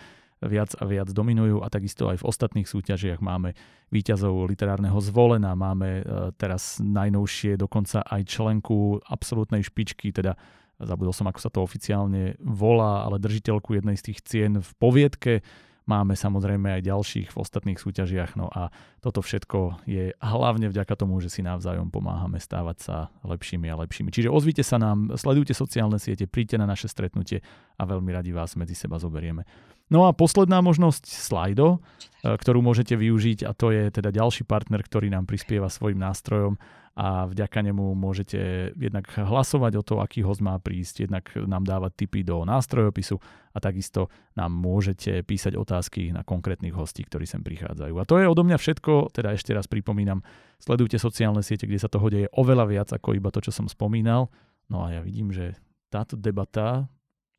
viac 0.45 0.77
a 0.77 0.85
viac 0.85 1.09
dominujú 1.09 1.65
a 1.65 1.73
takisto 1.73 2.13
aj 2.13 2.21
v 2.21 2.29
ostatných 2.29 2.69
súťažiach 2.69 3.25
máme 3.25 3.57
výťazov 3.89 4.45
literárneho 4.51 4.99
zvolená, 5.01 5.57
máme 5.57 6.03
e, 6.03 6.03
teraz 6.37 6.83
najnovšie 6.83 7.57
dokonca 7.57 8.05
aj 8.05 8.23
členku 8.29 9.01
absolútnej 9.09 9.65
špičky, 9.65 10.13
teda 10.13 10.37
zabudol 10.77 11.17
som, 11.17 11.29
ako 11.29 11.41
sa 11.41 11.49
to 11.49 11.65
oficiálne 11.65 12.37
volá, 12.43 13.09
ale 13.09 13.17
držiteľku 13.17 13.81
jednej 13.81 13.97
z 13.97 14.13
tých 14.13 14.21
cien 14.25 14.53
v 14.61 14.71
poviedke. 14.77 15.41
Máme 15.87 16.19
samozrejme 16.19 16.67
aj 16.77 16.83
ďalších 16.83 17.29
v 17.31 17.39
ostatných 17.39 17.79
súťažiach, 17.79 18.35
no 18.35 18.51
a 18.51 18.75
toto 18.99 19.23
všetko 19.23 19.87
je 19.87 20.11
hlavne 20.19 20.67
vďaka 20.67 20.99
tomu, 20.99 21.23
že 21.23 21.31
si 21.31 21.47
navzájom 21.47 21.95
pomáhame 21.95 22.43
stávať 22.43 22.77
sa 22.83 22.97
lepšími 23.23 23.71
a 23.71 23.79
lepšími. 23.87 24.11
Čiže 24.11 24.27
ozvite 24.27 24.67
sa 24.67 24.83
nám, 24.83 25.15
sledujte 25.15 25.55
sociálne 25.55 26.03
siete, 26.03 26.27
príďte 26.27 26.59
na 26.59 26.67
naše 26.67 26.91
stretnutie 26.91 27.39
a 27.79 27.87
veľmi 27.87 28.11
radi 28.11 28.35
vás 28.35 28.59
medzi 28.59 28.75
seba 28.75 28.99
zoberieme. 28.99 29.47
No 29.87 30.11
a 30.11 30.11
posledná 30.11 30.59
možnosť 30.63 31.07
Slido, 31.07 31.79
eh, 32.23 32.35
ktorú 32.35 32.63
môžete 32.63 32.99
využiť 32.99 33.47
a 33.47 33.55
to 33.55 33.71
je 33.71 33.91
teda 33.91 34.11
ďalší 34.11 34.43
partner, 34.43 34.83
ktorý 34.83 35.11
nám 35.11 35.31
prispieva 35.31 35.71
svojim 35.71 36.03
nástrojom 36.03 36.59
a 36.97 37.29
vďaka 37.29 37.61
nemu 37.61 37.93
môžete 37.93 38.73
jednak 38.73 39.05
hlasovať 39.13 39.73
o 39.77 39.83
to, 39.85 39.95
aký 40.01 40.25
host 40.25 40.41
má 40.41 40.57
prísť, 40.57 41.05
jednak 41.05 41.29
nám 41.45 41.69
dávať 41.69 41.93
tipy 41.93 42.25
do 42.25 42.41
nástrojopisu 42.49 43.21
a 43.53 43.61
takisto 43.61 44.09
nám 44.33 44.57
môžete 44.57 45.21
písať 45.21 45.61
otázky 45.61 46.17
na 46.17 46.25
konkrétnych 46.25 46.73
hostí, 46.73 47.05
ktorí 47.05 47.29
sem 47.29 47.45
prichádzajú. 47.45 47.95
A 48.01 48.09
to 48.09 48.17
je 48.17 48.25
odo 48.25 48.49
mňa 48.49 48.57
všetko, 48.57 49.13
teda 49.13 49.37
ešte 49.37 49.53
raz 49.53 49.69
pripomínam, 49.69 50.25
sledujte 50.57 50.97
sociálne 50.97 51.45
siete, 51.45 51.69
kde 51.69 51.85
sa 51.85 51.93
toho 51.93 52.09
deje 52.09 52.33
oveľa 52.33 52.65
viac 52.65 52.89
ako 52.97 53.13
iba 53.13 53.29
to, 53.29 53.45
čo 53.45 53.53
som 53.53 53.69
spomínal. 53.69 54.33
No 54.73 54.89
a 54.89 54.97
ja 54.97 55.05
vidím, 55.05 55.37
že 55.37 55.53
táto 55.93 56.17
debata 56.17 56.89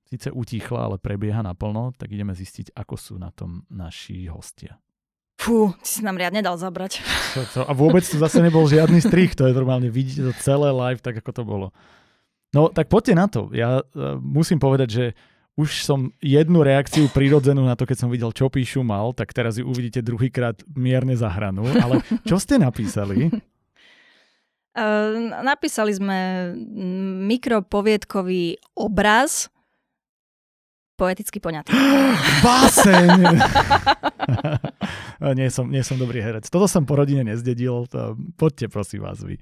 síce 0.08 0.32
utíchla, 0.32 0.88
ale 0.88 0.98
prebieha 0.98 1.44
naplno, 1.44 1.92
tak 2.00 2.16
ideme 2.16 2.32
zistiť, 2.32 2.72
ako 2.74 2.96
sú 2.96 3.14
na 3.20 3.30
tom 3.36 3.68
naši 3.68 4.32
hostia. 4.32 4.80
Fú, 5.38 5.70
si 5.86 6.02
si 6.02 6.02
nám 6.02 6.18
riadne 6.18 6.42
dal 6.42 6.58
zabrať. 6.58 7.06
To, 7.38 7.42
to, 7.54 7.60
a 7.68 7.72
vôbec 7.78 8.02
tu 8.02 8.18
zase 8.18 8.42
nebol 8.42 8.66
žiadny 8.66 8.98
strich, 9.04 9.38
to 9.38 9.46
je 9.46 9.54
normálne, 9.54 9.92
vidíte 9.92 10.32
to 10.32 10.34
celé 10.42 10.74
live, 10.74 10.98
tak 11.04 11.22
ako 11.22 11.32
to 11.36 11.44
bolo. 11.46 11.68
No, 12.56 12.74
tak 12.74 12.90
poďte 12.90 13.14
na 13.14 13.28
to. 13.30 13.54
Ja 13.54 13.84
uh, 13.84 14.18
musím 14.18 14.58
povedať, 14.58 14.90
že 14.90 15.06
už 15.58 15.86
som 15.86 16.14
jednu 16.22 16.62
reakciu 16.62 17.10
prirodzenú 17.10 17.66
na 17.66 17.74
to, 17.74 17.90
keď 17.90 17.98
som 18.06 18.10
videl, 18.14 18.30
čo 18.30 18.46
píšu 18.50 18.86
mal, 18.86 19.10
tak 19.14 19.34
teraz 19.34 19.58
ju 19.58 19.66
uvidíte 19.66 20.06
druhýkrát 20.06 20.62
mierne 20.78 21.18
zahranú. 21.18 21.66
Ale 21.70 22.06
čo 22.30 22.38
ste 22.38 22.62
napísali? 22.62 23.34
Uh, 24.78 25.34
napísali 25.42 25.98
sme 25.98 26.54
mikropoviedkový 27.26 28.62
obraz, 28.78 29.50
poeticky 30.98 31.38
poňatý. 31.38 31.72
Báseň! 32.46 33.22
nie, 35.40 35.48
som, 35.54 35.70
nie 35.70 35.86
som 35.86 36.02
dobrý 36.02 36.26
herec. 36.26 36.50
Toto 36.50 36.66
som 36.66 36.84
po 36.84 36.98
rodine 36.98 37.22
nezdedil. 37.22 37.86
To, 37.94 38.18
poďte 38.36 38.74
prosím 38.74 39.06
vás 39.06 39.22
vy. 39.22 39.38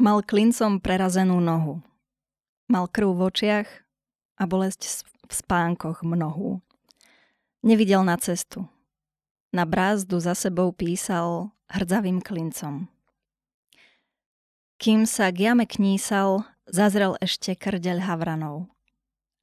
Mal 0.00 0.24
klincom 0.24 0.80
prerazenú 0.80 1.38
nohu. 1.44 1.84
Mal 2.72 2.88
krv 2.88 3.12
v 3.12 3.20
očiach 3.28 3.68
a 4.40 4.42
bolesť 4.48 5.04
v 5.28 5.32
spánkoch 5.36 6.00
mnohú. 6.00 6.64
Nevidel 7.60 8.00
na 8.00 8.16
cestu. 8.16 8.64
Na 9.52 9.68
brázdu 9.68 10.16
za 10.22 10.32
sebou 10.32 10.72
písal 10.72 11.52
hrdzavým 11.68 12.24
klincom. 12.24 12.88
Kým 14.80 15.04
sa 15.04 15.28
k 15.28 15.52
jame 15.52 15.68
knísal, 15.68 16.48
zazrel 16.64 17.20
ešte 17.20 17.52
krdeľ 17.52 18.00
havranov. 18.08 18.72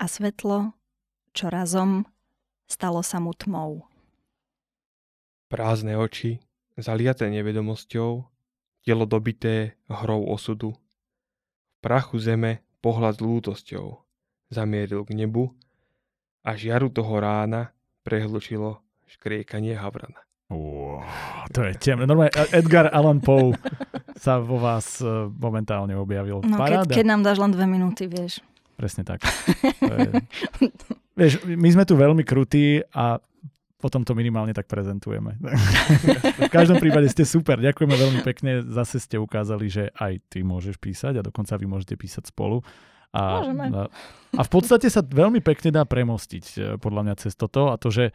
A 0.01 0.09
svetlo 0.09 0.76
čo 1.37 1.53
razom 1.53 2.09
stalo 2.65 3.05
sa 3.05 3.21
mu 3.21 3.37
tmou. 3.37 3.85
Prázdne 5.47 5.93
oči, 5.95 6.41
zaliaté 6.75 7.29
nevedomosťou, 7.29 8.25
telo 8.81 9.05
dobité 9.05 9.77
hrou 9.85 10.25
osudu. 10.33 10.73
V 10.73 11.77
prachu 11.85 12.17
zeme 12.17 12.65
pohľad 12.81 13.21
s 13.21 13.23
lútosťou 13.23 13.85
zamieril 14.49 15.05
k 15.05 15.13
nebu 15.13 15.53
a 16.41 16.57
žiaru 16.57 16.89
toho 16.89 17.21
rána 17.21 17.71
prehlučilo 18.01 18.81
škriekanie 19.07 19.77
havrana. 19.77 20.25
Wow, 20.47 21.03
to 21.51 21.67
je 21.67 21.75
temné. 21.75 22.07
Normálne 22.07 22.31
Edgar 22.55 22.87
Allan 22.95 23.19
Poe 23.19 23.51
sa 24.15 24.39
vo 24.39 24.55
vás 24.55 25.03
e, 25.03 25.27
momentálne 25.27 25.91
objavil. 25.99 26.39
No, 26.47 26.55
keď, 26.63 26.87
keď 26.87 27.03
nám 27.03 27.21
dáš 27.27 27.43
len 27.43 27.51
dve 27.51 27.67
minúty, 27.67 28.07
vieš. 28.07 28.39
Presne 28.79 29.03
tak. 29.03 29.27
To 29.83 29.93
je... 29.99 30.11
Vieš, 31.17 31.41
my 31.49 31.69
sme 31.73 31.83
tu 31.83 31.97
veľmi 31.97 32.21
krutí 32.21 32.85
a 32.93 33.17
potom 33.77 34.01
to 34.01 34.17
minimálne 34.17 34.53
tak 34.53 34.65
prezentujeme. 34.65 35.37
v 36.45 36.49
každom 36.49 36.81
prípade 36.81 37.09
ste 37.13 37.25
super, 37.25 37.61
ďakujeme 37.61 37.93
veľmi 37.93 38.19
pekne, 38.25 38.65
zase 38.65 38.97
ste 38.97 39.21
ukázali, 39.21 39.69
že 39.69 39.83
aj 39.97 40.33
ty 40.33 40.41
môžeš 40.41 40.81
písať 40.81 41.21
a 41.21 41.25
dokonca 41.25 41.53
vy 41.57 41.65
môžete 41.69 41.93
písať 41.93 42.29
spolu. 42.29 42.65
A, 43.13 43.41
a, 43.41 43.81
a 44.35 44.41
v 44.43 44.49
podstate 44.51 44.91
sa 44.91 45.01
veľmi 45.01 45.39
pekne 45.39 45.71
dá 45.71 45.87
premostiť 45.87 46.45
e, 46.53 46.57
podľa 46.77 47.01
mňa 47.07 47.15
cez 47.23 47.33
toto 47.39 47.71
a 47.71 47.79
to, 47.79 47.87
že 47.87 48.11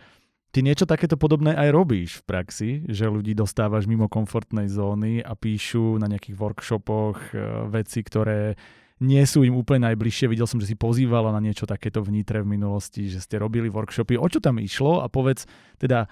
ty 0.53 0.61
niečo 0.61 0.85
takéto 0.85 1.17
podobné 1.17 1.57
aj 1.57 1.69
robíš 1.73 2.11
v 2.21 2.25
praxi, 2.29 2.71
že 2.93 3.09
ľudí 3.09 3.33
dostávaš 3.33 3.89
mimo 3.89 4.07
komfortnej 4.13 4.69
zóny 4.69 5.25
a 5.25 5.33
píšu 5.33 5.97
na 5.97 6.13
nejakých 6.13 6.37
workshopoch 6.37 7.19
e, 7.33 7.35
veci, 7.73 8.05
ktoré 8.05 8.55
nie 9.03 9.25
sú 9.27 9.43
im 9.43 9.59
úplne 9.59 9.91
najbližšie. 9.91 10.31
Videl 10.31 10.47
som, 10.47 10.63
že 10.63 10.71
si 10.71 10.77
pozývala 10.79 11.35
na 11.35 11.43
niečo 11.43 11.67
takéto 11.67 11.99
v 12.07 12.23
Nitre 12.23 12.47
v 12.47 12.55
minulosti, 12.55 13.11
že 13.11 13.19
ste 13.19 13.43
robili 13.43 13.67
workshopy. 13.67 14.15
O 14.15 14.31
čo 14.31 14.39
tam 14.39 14.63
išlo? 14.63 15.03
A 15.03 15.11
povedz 15.11 15.51
teda, 15.83 16.07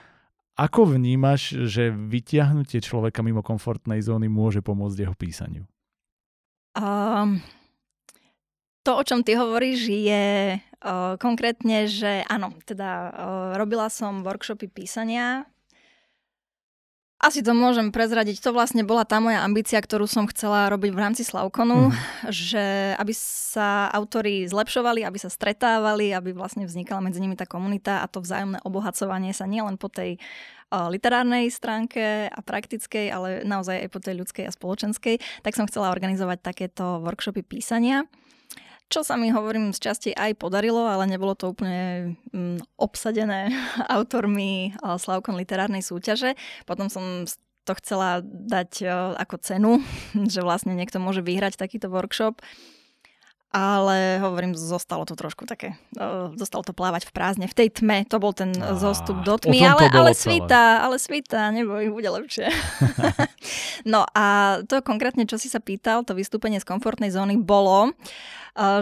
ako 0.58 0.98
vnímaš, 0.98 1.54
že 1.70 1.94
vytiahnutie 1.94 2.82
človeka 2.82 3.22
mimo 3.22 3.46
komfortnej 3.46 4.02
zóny 4.02 4.26
môže 4.26 4.58
pomôcť 4.60 5.06
jeho 5.06 5.14
písaniu? 5.14 5.64
Um, 6.74 7.38
to, 8.82 8.98
o 8.98 9.02
čom 9.06 9.22
ty 9.22 9.38
hovoríš, 9.38 9.86
je 9.86 10.58
uh, 10.58 11.14
konkrétne, 11.16 11.86
že 11.86 12.26
áno, 12.26 12.52
teda 12.66 12.90
uh, 12.90 13.10
robila 13.54 13.86
som 13.86 14.26
workshopy 14.26 14.66
písania 14.66 15.46
Asi 17.20 17.44
to 17.44 17.52
môžem 17.52 17.92
prezradiť. 17.92 18.40
To 18.40 18.56
vlastne 18.56 18.80
bola 18.80 19.04
tá 19.04 19.20
moja 19.20 19.44
ambícia, 19.44 19.76
ktorú 19.76 20.08
som 20.08 20.24
chcela 20.32 20.72
robiť 20.72 20.88
v 20.88 21.02
rámci 21.04 21.20
Slavkonu, 21.20 21.92
mm. 21.92 22.32
že 22.32 22.96
aby 22.96 23.12
sa 23.12 23.92
autori 23.92 24.48
zlepšovali, 24.48 25.04
aby 25.04 25.20
sa 25.20 25.28
stretávali, 25.28 26.16
aby 26.16 26.32
vlastne 26.32 26.64
vznikala 26.64 27.04
medzi 27.04 27.20
nimi 27.20 27.36
tá 27.36 27.44
komunita 27.44 28.00
a 28.00 28.08
to 28.08 28.24
vzájomné 28.24 28.64
obohacovanie 28.64 29.36
sa 29.36 29.44
nielen 29.44 29.76
po 29.76 29.92
tej 29.92 30.16
uh, 30.72 30.88
literárnej 30.88 31.52
stránke 31.52 32.32
a 32.32 32.40
praktickej, 32.40 33.12
ale 33.12 33.28
naozaj 33.44 33.84
aj 33.84 33.88
po 33.92 34.00
tej 34.00 34.14
ľudskej 34.16 34.48
a 34.48 34.56
spoločenskej, 34.56 35.20
tak 35.44 35.52
som 35.52 35.68
chcela 35.68 35.92
organizovať 35.92 36.40
takéto 36.40 37.04
workshopy 37.04 37.44
písania 37.44 38.08
čo 38.90 39.06
sa 39.06 39.14
mi, 39.14 39.30
hovorím, 39.30 39.70
z 39.70 39.78
časti 39.78 40.10
aj 40.10 40.34
podarilo, 40.34 40.82
ale 40.82 41.06
nebolo 41.06 41.38
to 41.38 41.54
úplne 41.54 42.18
mm, 42.34 42.58
obsadené 42.74 43.54
autormi 43.96 44.74
Slavkon 44.82 45.38
literárnej 45.38 45.80
súťaže. 45.80 46.34
Potom 46.66 46.90
som 46.90 47.24
to 47.62 47.72
chcela 47.78 48.18
dať 48.26 48.90
ako 49.14 49.36
cenu, 49.38 49.72
že 50.32 50.42
vlastne 50.42 50.74
niekto 50.74 50.98
môže 50.98 51.22
vyhrať 51.22 51.54
takýto 51.54 51.86
workshop. 51.86 52.42
Ale 53.50 54.22
hovorím, 54.22 54.54
zostalo 54.54 55.02
to 55.02 55.18
trošku 55.18 55.42
také, 55.42 55.74
zostalo 56.38 56.62
to 56.62 56.70
plávať 56.70 57.10
v 57.10 57.14
prázdne, 57.14 57.46
v 57.50 57.56
tej 57.58 57.82
tme, 57.82 58.06
to 58.06 58.22
bol 58.22 58.30
ten 58.30 58.54
Á, 58.54 58.78
zostup 58.78 59.26
do 59.26 59.42
tmy, 59.42 59.66
ale, 59.66 59.90
ale 59.90 60.14
svita, 60.14 60.86
ale 60.86 61.02
svita, 61.02 61.50
neboj, 61.50 61.90
bude 61.90 62.06
lepšie. 62.14 62.46
no 63.92 64.06
a 64.14 64.58
to 64.70 64.78
konkrétne, 64.86 65.26
čo 65.26 65.34
si 65.34 65.50
sa 65.50 65.58
pýtal, 65.58 66.06
to 66.06 66.14
vystúpenie 66.14 66.62
z 66.62 66.68
komfortnej 66.70 67.10
zóny 67.10 67.42
bolo, 67.42 67.90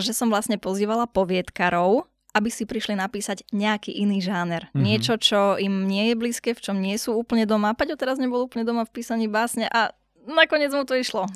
že 0.04 0.12
som 0.12 0.28
vlastne 0.28 0.60
pozývala 0.60 1.08
poviedkarov, 1.08 2.04
aby 2.36 2.48
si 2.52 2.68
prišli 2.68 2.94
napísať 2.94 3.48
nejaký 3.56 3.90
iný 3.90 4.20
žáner. 4.20 4.68
Mm-hmm. 4.70 4.84
Niečo, 4.84 5.14
čo 5.16 5.40
im 5.56 5.88
nie 5.88 6.12
je 6.12 6.14
blízke, 6.14 6.52
v 6.52 6.60
čom 6.60 6.76
nie 6.76 6.94
sú 7.00 7.16
úplne 7.16 7.48
doma. 7.48 7.72
Paťo 7.72 7.96
teraz 7.96 8.20
nebol 8.20 8.44
úplne 8.44 8.68
doma 8.68 8.84
v 8.84 8.94
písaní 8.94 9.26
básne 9.26 9.64
a 9.66 9.96
nakoniec 10.28 10.70
mu 10.70 10.84
to 10.84 10.94
išlo. 10.94 11.26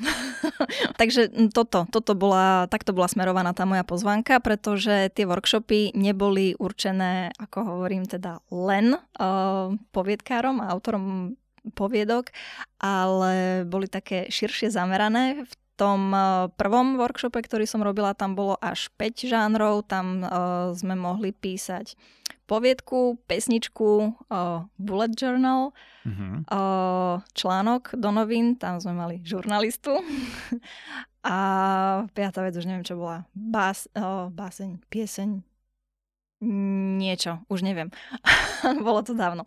Takže 1.01 1.51
toto, 1.51 1.89
toto 1.89 2.13
bola, 2.13 2.69
takto 2.69 2.93
bola 2.93 3.09
smerovaná 3.09 3.57
tá 3.57 3.65
moja 3.65 3.83
pozvánka, 3.83 4.39
pretože 4.39 5.11
tie 5.17 5.25
workshopy 5.25 5.97
neboli 5.97 6.55
určené, 6.61 7.33
ako 7.41 7.77
hovorím, 7.77 8.05
teda 8.05 8.45
len 8.53 8.95
uh, 8.95 9.73
poviedkárom 9.91 10.61
a 10.61 10.71
autorom 10.71 11.35
poviedok, 11.75 12.35
ale 12.83 13.63
boli 13.67 13.87
také 13.87 14.27
širšie 14.27 14.75
zamerané 14.75 15.47
v 15.47 15.53
tom 15.79 16.13
prvom 16.55 17.01
workshope, 17.01 17.43
ktorý 17.43 17.67
som 17.67 17.83
robila, 17.83 18.15
tam 18.15 18.37
bolo 18.39 18.55
až 18.61 18.93
5 19.01 19.27
žánrov. 19.27 19.89
Tam 19.89 20.23
uh, 20.23 20.71
sme 20.77 20.95
mohli 20.95 21.35
písať 21.35 21.97
poviedku, 22.53 23.17
pesničku, 23.25 24.13
uh, 24.29 24.69
bullet 24.77 25.17
journal, 25.17 25.73
mm-hmm. 26.05 26.45
uh, 26.53 27.25
článok 27.33 27.97
do 27.97 28.13
novín, 28.13 28.61
tam 28.61 28.77
sme 28.77 28.93
mali 28.93 29.25
žurnalistu. 29.25 29.97
A 31.25 31.39
piatá 32.13 32.45
vec, 32.45 32.53
už 32.53 32.69
neviem, 32.69 32.85
čo 32.85 33.01
bola. 33.01 33.25
Bás, 33.33 33.89
uh, 33.97 34.29
báseň, 34.29 34.85
pieseň, 34.93 35.41
niečo, 36.99 37.39
už 37.47 37.63
neviem. 37.63 37.95
Bolo 38.87 39.07
to 39.07 39.15
dávno. 39.15 39.47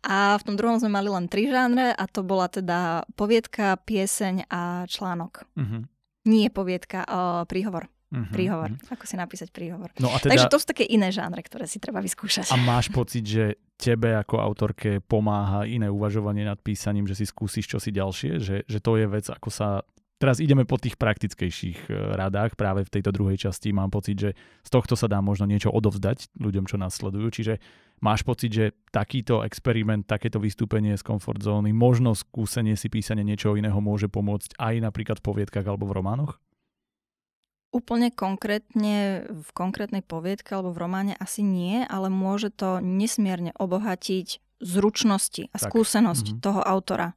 A 0.00 0.40
v 0.40 0.44
tom 0.48 0.56
druhom 0.56 0.80
sme 0.80 0.96
mali 0.96 1.12
len 1.12 1.28
tri 1.28 1.52
žánre 1.52 1.92
a 1.92 2.04
to 2.08 2.24
bola 2.24 2.48
teda 2.48 3.04
poviedka, 3.14 3.76
pieseň 3.84 4.48
a 4.48 4.88
článok. 4.88 5.44
Uh-huh. 5.60 5.84
Nie 6.24 6.48
poviedka, 6.48 7.04
uh, 7.04 7.44
príhovor. 7.44 7.92
Uh-huh, 8.10 8.26
príhovor. 8.34 8.74
Uh-huh. 8.74 8.94
Ako 8.98 9.06
si 9.06 9.14
napísať 9.14 9.54
príhovor. 9.54 9.94
No 10.02 10.10
a 10.10 10.18
teda... 10.18 10.34
Takže 10.34 10.50
to 10.50 10.58
sú 10.58 10.66
také 10.66 10.82
iné 10.82 11.14
žánre, 11.14 11.46
ktoré 11.46 11.70
si 11.70 11.78
treba 11.78 12.02
vyskúšať. 12.02 12.50
A 12.50 12.58
máš 12.58 12.90
pocit, 12.90 13.22
že 13.22 13.54
tebe 13.78 14.18
ako 14.18 14.42
autorke 14.42 14.98
pomáha 14.98 15.62
iné 15.62 15.86
uvažovanie 15.86 16.42
nad 16.42 16.58
písaním, 16.58 17.06
že 17.06 17.14
si 17.14 17.24
skúsiš 17.30 17.70
čosi 17.70 17.94
ďalšie? 17.94 18.42
Že, 18.42 18.56
že 18.66 18.78
to 18.82 18.92
je 18.98 19.06
vec, 19.06 19.26
ako 19.30 19.48
sa 19.48 19.86
Teraz 20.20 20.36
ideme 20.36 20.68
po 20.68 20.76
tých 20.76 21.00
praktickejších 21.00 21.88
e, 21.88 21.92
radách. 22.12 22.52
Práve 22.52 22.84
v 22.84 22.92
tejto 22.92 23.08
druhej 23.08 23.40
časti 23.40 23.72
mám 23.72 23.88
pocit, 23.88 24.20
že 24.20 24.30
z 24.36 24.68
tohto 24.68 24.92
sa 24.92 25.08
dá 25.08 25.16
možno 25.24 25.48
niečo 25.48 25.72
odovzdať 25.72 26.36
ľuďom, 26.36 26.68
čo 26.68 26.76
nás 26.76 26.92
sledujú. 26.92 27.32
Čiže 27.32 27.56
máš 28.04 28.20
pocit, 28.20 28.52
že 28.52 28.76
takýto 28.92 29.40
experiment, 29.48 30.04
takéto 30.04 30.36
vystúpenie 30.36 30.92
z 31.00 31.08
comfort 31.08 31.40
zóny, 31.40 31.72
možno 31.72 32.12
skúsenie 32.12 32.76
si 32.76 32.92
písania 32.92 33.24
niečoho 33.24 33.56
iného 33.56 33.80
môže 33.80 34.12
pomôcť 34.12 34.60
aj 34.60 34.74
napríklad 34.84 35.24
v 35.24 35.26
poviedkach 35.32 35.64
alebo 35.64 35.88
v 35.88 35.96
románoch? 35.96 36.36
Úplne 37.70 38.10
konkrétne 38.10 39.30
v 39.30 39.48
konkrétnej 39.54 40.02
poviedke 40.02 40.58
alebo 40.58 40.74
v 40.74 40.82
románe 40.82 41.14
asi 41.22 41.46
nie, 41.46 41.86
ale 41.86 42.10
môže 42.10 42.50
to 42.50 42.82
nesmierne 42.82 43.54
obohatiť 43.54 44.42
zručnosti 44.58 45.48
a 45.54 45.56
tak. 45.56 45.70
skúsenosť 45.70 46.26
mm-hmm. 46.34 46.42
toho 46.42 46.60
autora. 46.60 47.14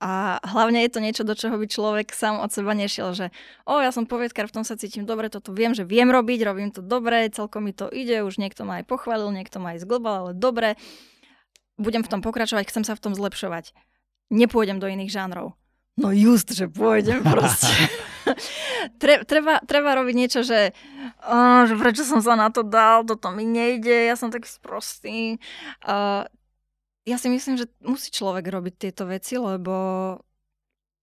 A 0.00 0.40
hlavne 0.40 0.80
je 0.80 0.96
to 0.96 1.04
niečo, 1.04 1.28
do 1.28 1.36
čoho 1.36 1.60
by 1.60 1.68
človek 1.68 2.08
sám 2.16 2.40
od 2.40 2.48
seba 2.48 2.72
nešiel, 2.72 3.12
že 3.12 3.28
o, 3.68 3.84
ja 3.84 3.92
som 3.92 4.08
poviedkar, 4.08 4.48
v 4.48 4.56
tom 4.56 4.64
sa 4.64 4.80
cítim 4.80 5.04
dobre, 5.04 5.28
toto 5.28 5.52
viem, 5.52 5.76
že 5.76 5.84
viem 5.84 6.08
robiť, 6.08 6.40
robím 6.40 6.72
to 6.72 6.80
dobre, 6.80 7.28
celkom 7.28 7.68
mi 7.68 7.76
to 7.76 7.84
ide, 7.92 8.24
už 8.24 8.40
niekto 8.40 8.64
ma 8.64 8.80
aj 8.80 8.88
pochválil, 8.88 9.28
niekto 9.28 9.60
ma 9.60 9.76
aj 9.76 9.84
zglbal, 9.84 10.14
ale 10.24 10.32
dobre, 10.32 10.80
budem 11.76 12.00
v 12.00 12.08
tom 12.16 12.24
pokračovať, 12.24 12.72
chcem 12.72 12.84
sa 12.88 12.96
v 12.96 13.02
tom 13.04 13.12
zlepšovať. 13.12 13.76
Nepôjdem 14.32 14.80
do 14.80 14.88
iných 14.88 15.12
žánrov. 15.12 15.59
No 16.00 16.16
just, 16.16 16.48
že 16.56 16.64
pôjdem 16.64 17.20
proste. 17.36 17.68
treba, 19.28 19.60
treba 19.68 19.90
robiť 20.00 20.14
niečo, 20.16 20.40
že, 20.40 20.72
oh, 21.28 21.68
že 21.68 21.76
prečo 21.76 22.08
som 22.08 22.24
sa 22.24 22.40
na 22.40 22.48
to 22.48 22.64
dal, 22.64 23.04
toto 23.04 23.28
mi 23.28 23.44
nejde, 23.44 24.08
ja 24.08 24.16
som 24.16 24.32
taký 24.32 24.48
sprostý. 24.48 25.36
Uh, 25.84 26.24
ja 27.04 27.20
si 27.20 27.28
myslím, 27.28 27.60
že 27.60 27.68
musí 27.84 28.08
človek 28.08 28.48
robiť 28.48 28.74
tieto 28.80 29.04
veci, 29.04 29.36
lebo, 29.36 29.76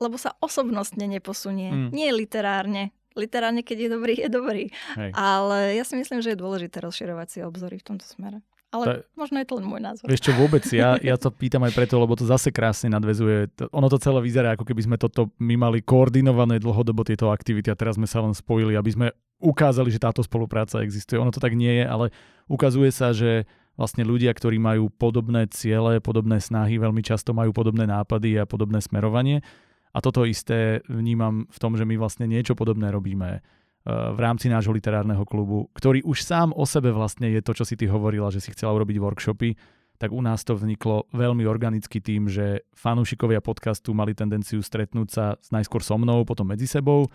lebo 0.02 0.16
sa 0.18 0.34
osobnostne 0.42 1.06
neposunie. 1.06 1.70
Mm. 1.70 1.90
Nie 1.94 2.10
literárne. 2.10 2.90
Literárne, 3.18 3.66
keď 3.66 3.78
je 3.86 3.90
dobrý, 3.90 4.14
je 4.18 4.30
dobrý. 4.30 4.64
Hej. 4.94 5.10
Ale 5.18 5.74
ja 5.74 5.82
si 5.82 5.98
myslím, 5.98 6.22
že 6.22 6.34
je 6.34 6.42
dôležité 6.42 6.82
rozširovať 6.86 7.28
si 7.30 7.40
obzory 7.42 7.82
v 7.82 7.88
tomto 7.94 8.06
smere. 8.06 8.46
Ale 8.68 8.84
to, 8.84 8.92
možno 9.16 9.40
je 9.40 9.48
to 9.48 9.56
len 9.64 9.66
môj 9.66 9.82
názor. 9.82 10.06
Vieš 10.12 10.24
čo, 10.28 10.32
vôbec, 10.42 10.64
ja, 10.76 11.00
ja 11.00 11.16
to 11.16 11.32
pýtam 11.32 11.64
aj 11.64 11.74
preto, 11.74 11.96
lebo 11.96 12.20
to 12.20 12.28
zase 12.28 12.52
krásne 12.52 12.92
nadvezuje. 12.92 13.48
Ono 13.72 13.88
to 13.88 13.98
celé 13.98 14.20
vyzerá, 14.20 14.60
ako 14.60 14.68
keby 14.68 14.82
sme 14.84 14.98
toto 15.00 15.32
my 15.40 15.56
mali 15.56 15.80
koordinované 15.80 16.60
dlhodobo 16.60 17.08
tieto 17.08 17.32
aktivity 17.32 17.72
a 17.72 17.80
teraz 17.80 17.96
sme 17.96 18.10
sa 18.10 18.20
len 18.20 18.36
spojili, 18.36 18.76
aby 18.76 18.92
sme 18.92 19.08
ukázali, 19.40 19.88
že 19.88 20.04
táto 20.04 20.20
spolupráca 20.20 20.84
existuje. 20.84 21.16
Ono 21.16 21.32
to 21.32 21.40
tak 21.40 21.56
nie 21.56 21.80
je, 21.80 21.86
ale 21.88 22.06
ukazuje 22.52 22.92
sa, 22.92 23.16
že 23.16 23.48
vlastne 23.78 24.02
ľudia, 24.04 24.34
ktorí 24.34 24.58
majú 24.58 24.90
podobné 24.90 25.46
ciele, 25.54 26.02
podobné 26.02 26.42
snahy, 26.42 26.82
veľmi 26.82 27.06
často 27.06 27.32
majú 27.32 27.54
podobné 27.54 27.86
nápady 27.86 28.42
a 28.42 28.50
podobné 28.50 28.82
smerovanie. 28.82 29.46
A 29.94 30.02
toto 30.02 30.26
isté 30.28 30.82
vnímam 30.90 31.46
v 31.48 31.58
tom, 31.62 31.78
že 31.78 31.86
my 31.86 31.96
vlastne 31.96 32.26
niečo 32.28 32.58
podobné 32.58 32.90
robíme 32.90 33.46
v 33.88 34.20
rámci 34.20 34.52
nášho 34.52 34.76
literárneho 34.76 35.24
klubu, 35.24 35.72
ktorý 35.72 36.04
už 36.04 36.20
sám 36.20 36.52
o 36.52 36.68
sebe 36.68 36.92
vlastne 36.92 37.32
je 37.32 37.40
to, 37.40 37.56
čo 37.56 37.64
si 37.64 37.80
ty 37.80 37.88
hovorila, 37.88 38.28
že 38.28 38.44
si 38.44 38.52
chcela 38.52 38.76
urobiť 38.76 39.00
workshopy, 39.00 39.56
tak 39.98 40.12
u 40.12 40.20
nás 40.20 40.44
to 40.44 40.60
vzniklo 40.60 41.08
veľmi 41.16 41.48
organicky 41.48 42.04
tým, 42.04 42.28
že 42.28 42.68
fanúšikovia 42.76 43.40
podcastu 43.40 43.96
mali 43.96 44.12
tendenciu 44.12 44.60
stretnúť 44.60 45.08
sa 45.08 45.26
najskôr 45.50 45.82
so 45.82 45.96
mnou, 45.96 46.28
potom 46.28 46.52
medzi 46.52 46.68
sebou 46.68 47.08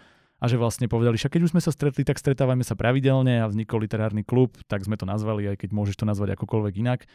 a 0.42 0.50
že 0.50 0.58
vlastne 0.58 0.90
povedali, 0.90 1.14
že 1.14 1.30
keď 1.30 1.46
už 1.46 1.52
sme 1.54 1.62
sa 1.62 1.70
stretli, 1.70 2.02
tak 2.02 2.18
stretávame 2.18 2.66
sa 2.66 2.74
pravidelne 2.74 3.44
a 3.44 3.46
vznikol 3.46 3.86
literárny 3.86 4.26
klub, 4.26 4.58
tak 4.66 4.82
sme 4.82 4.98
to 4.98 5.06
nazvali, 5.06 5.46
aj 5.52 5.62
keď 5.62 5.70
môžeš 5.70 6.02
to 6.02 6.08
nazvať 6.08 6.34
akokoľvek 6.34 6.74
inak. 6.82 7.06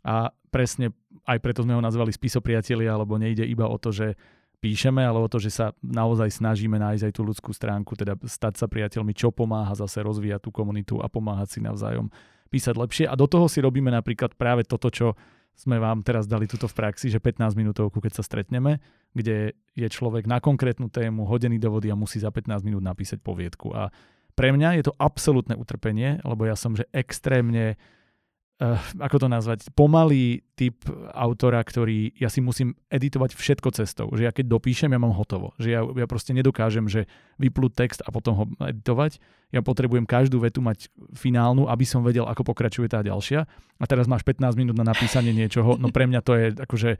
A 0.00 0.32
presne 0.48 0.96
aj 1.28 1.44
preto 1.44 1.60
sme 1.60 1.76
ho 1.76 1.84
nazvali 1.84 2.08
spisopriatelia, 2.08 2.96
lebo 2.96 3.20
nejde 3.20 3.44
iba 3.44 3.68
o 3.68 3.76
to, 3.76 3.92
že 3.92 4.16
píšeme, 4.60 5.00
ale 5.00 5.18
o 5.18 5.28
to, 5.28 5.40
že 5.40 5.50
sa 5.50 5.66
naozaj 5.80 6.28
snažíme 6.30 6.76
nájsť 6.76 7.04
aj 7.08 7.12
tú 7.16 7.22
ľudskú 7.24 7.50
stránku, 7.56 7.96
teda 7.96 8.20
stať 8.24 8.60
sa 8.60 8.66
priateľmi, 8.68 9.16
čo 9.16 9.32
pomáha 9.32 9.72
zase 9.72 10.04
rozvíjať 10.04 10.46
tú 10.46 10.50
komunitu 10.52 11.00
a 11.00 11.08
pomáhať 11.08 11.56
si 11.56 11.60
navzájom 11.64 12.12
písať 12.52 12.74
lepšie. 12.76 13.04
A 13.08 13.16
do 13.16 13.24
toho 13.24 13.48
si 13.48 13.64
robíme 13.64 13.88
napríklad 13.88 14.36
práve 14.36 14.68
toto, 14.68 14.92
čo 14.92 15.16
sme 15.56 15.76
vám 15.76 16.00
teraz 16.00 16.24
dali 16.24 16.48
tuto 16.48 16.68
v 16.68 16.76
praxi, 16.76 17.12
že 17.12 17.20
15 17.20 17.52
minútovku, 17.52 18.00
keď 18.00 18.20
sa 18.20 18.24
stretneme, 18.24 18.80
kde 19.12 19.52
je 19.76 19.88
človek 19.88 20.24
na 20.24 20.40
konkrétnu 20.40 20.88
tému 20.88 21.28
hodený 21.28 21.60
do 21.60 21.68
vody 21.68 21.92
a 21.92 21.98
musí 21.98 22.16
za 22.16 22.32
15 22.32 22.64
minút 22.64 22.80
napísať 22.80 23.20
poviedku. 23.20 23.72
A 23.76 23.92
pre 24.32 24.56
mňa 24.56 24.80
je 24.80 24.88
to 24.88 24.96
absolútne 24.96 25.52
utrpenie, 25.58 26.22
lebo 26.24 26.48
ja 26.48 26.56
som 26.56 26.72
že 26.72 26.88
extrémne 26.96 27.76
uh, 28.60 28.78
ako 29.00 29.16
to 29.24 29.28
nazvať, 29.32 29.58
pomalý 29.72 30.44
typ 30.54 30.76
autora, 31.16 31.64
ktorý 31.64 32.12
ja 32.20 32.28
si 32.28 32.44
musím 32.44 32.76
editovať 32.92 33.32
všetko 33.32 33.68
cestou. 33.72 34.06
Že 34.12 34.22
ja 34.28 34.32
keď 34.32 34.46
dopíšem, 34.52 34.92
ja 34.92 35.00
mám 35.00 35.16
hotovo. 35.16 35.56
Že 35.56 35.68
ja, 35.72 35.80
ja 35.82 36.06
proste 36.06 36.36
nedokážem, 36.36 36.84
že 36.86 37.08
vyplúť 37.40 37.72
text 37.72 38.00
a 38.04 38.12
potom 38.12 38.32
ho 38.36 38.44
editovať. 38.60 39.18
Ja 39.50 39.64
potrebujem 39.64 40.04
každú 40.04 40.38
vetu 40.44 40.60
mať 40.60 40.92
finálnu, 41.16 41.66
aby 41.66 41.88
som 41.88 42.04
vedel, 42.04 42.28
ako 42.28 42.44
pokračuje 42.52 42.86
tá 42.86 43.00
ďalšia. 43.00 43.48
A 43.80 43.84
teraz 43.88 44.04
máš 44.04 44.22
15 44.22 44.54
minút 44.54 44.76
na 44.76 44.84
napísanie 44.84 45.32
niečoho. 45.32 45.80
No 45.80 45.88
pre 45.88 46.04
mňa 46.04 46.20
to 46.20 46.32
je 46.36 46.46
akože 46.54 46.90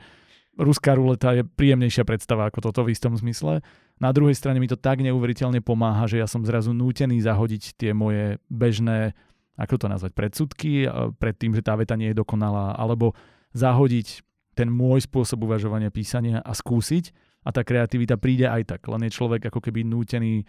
ruská 0.58 0.98
ruleta 0.98 1.36
je 1.36 1.46
príjemnejšia 1.46 2.02
predstava 2.02 2.48
ako 2.50 2.70
toto 2.70 2.82
v 2.82 2.96
istom 2.96 3.14
zmysle. 3.14 3.62
Na 4.00 4.10
druhej 4.10 4.34
strane 4.34 4.58
mi 4.58 4.66
to 4.66 4.80
tak 4.80 5.04
neuveriteľne 5.04 5.60
pomáha, 5.60 6.08
že 6.08 6.18
ja 6.18 6.26
som 6.26 6.42
zrazu 6.42 6.72
nútený 6.72 7.20
zahodiť 7.20 7.76
tie 7.76 7.92
moje 7.92 8.40
bežné 8.48 9.14
ako 9.60 9.76
to 9.76 9.86
nazvať, 9.92 10.12
predsudky 10.16 10.88
pred 11.20 11.36
tým, 11.36 11.52
že 11.52 11.60
tá 11.60 11.76
veta 11.76 11.92
nie 11.94 12.16
je 12.16 12.20
dokonalá, 12.20 12.80
alebo 12.80 13.12
zahodiť 13.52 14.24
ten 14.56 14.72
môj 14.72 15.04
spôsob 15.04 15.44
uvažovania 15.44 15.92
písania 15.92 16.40
a 16.40 16.56
skúsiť 16.56 17.12
a 17.44 17.52
tá 17.52 17.60
kreativita 17.60 18.16
príde 18.16 18.48
aj 18.48 18.76
tak, 18.76 18.80
len 18.88 19.04
je 19.08 19.16
človek 19.16 19.52
ako 19.52 19.60
keby 19.60 19.84
nútený 19.84 20.42
e, 20.42 20.44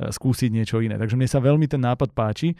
skúsiť 0.00 0.50
niečo 0.52 0.80
iné. 0.80 0.96
Takže 1.00 1.16
mne 1.16 1.28
sa 1.28 1.40
veľmi 1.40 1.64
ten 1.68 1.80
nápad 1.80 2.12
páči 2.12 2.52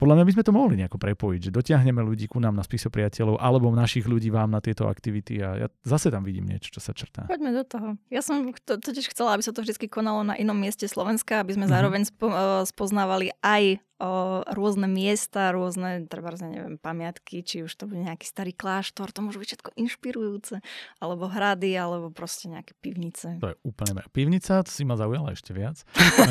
podľa 0.00 0.16
mňa 0.16 0.24
by 0.24 0.32
sme 0.32 0.46
to 0.48 0.56
mohli 0.56 0.74
nejako 0.80 0.96
prepojiť, 0.96 1.40
že 1.44 1.50
dotiahneme 1.52 2.00
ľudí 2.00 2.24
ku 2.24 2.40
nám 2.40 2.56
na 2.56 2.64
spiso 2.64 2.88
priateľov 2.88 3.36
alebo 3.36 3.68
našich 3.68 4.08
ľudí 4.08 4.32
vám 4.32 4.48
na 4.48 4.64
tieto 4.64 4.88
aktivity 4.88 5.44
a 5.44 5.48
ja 5.60 5.66
zase 5.84 6.08
tam 6.08 6.24
vidím 6.24 6.48
niečo, 6.48 6.72
čo 6.72 6.80
sa 6.80 6.96
črtá. 6.96 7.28
Poďme 7.28 7.52
do 7.52 7.64
toho. 7.68 8.00
Ja 8.08 8.24
som 8.24 8.48
to, 8.64 8.80
totiž 8.80 9.12
chcela, 9.12 9.36
aby 9.36 9.44
sa 9.44 9.52
to 9.52 9.60
vždy 9.60 9.92
konalo 9.92 10.24
na 10.24 10.40
inom 10.40 10.56
mieste 10.56 10.88
Slovenska, 10.88 11.44
aby 11.44 11.52
sme 11.52 11.68
mm-hmm. 11.68 11.76
zároveň 11.76 12.02
spo, 12.08 12.26
uh, 12.32 12.64
spoznávali 12.64 13.36
aj 13.44 13.84
o 14.00 14.40
rôzne 14.48 14.88
miesta, 14.88 15.52
rôzne, 15.52 16.08
treba 16.08 16.32
neviem, 16.40 16.80
pamiatky, 16.80 17.44
či 17.44 17.62
už 17.68 17.72
to 17.76 17.84
bude 17.84 18.00
nejaký 18.00 18.24
starý 18.24 18.56
kláštor, 18.56 19.12
to 19.12 19.20
môže 19.20 19.36
byť 19.36 19.48
všetko 19.52 19.70
inšpirujúce, 19.76 20.64
alebo 21.04 21.28
hrady, 21.28 21.76
alebo 21.76 22.08
proste 22.08 22.48
nejaké 22.48 22.72
pivnice. 22.80 23.36
To 23.44 23.52
je 23.52 23.56
úplne... 23.60 24.00
Pivnica, 24.10 24.64
to 24.64 24.70
si 24.72 24.88
ma 24.88 24.96
zaujala 24.96 25.36
ešte 25.36 25.52
viac. 25.52 25.84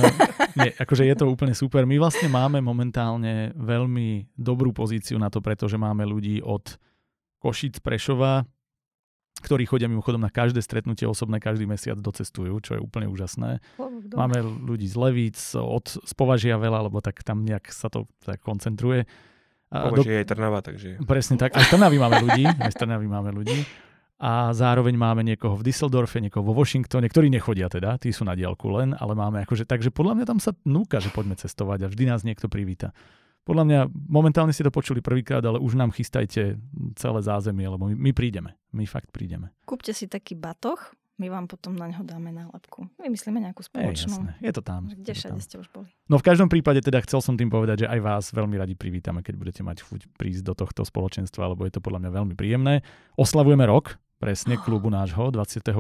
Nie, 0.59 0.73
akože 0.73 1.05
je 1.05 1.15
to 1.15 1.29
úplne 1.29 1.53
super. 1.53 1.85
My 1.85 2.01
vlastne 2.01 2.27
máme 2.27 2.57
momentálne 2.59 3.53
veľmi 3.53 4.33
dobrú 4.33 4.73
pozíciu 4.73 5.21
na 5.21 5.29
to, 5.29 5.39
pretože 5.39 5.77
máme 5.77 6.03
ľudí 6.09 6.41
od 6.41 6.75
Košic, 7.39 7.79
Prešova, 7.79 8.43
ktorí 9.39 9.65
chodia 9.65 9.87
mimochodom 9.87 10.21
na 10.21 10.31
každé 10.31 10.59
stretnutie 10.61 11.07
osobné 11.07 11.39
každý 11.39 11.65
mesiac 11.65 11.97
docestujú, 11.97 12.59
čo 12.61 12.77
je 12.77 12.81
úplne 12.83 13.07
úžasné. 13.09 13.63
Dobre. 13.79 14.15
Máme 14.15 14.37
ľudí 14.43 14.85
z 14.85 14.95
Levíc, 14.99 15.39
od 15.55 15.87
z 15.87 16.13
Považia 16.13 16.59
veľa, 16.59 16.91
lebo 16.91 16.99
tak 16.99 17.23
tam 17.23 17.47
nejak 17.47 17.71
sa 17.71 17.87
to 17.87 18.05
tak 18.21 18.43
koncentruje. 18.43 19.07
Považia 19.69 20.13
do... 20.15 20.19
je 20.21 20.25
Trnava, 20.25 20.59
takže... 20.65 20.89
Presne 21.05 21.37
tak. 21.37 21.53
Aj 21.53 21.63
v 21.63 21.71
Trnavi 21.77 21.97
máme 22.01 22.17
ľudí. 22.25 22.43
Aj 22.45 22.71
v 22.73 22.77
Trnavi 22.77 23.07
máme 23.07 23.31
ľudí. 23.31 23.63
A 24.19 24.51
zároveň 24.51 24.99
máme 24.99 25.23
niekoho 25.23 25.55
v 25.55 25.63
Düsseldorfe, 25.71 26.19
niekoho 26.19 26.43
vo 26.43 26.51
Washingtone, 26.51 27.07
ktorí 27.07 27.31
nechodia 27.31 27.71
teda, 27.71 27.95
tí 27.95 28.11
sú 28.11 28.27
na 28.27 28.35
diálku 28.35 28.67
len, 28.67 28.91
ale 28.91 29.15
máme 29.15 29.47
akože, 29.47 29.63
takže 29.63 29.95
podľa 29.95 30.19
mňa 30.19 30.25
tam 30.27 30.39
sa 30.43 30.51
núka, 30.67 30.99
že 30.99 31.07
poďme 31.07 31.39
cestovať 31.39 31.87
a 31.87 31.87
vždy 31.87 32.03
nás 32.03 32.27
niekto 32.27 32.51
privíta. 32.51 32.91
Podľa 33.49 33.65
mňa 33.65 33.79
momentálne 34.13 34.53
ste 34.53 34.61
to 34.61 34.69
počuli 34.69 35.01
prvýkrát, 35.01 35.41
ale 35.41 35.57
už 35.57 35.73
nám 35.73 35.89
chystajte 35.89 36.61
celé 36.93 37.19
zázemie, 37.25 37.65
lebo 37.65 37.89
my, 37.89 37.97
my 37.97 38.11
prídeme. 38.13 38.53
My 38.69 38.85
fakt 38.85 39.09
prídeme. 39.09 39.49
Kúpte 39.65 39.89
si 39.89 40.05
taký 40.05 40.37
batoh, 40.37 40.77
my 41.17 41.33
vám 41.33 41.49
potom 41.49 41.73
na 41.73 41.89
ňo 41.89 42.05
dáme 42.05 42.29
nálepku. 42.29 42.85
Vymyslíme 43.01 43.41
nejakú 43.41 43.65
spoločnú. 43.65 44.37
Ej, 44.37 44.45
je 44.45 44.51
to 44.53 44.61
tam. 44.61 44.85
Kde 44.93 45.17
všade 45.17 45.41
ste 45.41 45.57
už 45.57 45.65
boli. 45.73 45.89
No 46.05 46.21
v 46.21 46.23
každom 46.29 46.45
prípade 46.45 46.85
teda 46.85 47.01
chcel 47.01 47.25
som 47.25 47.33
tým 47.33 47.49
povedať, 47.49 47.83
že 47.83 47.87
aj 47.89 47.99
vás 47.99 48.23
veľmi 48.29 48.53
radi 48.53 48.77
privítame, 48.77 49.25
keď 49.25 49.33
budete 49.41 49.61
mať 49.65 49.81
chuť 49.81 50.13
prísť 50.13 50.45
do 50.45 50.53
tohto 50.53 50.85
spoločenstva, 50.85 51.49
lebo 51.49 51.65
je 51.65 51.73
to 51.73 51.81
podľa 51.81 52.05
mňa 52.05 52.11
veľmi 52.21 52.33
príjemné. 52.37 52.85
Oslavujeme 53.17 53.65
rok, 53.65 53.97
presne 54.21 54.61
klubu 54.61 54.93
nášho, 54.93 55.33
28. 55.33 55.73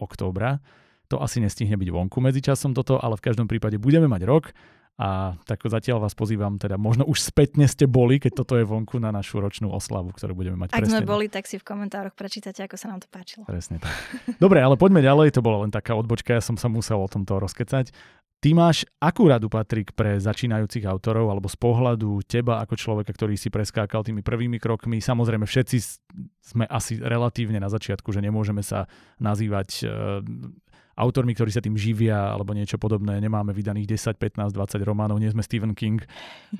októbra. 0.00 0.64
To 1.12 1.20
asi 1.20 1.44
nestihne 1.44 1.76
byť 1.76 1.88
vonku 1.92 2.24
medzi 2.24 2.40
časom 2.40 2.72
toto, 2.72 2.96
ale 2.96 3.20
v 3.20 3.22
každom 3.28 3.44
prípade 3.44 3.76
budeme 3.76 4.08
mať 4.08 4.24
rok 4.24 4.44
a 5.00 5.32
tak 5.48 5.64
zatiaľ 5.64 6.04
vás 6.04 6.12
pozývam, 6.12 6.60
teda 6.60 6.76
možno 6.76 7.08
už 7.08 7.24
spätne 7.24 7.64
ste 7.64 7.88
boli, 7.88 8.20
keď 8.20 8.44
toto 8.44 8.60
je 8.60 8.68
vonku 8.68 9.00
na 9.00 9.08
našu 9.08 9.40
ročnú 9.40 9.72
oslavu, 9.72 10.12
ktorú 10.12 10.36
budeme 10.36 10.60
mať. 10.60 10.76
Ak 10.76 10.84
sme 10.84 11.00
boli, 11.08 11.32
tak 11.32 11.48
si 11.48 11.56
v 11.56 11.64
komentároch 11.64 12.12
prečítate, 12.12 12.60
ako 12.60 12.76
sa 12.76 12.92
nám 12.92 13.00
to 13.00 13.08
páčilo. 13.08 13.48
Presne 13.48 13.80
tak. 13.80 13.88
Dobre, 14.36 14.60
ale 14.60 14.76
poďme 14.76 15.00
ďalej, 15.00 15.32
to 15.32 15.40
bola 15.40 15.64
len 15.64 15.72
taká 15.72 15.96
odbočka, 15.96 16.36
ja 16.36 16.44
som 16.44 16.60
sa 16.60 16.68
musel 16.68 17.00
o 17.00 17.08
tomto 17.08 17.40
rozkecať. 17.40 17.96
Ty 18.40 18.56
máš 18.56 18.88
akú 19.00 19.28
radu, 19.28 19.52
Patrik, 19.52 19.92
pre 19.92 20.16
začínajúcich 20.16 20.84
autorov, 20.88 21.28
alebo 21.28 21.48
z 21.48 21.60
pohľadu 21.60 22.24
teba 22.24 22.60
ako 22.64 22.72
človeka, 22.72 23.12
ktorý 23.12 23.36
si 23.36 23.52
preskákal 23.52 24.04
tými 24.04 24.24
prvými 24.24 24.56
krokmi? 24.56 25.00
Samozrejme, 25.00 25.44
všetci 25.44 25.76
sme 26.40 26.64
asi 26.68 27.00
relatívne 27.00 27.60
na 27.60 27.68
začiatku, 27.68 28.08
že 28.12 28.24
nemôžeme 28.24 28.64
sa 28.64 28.88
nazývať 29.20 29.84
autormi, 31.00 31.32
ktorí 31.32 31.48
sa 31.48 31.64
tým 31.64 31.74
živia 31.80 32.36
alebo 32.36 32.52
niečo 32.52 32.76
podobné. 32.76 33.16
Nemáme 33.16 33.56
vydaných 33.56 33.96
10, 33.96 34.20
15, 34.20 34.52
20 34.52 34.84
románov, 34.84 35.16
nie 35.16 35.32
sme 35.32 35.40
Stephen 35.40 35.72
King. 35.72 36.04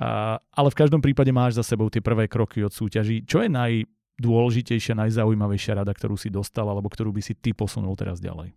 A, 0.00 0.40
ale 0.40 0.68
v 0.72 0.78
každom 0.80 1.04
prípade 1.04 1.28
máš 1.28 1.60
za 1.60 1.64
sebou 1.64 1.92
tie 1.92 2.00
prvé 2.00 2.26
kroky 2.26 2.64
od 2.64 2.72
súťaží. 2.72 3.28
Čo 3.28 3.44
je 3.44 3.52
najdôležitejšia, 3.52 4.96
najzaujímavejšia 4.96 5.84
rada, 5.84 5.92
ktorú 5.92 6.16
si 6.16 6.32
dostal 6.32 6.64
alebo 6.64 6.88
ktorú 6.88 7.12
by 7.12 7.20
si 7.20 7.36
ty 7.36 7.52
posunul 7.52 7.92
teraz 7.94 8.18
ďalej? 8.18 8.56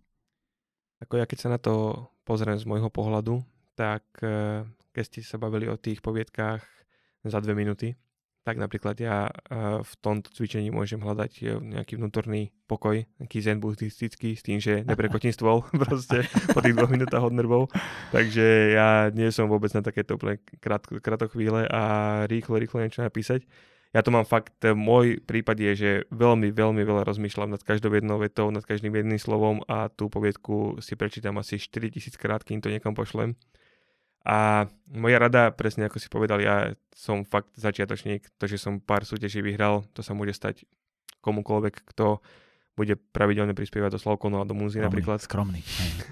Ako 1.04 1.20
ja 1.20 1.28
keď 1.28 1.38
sa 1.38 1.48
na 1.52 1.60
to 1.60 2.08
pozriem 2.24 2.56
z 2.56 2.64
môjho 2.64 2.88
pohľadu, 2.88 3.44
tak 3.76 4.04
eh, 4.24 4.64
keď 4.96 5.04
ste 5.04 5.20
sa 5.20 5.36
bavili 5.36 5.68
o 5.68 5.76
tých 5.76 6.00
poviedkách 6.00 6.62
za 7.24 7.38
dve 7.40 7.52
minúty, 7.52 7.92
tak 8.44 8.60
napríklad 8.60 9.00
ja 9.00 9.32
v 9.80 9.92
tomto 10.04 10.28
cvičení 10.28 10.68
môžem 10.68 11.00
hľadať 11.00 11.32
e, 11.40 11.42
nejaký 11.80 11.96
vnútorný 11.96 12.52
pokoj, 12.68 13.08
nejaký 13.16 13.38
zen 13.40 13.56
buddhistický 13.56 14.36
s 14.36 14.44
tým, 14.44 14.60
že 14.60 14.84
neprekotím 14.84 15.32
stôl 15.32 15.64
proste 15.82 16.28
po 16.52 16.60
tých 16.60 16.76
dvoch 16.76 16.92
minútach 16.92 17.24
od 17.24 17.32
nervov. 17.32 17.72
Takže 18.12 18.76
ja 18.76 19.08
nie 19.16 19.32
som 19.32 19.48
vôbec 19.48 19.72
na 19.72 19.80
takéto 19.80 20.20
úplne 20.20 20.44
krát, 20.60 20.84
chvíle 21.32 21.64
a 21.72 21.82
rýchlo, 22.28 22.60
rýchlo 22.60 22.84
niečo 22.84 23.00
napísať. 23.00 23.48
Ja 23.96 24.04
to 24.04 24.12
mám 24.12 24.28
fakt, 24.28 24.60
e, 24.60 24.76
môj 24.76 25.24
prípad 25.24 25.56
je, 25.56 25.72
že 25.72 25.90
veľmi, 26.12 26.52
veľmi 26.52 26.84
veľa 26.84 27.08
rozmýšľam 27.08 27.56
nad 27.56 27.64
každou 27.64 27.96
jednou 27.96 28.20
vetou, 28.20 28.52
nad 28.52 28.66
každým 28.66 28.92
jedným 28.92 29.16
slovom 29.16 29.64
a 29.64 29.88
tú 29.88 30.12
poviedku 30.12 30.84
si 30.84 31.00
prečítam 31.00 31.40
asi 31.40 31.56
4000 31.56 32.12
krát, 32.20 32.44
kým 32.44 32.60
to 32.60 32.68
niekam 32.68 32.92
pošlem. 32.92 33.40
A 34.24 34.64
moja 34.88 35.20
rada, 35.20 35.52
presne 35.52 35.84
ako 35.86 36.00
si 36.00 36.08
povedal, 36.08 36.40
ja 36.40 36.72
som 36.96 37.28
fakt 37.28 37.52
začiatočník, 37.60 38.32
to, 38.40 38.48
že 38.48 38.56
som 38.56 38.80
pár 38.80 39.04
súťaží 39.04 39.44
vyhral, 39.44 39.84
to 39.92 40.00
sa 40.00 40.16
môže 40.16 40.32
stať 40.32 40.64
komukoľvek, 41.20 41.84
kto 41.92 42.24
bude 42.74 42.98
pravidelne 43.14 43.54
prispievať 43.54 43.94
do 43.94 44.00
Slavkonu 44.02 44.42
a 44.42 44.48
do 44.48 44.50
múzy 44.50 44.82
napríklad. 44.82 45.22
Skromný. 45.22 45.62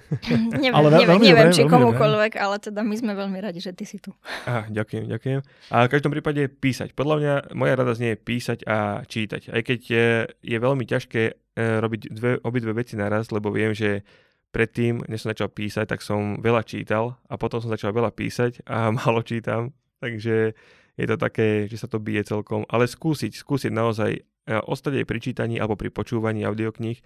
neviem, 0.54 0.70
ale 0.70 0.94
neviem, 0.94 1.08
veľmi 1.10 1.26
neviem 1.26 1.50
či 1.50 1.66
komukoľvek, 1.66 2.32
ale 2.38 2.56
teda 2.62 2.86
my 2.86 2.94
sme 2.94 3.12
veľmi 3.18 3.38
radi, 3.42 3.58
že 3.58 3.74
ty 3.74 3.82
si 3.82 3.98
tu. 3.98 4.14
Aha, 4.46 4.70
ďakujem, 4.70 5.10
ďakujem. 5.10 5.40
A 5.74 5.90
v 5.90 5.92
každom 5.92 6.14
prípade 6.14 6.46
písať. 6.46 6.94
Podľa 6.94 7.16
mňa 7.18 7.34
moja 7.58 7.74
rada 7.74 7.92
znie 7.98 8.14
písať 8.14 8.62
a 8.62 9.02
čítať. 9.02 9.50
Aj 9.50 9.62
keď 9.66 9.78
je, 9.82 10.06
je 10.38 10.58
veľmi 10.62 10.86
ťažké 10.86 11.22
e, 11.26 11.32
robiť 11.82 12.00
dve, 12.14 12.32
obidve 12.46 12.72
veci 12.78 12.94
naraz, 12.94 13.34
lebo 13.34 13.50
viem, 13.50 13.74
že 13.74 14.06
predtým, 14.52 15.00
než 15.08 15.24
som 15.24 15.32
začal 15.32 15.48
písať, 15.48 15.88
tak 15.88 16.04
som 16.04 16.38
veľa 16.38 16.62
čítal 16.62 17.16
a 17.26 17.34
potom 17.40 17.58
som 17.58 17.72
začal 17.72 17.96
veľa 17.96 18.12
písať 18.12 18.68
a 18.68 18.88
málo 19.00 19.24
čítam, 19.24 19.72
takže 19.98 20.52
je 20.92 21.06
to 21.08 21.16
také, 21.16 21.66
že 21.72 21.80
sa 21.80 21.88
to 21.88 21.96
bije 21.96 22.22
celkom, 22.28 22.68
ale 22.68 22.84
skúsiť, 22.84 23.32
skúsiť 23.32 23.72
naozaj 23.72 24.12
e, 24.12 24.20
ostať 24.52 25.02
aj 25.02 25.06
pri 25.08 25.18
čítaní 25.24 25.56
alebo 25.56 25.80
pri 25.80 25.88
počúvaní 25.88 26.44
audiokníh, 26.44 27.00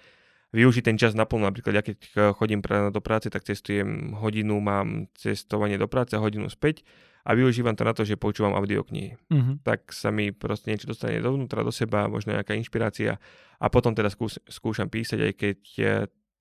využiť 0.51 0.83
ten 0.83 0.99
čas 0.99 1.15
naplno, 1.15 1.47
napríklad 1.47 1.75
ja 1.75 1.83
keď 1.87 1.97
chodím 2.35 2.63
do 2.67 3.01
práce, 3.03 3.31
tak 3.31 3.47
cestujem 3.47 4.15
hodinu, 4.19 4.59
mám 4.59 5.11
cestovanie 5.15 5.79
do 5.79 5.87
práce 5.87 6.19
hodinu 6.19 6.51
späť 6.51 6.83
a 7.27 7.35
využívam 7.35 7.75
to 7.75 7.83
na 7.83 7.91
to, 7.91 8.07
že 8.07 8.15
počúvam 8.15 8.55
audioknihy. 8.55 9.19
Uh-huh. 9.27 9.59
Tak 9.67 9.91
sa 9.91 10.15
mi 10.15 10.31
proste 10.31 10.71
niečo 10.71 10.87
dostane 10.87 11.19
dovnútra, 11.19 11.67
do 11.67 11.75
seba, 11.75 12.07
možno 12.07 12.39
nejaká 12.39 12.55
inšpirácia 12.55 13.19
a 13.59 13.67
potom 13.67 13.91
teda 13.91 14.07
skús, 14.07 14.39
skúšam 14.47 14.87
písať, 14.87 15.19
aj 15.19 15.33
keď 15.35 15.59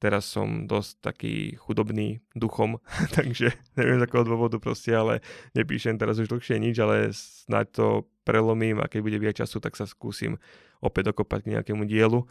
teraz 0.05 0.29
som 0.29 0.69
dosť 0.69 1.01
taký 1.01 1.57
chudobný 1.57 2.21
duchom, 2.37 2.77
takže 3.17 3.57
neviem 3.73 3.97
z 3.97 4.05
akého 4.05 4.21
dôvodu 4.21 4.61
proste, 4.61 4.93
ale 4.93 5.25
nepíšem 5.57 5.97
teraz 5.97 6.21
už 6.21 6.29
dlhšie 6.29 6.61
nič, 6.61 6.77
ale 6.77 7.09
snáď 7.09 7.65
to 7.73 7.87
prelomím 8.21 8.85
a 8.85 8.85
keď 8.85 8.99
bude 9.01 9.17
viac 9.17 9.41
času, 9.41 9.57
tak 9.57 9.73
sa 9.73 9.89
skúsim 9.89 10.37
opäť 10.77 11.09
dokopať 11.09 11.39
k 11.41 11.51
nejakému 11.57 11.89
dielu. 11.89 12.21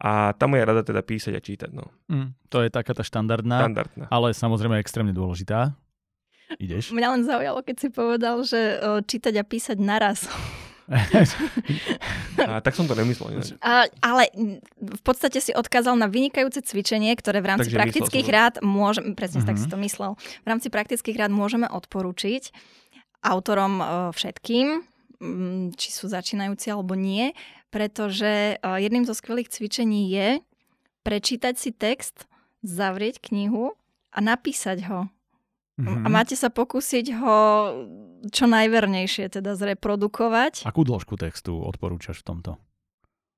A 0.00 0.32
tam 0.38 0.56
je 0.56 0.64
rada 0.64 0.80
teda 0.80 1.04
písať 1.04 1.34
a 1.36 1.44
čítať. 1.44 1.70
No. 1.76 1.92
Mm, 2.08 2.32
to 2.48 2.64
je 2.64 2.72
taká 2.72 2.96
tá 2.96 3.04
štandardná, 3.04 3.68
štandardná, 3.68 4.04
ale 4.08 4.32
samozrejme 4.32 4.80
extrémne 4.80 5.12
dôležitá. 5.12 5.76
Ideš? 6.56 6.94
Mňa 6.94 7.08
len 7.14 7.22
zaujalo, 7.26 7.60
keď 7.62 7.76
si 7.78 7.88
povedal, 7.92 8.42
že 8.42 8.80
čítať 9.06 9.34
a 9.38 9.44
písať 9.44 9.76
naraz. 9.78 10.26
A, 12.50 12.58
tak 12.58 12.74
som 12.74 12.90
to 12.90 12.98
nemyslel. 12.98 13.38
A, 13.62 13.86
ale 14.02 14.22
v 14.74 15.02
podstate 15.06 15.38
si 15.38 15.54
odkázal 15.54 15.94
na 15.94 16.10
vynikajúce 16.10 16.66
cvičenie, 16.66 17.14
ktoré 17.14 17.38
v 17.38 17.54
rámci 17.54 17.70
Takže 17.70 17.78
praktických 17.78 18.28
rád 18.28 18.54
môžeme, 18.60 19.14
presne 19.14 19.46
uh-huh. 19.46 19.54
tak 19.54 19.62
si 19.62 19.70
mhm. 19.70 19.72
to 19.72 19.76
myslel, 19.86 20.10
v 20.18 20.48
rámci 20.50 20.68
praktických 20.68 21.16
rád 21.16 21.30
môžeme 21.30 21.70
odporučiť 21.70 22.50
autorom 23.22 23.78
uh, 23.78 23.86
všetkým, 24.16 24.66
um, 25.20 25.70
či 25.76 25.88
sú 25.94 26.10
začínajúci 26.10 26.72
alebo 26.72 26.98
nie, 26.98 27.36
pretože 27.70 28.58
uh, 28.58 28.80
jedným 28.80 29.06
zo 29.06 29.14
skvelých 29.14 29.52
cvičení 29.52 30.10
je 30.10 30.28
prečítať 31.06 31.54
si 31.54 31.70
text, 31.70 32.26
zavrieť 32.64 33.22
knihu 33.22 33.78
a 34.10 34.18
napísať 34.18 34.84
ho 34.90 35.06
Mm-hmm. 35.80 36.04
A 36.04 36.08
máte 36.12 36.36
sa 36.36 36.52
pokúsiť 36.52 37.06
ho 37.16 37.36
čo 38.28 38.44
najvernejšie 38.44 39.32
teda 39.32 39.56
zreprodukovať. 39.56 40.68
Akú 40.68 40.84
dĺžku 40.84 41.16
textu 41.16 41.56
odporúčaš 41.56 42.20
v 42.20 42.26
tomto? 42.28 42.52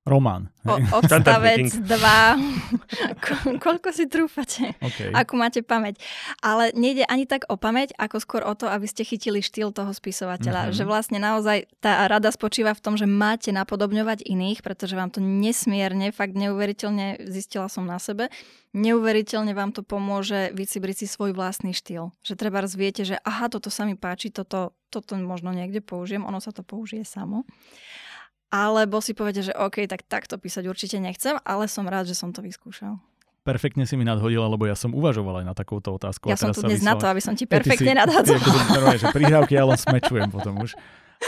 Román. 0.03 0.50
O, 0.66 0.74
odstavec 0.98 1.70
2. 1.70 1.86
Ko- 3.24 3.55
koľko 3.62 3.88
si 3.94 4.11
trúfate? 4.11 4.74
Okay. 4.82 5.14
Akú 5.14 5.38
máte 5.38 5.62
pamäť. 5.62 6.03
Ale 6.42 6.74
nejde 6.74 7.07
ani 7.07 7.22
tak 7.22 7.46
o 7.46 7.55
pamäť, 7.55 7.94
ako 7.94 8.18
skôr 8.18 8.42
o 8.42 8.50
to, 8.59 8.66
aby 8.66 8.82
ste 8.90 9.07
chytili 9.07 9.38
štýl 9.38 9.70
toho 9.70 9.94
spisovateľa. 9.94 10.70
Mhm. 10.70 10.72
Že 10.74 10.82
vlastne 10.90 11.18
naozaj 11.22 11.70
tá 11.78 12.11
rada 12.11 12.34
spočíva 12.34 12.74
v 12.74 12.82
tom, 12.82 12.94
že 12.98 13.07
máte 13.07 13.55
napodobňovať 13.55 14.26
iných, 14.26 14.66
pretože 14.66 14.98
vám 14.98 15.14
to 15.14 15.22
nesmierne, 15.22 16.11
fakt 16.11 16.34
neuveriteľne, 16.34 17.22
zistila 17.30 17.70
som 17.70 17.86
na 17.86 18.03
sebe, 18.03 18.26
neuveriteľne 18.74 19.55
vám 19.55 19.70
to 19.70 19.86
pomôže 19.86 20.50
vycibriť 20.50 21.05
si 21.05 21.07
svoj 21.07 21.30
vlastný 21.30 21.70
štýl. 21.76 22.11
Že 22.26 22.34
treba 22.34 22.59
viete, 22.74 23.07
že 23.07 23.20
aha, 23.22 23.46
toto 23.46 23.70
sa 23.70 23.86
mi 23.86 23.94
páči, 23.94 24.34
toto, 24.34 24.74
toto 24.90 25.14
možno 25.14 25.55
niekde 25.55 25.78
použijem, 25.78 26.26
ono 26.26 26.40
sa 26.42 26.50
to 26.50 26.66
použije 26.66 27.07
samo. 27.07 27.46
Alebo 28.53 29.00
si 29.00 29.16
poviete, 29.16 29.48
že 29.48 29.53
OK, 29.57 29.88
tak 29.88 30.05
takto 30.05 30.36
písať 30.36 30.68
určite 30.68 31.00
nechcem, 31.00 31.40
ale 31.40 31.64
som 31.72 31.88
rád, 31.88 32.05
že 32.05 32.12
som 32.12 32.36
to 32.36 32.44
vyskúšal. 32.44 33.00
Perfektne 33.42 33.88
si 33.88 33.96
mi 33.98 34.05
nadhodila, 34.05 34.46
lebo 34.46 34.68
ja 34.68 34.76
som 34.76 34.92
uvažoval 34.92 35.42
aj 35.42 35.46
na 35.48 35.55
takúto 35.57 35.90
otázku. 35.96 36.30
Ja 36.30 36.38
som 36.38 36.55
tu 36.55 36.62
dnes 36.62 36.84
na 36.84 36.94
to, 36.94 37.09
aby 37.09 37.18
som 37.18 37.34
ti 37.34 37.48
Ja, 37.48 37.59
perfektne 37.59 37.96
si- 37.96 38.70
normálne, 38.70 39.00
že 39.00 39.09
prihrávky 39.11 39.57
ja 39.57 39.64
len 39.66 39.80
smečujem 39.80 40.30
potom 40.30 40.62
už. 40.62 40.76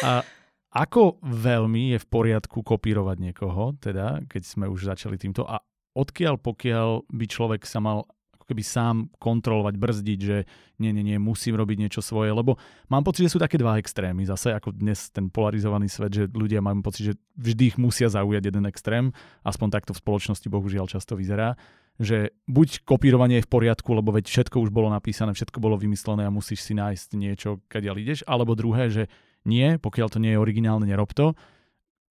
A 0.05 0.23
ako 0.71 1.19
veľmi 1.23 1.97
je 1.97 1.99
v 1.99 2.07
poriadku 2.07 2.63
kopírovať 2.63 3.17
niekoho, 3.19 3.75
teda, 3.81 4.23
keď 4.31 4.43
sme 4.45 4.67
už 4.71 4.91
začali 4.91 5.19
týmto, 5.19 5.43
a 5.43 5.59
odkiaľ 5.95 6.39
pokiaľ 6.39 7.09
by 7.11 7.25
človek 7.27 7.63
sa 7.67 7.83
mal 7.83 8.07
keby 8.45 8.63
sám 8.63 8.97
kontrolovať, 9.19 9.75
brzdiť, 9.77 10.21
že 10.21 10.49
nie, 10.81 10.91
nie, 10.93 11.05
nie, 11.05 11.19
musím 11.21 11.57
robiť 11.57 11.89
niečo 11.89 12.01
svoje, 12.05 12.31
lebo 12.33 12.61
mám 12.93 13.03
pocit, 13.03 13.27
že 13.29 13.37
sú 13.37 13.39
také 13.41 13.57
dva 13.57 13.81
extrémy. 13.81 14.29
Zase 14.29 14.53
ako 14.53 14.77
dnes 14.77 15.11
ten 15.11 15.33
polarizovaný 15.33 15.89
svet, 15.89 16.13
že 16.13 16.25
ľudia 16.31 16.61
majú 16.61 16.85
pocit, 16.85 17.13
že 17.13 17.15
vždy 17.41 17.75
ich 17.75 17.77
musia 17.81 18.13
zaujať 18.13 18.53
jeden 18.53 18.65
extrém, 18.69 19.11
aspoň 19.43 19.69
takto 19.73 19.93
v 19.97 20.03
spoločnosti 20.03 20.47
bohužiaľ 20.49 20.87
často 20.87 21.17
vyzerá, 21.17 21.57
že 21.99 22.35
buď 22.51 22.83
kopírovanie 22.83 23.39
je 23.39 23.47
v 23.47 23.53
poriadku, 23.55 23.95
lebo 23.95 24.11
veď 24.11 24.27
všetko 24.27 24.67
už 24.67 24.71
bolo 24.75 24.91
napísané, 24.91 25.31
všetko 25.31 25.63
bolo 25.63 25.79
vymyslené 25.79 26.27
a 26.27 26.35
musíš 26.35 26.67
si 26.67 26.75
nájsť 26.75 27.09
niečo, 27.15 27.63
kadiaľ 27.71 28.03
ideš, 28.03 28.27
alebo 28.27 28.59
druhé, 28.59 28.91
že 28.91 29.07
nie, 29.47 29.79
pokiaľ 29.79 30.09
to 30.11 30.19
nie 30.19 30.35
je 30.35 30.43
originálne, 30.43 30.89
nerob 30.89 31.15
to. 31.15 31.39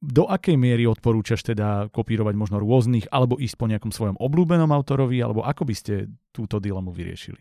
Do 0.03 0.27
akej 0.27 0.59
miery 0.59 0.83
odporúčaš 0.83 1.47
teda 1.47 1.87
kopírovať 1.87 2.35
možno 2.35 2.59
rôznych, 2.59 3.07
alebo 3.07 3.39
ísť 3.39 3.55
po 3.55 3.71
nejakom 3.71 3.95
svojom 3.95 4.19
obľúbenom 4.19 4.67
autorovi, 4.75 5.23
alebo 5.23 5.47
ako 5.47 5.63
by 5.63 5.75
ste 5.79 6.11
túto 6.35 6.59
dilemu 6.59 6.91
vyriešili? 6.91 7.39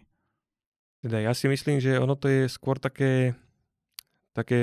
Teda 1.03 1.19
ja 1.19 1.35
si 1.35 1.51
myslím, 1.51 1.83
že 1.83 1.99
ono 1.99 2.15
to 2.15 2.31
je 2.31 2.47
skôr 2.47 2.79
také, 2.79 3.35
také 4.31 4.63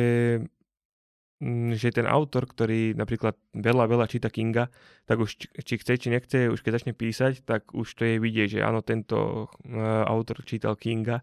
mm, 1.44 1.76
že 1.76 1.92
ten 1.92 2.08
autor, 2.08 2.48
ktorý 2.48 2.96
napríklad 2.96 3.36
veľa, 3.52 3.92
veľa 3.92 4.08
číta 4.08 4.32
Kinga, 4.32 4.72
tak 5.04 5.20
už 5.20 5.36
či, 5.36 5.76
chce, 5.76 6.00
či 6.00 6.08
nechce, 6.08 6.48
už 6.48 6.64
keď 6.64 6.80
začne 6.80 6.96
písať, 6.96 7.44
tak 7.44 7.76
už 7.76 8.00
to 8.00 8.08
je 8.08 8.16
vidieť, 8.24 8.48
že 8.56 8.60
áno, 8.64 8.80
tento 8.80 9.52
uh, 9.52 10.08
autor 10.08 10.40
čítal 10.48 10.80
Kinga, 10.80 11.20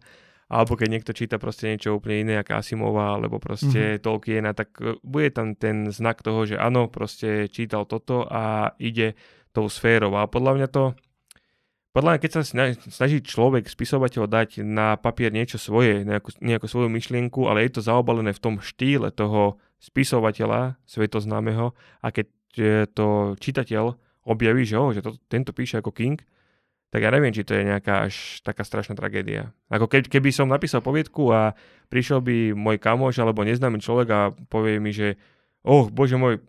alebo 0.47 0.79
keď 0.79 0.87
niekto 0.87 1.11
číta 1.11 1.35
proste 1.35 1.67
niečo 1.67 1.99
úplne 1.99 2.23
iné, 2.23 2.33
ako 2.39 2.55
Asimova, 2.55 3.19
alebo 3.19 3.35
proste 3.37 3.99
mm-hmm. 3.99 4.03
Tolkiena, 4.03 4.51
tak 4.55 4.79
uh, 4.79 4.95
bude 5.03 5.31
tam 5.35 5.59
ten 5.59 5.91
znak 5.91 6.23
toho, 6.23 6.47
že 6.47 6.55
áno, 6.55 6.87
proste 6.87 7.51
čítal 7.51 7.83
toto 7.83 8.23
a 8.23 8.71
ide 8.79 9.19
tou 9.51 9.67
sférou. 9.67 10.15
A 10.15 10.31
podľa 10.31 10.51
mňa 10.55 10.67
to, 10.71 10.83
podľa 11.91 12.09
mňa, 12.15 12.21
keď 12.23 12.31
sa 12.31 12.41
sna- 12.45 12.77
snaží 12.87 13.19
človek, 13.19 13.67
spisovateľ, 13.67 14.29
dať 14.29 14.61
na 14.63 14.95
papier 14.95 15.35
niečo 15.35 15.59
svoje, 15.59 16.07
nejakú, 16.07 16.29
nejakú 16.39 16.69
svoju 16.69 16.87
myšlienku, 16.93 17.49
ale 17.49 17.67
je 17.67 17.79
to 17.79 17.81
zaobalené 17.83 18.31
v 18.31 18.43
tom 18.43 18.55
štýle 18.63 19.11
toho 19.11 19.59
spisovateľa, 19.81 20.77
svetoznámeho, 20.85 21.73
a 22.01 22.07
keď 22.09 22.27
e, 22.57 22.63
to 22.89 23.37
čitateľ 23.37 23.97
objaví, 24.25 24.65
že, 24.65 24.75
oh, 24.77 24.93
že 24.93 25.01
to, 25.01 25.17
tento 25.29 25.53
píše 25.53 25.81
ako 25.81 25.89
King, 25.93 26.21
tak 26.87 27.03
ja 27.03 27.11
neviem, 27.11 27.35
či 27.35 27.43
to 27.43 27.51
je 27.51 27.67
nejaká 27.67 28.07
až 28.07 28.39
taká 28.47 28.63
strašná 28.63 28.95
tragédia. 28.95 29.51
Ako 29.67 29.91
keď, 29.91 30.07
keby 30.07 30.31
som 30.31 30.47
napísal 30.47 30.79
poviedku 30.79 31.27
a 31.35 31.51
prišiel 31.91 32.23
by 32.23 32.55
môj 32.55 32.79
kamoš 32.79 33.19
alebo 33.19 33.43
neznámy 33.43 33.83
človek 33.83 34.07
a 34.07 34.19
povie 34.47 34.79
mi, 34.79 34.95
že 34.95 35.19
oh, 35.67 35.91
bože 35.91 36.15
môj, 36.15 36.39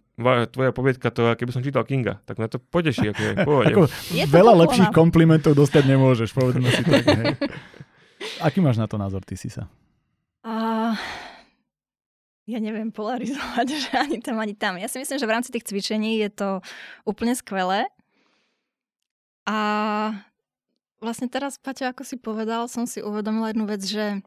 tvoja 0.50 0.70
poviedka 0.70 1.10
to, 1.10 1.34
keby 1.34 1.50
som 1.50 1.62
čítal 1.62 1.82
Kinga, 1.82 2.22
tak 2.22 2.38
na 2.38 2.46
to 2.46 2.62
poteší, 2.62 3.10
ako 3.10 3.22
je. 3.22 3.32
Ako, 3.42 3.80
Je 4.14 4.24
to 4.26 4.34
veľa 4.34 4.54
pochvala. 4.54 4.62
lepších 4.66 4.90
komplimentov 4.94 5.52
dostať 5.58 5.82
nemôžeš, 5.86 6.30
povedzme 6.34 6.70
si 6.70 6.82
tak. 6.86 7.02
Hej. 7.06 7.34
Aký 8.46 8.58
máš 8.58 8.78
na 8.78 8.90
to 8.90 8.98
názor, 8.98 9.22
ty 9.22 9.38
si 9.38 9.46
sa? 9.50 9.70
A 10.42 10.94
ja 12.48 12.58
neviem 12.58 12.90
polarizovať, 12.90 13.66
že 13.82 13.90
ani 13.94 14.18
tam, 14.18 14.38
ani 14.38 14.54
tam. 14.54 14.74
Ja 14.78 14.86
si 14.86 14.98
myslím, 15.02 15.18
že 15.18 15.26
v 15.26 15.34
rámci 15.34 15.50
tých 15.54 15.66
cvičení 15.66 16.18
je 16.22 16.30
to 16.30 16.48
úplne 17.06 17.34
skvelé. 17.34 17.86
A 19.48 19.56
vlastne 20.98 21.30
teraz, 21.30 21.58
Paťo, 21.58 21.90
ako 21.90 22.02
si 22.02 22.16
povedal, 22.18 22.66
som 22.66 22.86
si 22.86 23.02
uvedomila 23.02 23.50
jednu 23.50 23.66
vec, 23.66 23.82
že 23.82 24.22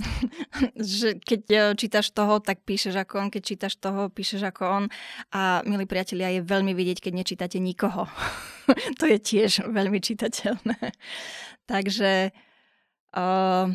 že 0.76 1.20
keď 1.20 1.42
e, 1.50 1.58
čítaš 1.76 2.10
toho, 2.10 2.40
tak 2.40 2.64
píšeš 2.64 2.96
ako 2.96 3.14
on, 3.26 3.28
keď 3.28 3.42
čítaš 3.44 3.74
toho, 3.76 4.08
píšeš 4.08 4.42
ako 4.48 4.62
on. 4.64 4.84
A 5.32 5.60
milí 5.68 5.84
priatelia, 5.84 6.32
je 6.32 6.42
veľmi 6.42 6.72
vidieť, 6.72 6.98
keď 6.98 7.12
nečítate 7.12 7.58
nikoho. 7.60 8.08
to 8.98 9.04
je 9.04 9.18
tiež 9.20 9.68
veľmi 9.68 10.00
čitateľné. 10.00 10.78
Takže 11.70 12.32
uh, 13.14 13.66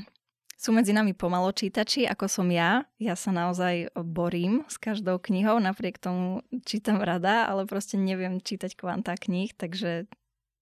sú 0.57 0.69
medzi 0.73 0.91
nami 0.91 1.13
pomalo 1.13 1.53
čítači, 1.53 2.09
ako 2.09 2.25
som 2.25 2.47
ja. 2.49 2.83
Ja 2.97 3.13
sa 3.13 3.29
naozaj 3.29 3.93
borím 3.93 4.65
s 4.65 4.81
každou 4.81 5.21
knihou, 5.21 5.61
napriek 5.61 6.01
tomu 6.01 6.41
čítam 6.65 6.99
rada, 6.99 7.45
ale 7.45 7.69
proste 7.69 7.95
neviem 7.95 8.41
čítať 8.41 8.73
kvanta 8.73 9.13
kníh, 9.15 9.53
takže 9.53 10.09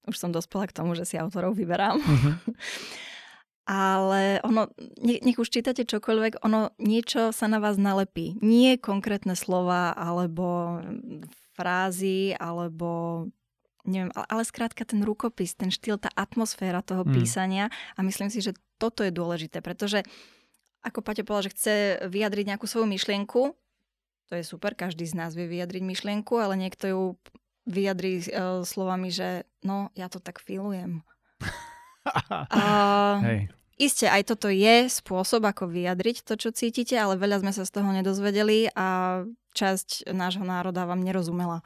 už 0.07 0.15
som 0.17 0.31
dospela 0.31 0.69
k 0.69 0.75
tomu, 0.75 0.93
že 0.93 1.05
si 1.05 1.15
autorov 1.17 1.57
vyberám. 1.57 1.99
Mhm. 1.99 2.31
Ale 3.65 4.45
ono, 4.45 4.69
ne- 5.01 5.21
nech 5.25 5.41
už 5.41 5.49
čítate 5.49 5.89
čokoľvek, 5.89 6.45
ono 6.45 6.69
niečo 6.77 7.33
sa 7.33 7.49
na 7.49 7.57
vás 7.57 7.81
nalepí. 7.81 8.37
Nie 8.45 8.77
konkrétne 8.77 9.33
slova, 9.33 9.89
alebo 9.97 10.77
frázy, 11.57 12.37
alebo 12.37 13.25
neviem, 13.81 14.13
ale, 14.13 14.25
ale 14.29 14.43
skrátka 14.45 14.85
ten 14.85 15.01
rukopis, 15.01 15.57
ten 15.57 15.73
štýl, 15.73 15.97
tá 15.97 16.13
atmosféra 16.13 16.85
toho 16.85 17.05
Mm. 17.05 17.13
písania 17.17 17.65
a 17.97 18.05
myslím 18.05 18.29
si, 18.29 18.41
že 18.41 18.53
toto 18.77 19.01
je 19.01 19.09
dôležité, 19.09 19.65
pretože 19.65 20.05
ako 20.85 21.01
Paťo 21.01 21.25
povedal, 21.25 21.49
že 21.49 21.53
chce 21.57 21.73
vyjadriť 22.05 22.45
nejakú 22.53 22.69
svoju 22.69 22.85
myšlienku, 22.85 23.53
to 24.29 24.33
je 24.33 24.43
super, 24.45 24.73
každý 24.73 25.05
z 25.05 25.17
nás 25.17 25.33
vie 25.37 25.45
vyjadriť 25.45 25.81
myšlienku, 25.85 26.33
ale 26.37 26.57
niekto 26.57 26.85
ju 26.85 27.01
vyjadrí 27.65 28.21
uh, 28.29 28.61
slovami, 28.61 29.09
že 29.09 29.43
no, 29.65 29.89
ja 29.97 30.09
to 30.09 30.21
tak 30.21 30.41
filujem. 30.41 31.01
A 32.53 32.63
Hej. 33.25 33.49
Isté, 33.75 34.07
aj 34.07 34.31
toto 34.31 34.47
je 34.47 34.87
spôsob, 34.87 35.43
ako 35.43 35.67
vyjadriť 35.67 36.23
to, 36.23 36.39
čo 36.39 36.55
cítite, 36.55 36.95
ale 36.95 37.19
veľa 37.19 37.43
sme 37.43 37.51
sa 37.51 37.67
z 37.67 37.75
toho 37.75 37.91
nedozvedeli 37.91 38.71
a 38.71 39.19
časť 39.51 40.15
nášho 40.15 40.47
národa 40.47 40.87
vám 40.87 41.03
nerozumela. 41.03 41.59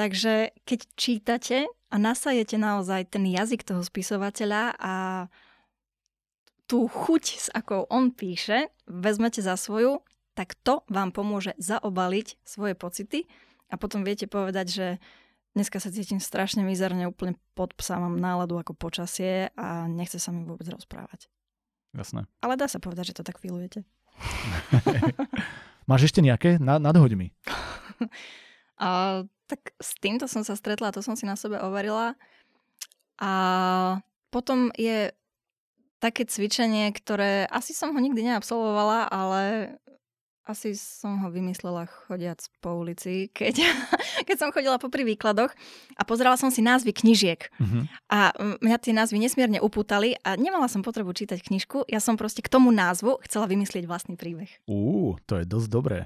Takže 0.00 0.56
keď 0.64 0.80
čítate 0.96 1.58
a 1.92 1.96
nasajete 2.00 2.56
naozaj 2.56 3.12
ten 3.12 3.28
jazyk 3.28 3.68
toho 3.68 3.84
spisovateľa 3.84 4.80
a 4.80 4.94
tú 6.64 6.88
chuť, 6.88 7.24
s 7.36 7.46
akou 7.52 7.84
on 7.92 8.16
píše, 8.16 8.72
vezmete 8.88 9.44
za 9.44 9.60
svoju, 9.60 10.00
tak 10.32 10.56
to 10.64 10.88
vám 10.88 11.12
pomôže 11.12 11.52
zaobaliť 11.60 12.40
svoje 12.48 12.72
pocity 12.72 13.28
a 13.70 13.74
potom 13.78 14.02
viete 14.02 14.26
povedať, 14.26 14.66
že 14.68 14.86
dneska 15.54 15.78
sa 15.78 15.90
cítim 15.90 16.18
strašne 16.18 16.62
mizerne, 16.62 17.06
úplne 17.06 17.38
pod 17.54 17.74
psa, 17.78 18.02
mám 18.02 18.18
náladu 18.18 18.58
ako 18.58 18.74
počasie 18.74 19.50
a 19.54 19.86
nechce 19.86 20.18
sa 20.18 20.34
mi 20.34 20.42
vôbec 20.42 20.66
rozprávať. 20.66 21.30
Jasné. 21.90 22.26
Ale 22.42 22.54
dá 22.54 22.70
sa 22.70 22.78
povedať, 22.78 23.14
že 23.14 23.16
to 23.18 23.26
tak 23.26 23.42
filujete. 23.42 23.82
Máš 25.90 26.12
ešte 26.12 26.22
nejaké? 26.22 26.62
Na, 26.62 26.78
nadhoď 26.78 27.18
mi. 27.18 27.28
A, 28.80 29.22
tak 29.44 29.76
s 29.76 29.92
týmto 30.00 30.24
som 30.24 30.40
sa 30.40 30.56
stretla, 30.56 30.94
to 30.94 31.04
som 31.04 31.12
si 31.12 31.28
na 31.28 31.36
sebe 31.36 31.60
overila. 31.60 32.16
A 33.20 33.32
potom 34.32 34.72
je 34.72 35.12
také 36.00 36.24
cvičenie, 36.24 36.88
ktoré 36.96 37.44
asi 37.52 37.76
som 37.76 37.92
ho 37.92 38.00
nikdy 38.00 38.24
neabsolvovala, 38.24 39.12
ale 39.12 39.40
asi 40.46 40.76
som 40.76 41.20
ho 41.20 41.28
vymyslela 41.28 41.86
chodiac 41.86 42.40
po 42.60 42.80
ulici, 42.80 43.28
keď, 43.38 43.60
keď 44.24 44.36
som 44.36 44.52
chodila 44.52 44.80
popri 44.80 45.04
výkladoch 45.04 45.52
a 45.96 46.02
pozerala 46.04 46.36
som 46.40 46.48
si 46.48 46.64
názvy 46.64 46.92
knižiek. 46.94 47.50
Mhm. 47.60 47.80
A 48.10 48.32
mm, 48.34 48.56
mňa 48.62 48.76
tie 48.80 48.92
názvy 48.96 49.16
nesmierne 49.20 49.58
upútali 49.62 50.16
a 50.22 50.34
nemala 50.36 50.66
som 50.66 50.84
potrebu 50.84 51.12
čítať 51.12 51.40
knižku. 51.40 51.88
Ja 51.88 51.98
som 52.02 52.20
proste 52.20 52.44
k 52.44 52.52
tomu 52.52 52.70
názvu 52.70 53.20
chcela 53.26 53.48
vymyslieť 53.50 53.84
vlastný 53.88 54.14
príbeh. 54.20 54.50
Ú, 54.66 55.16
to 55.24 55.40
je 55.40 55.44
dosť 55.46 55.68
dobré. 55.70 55.98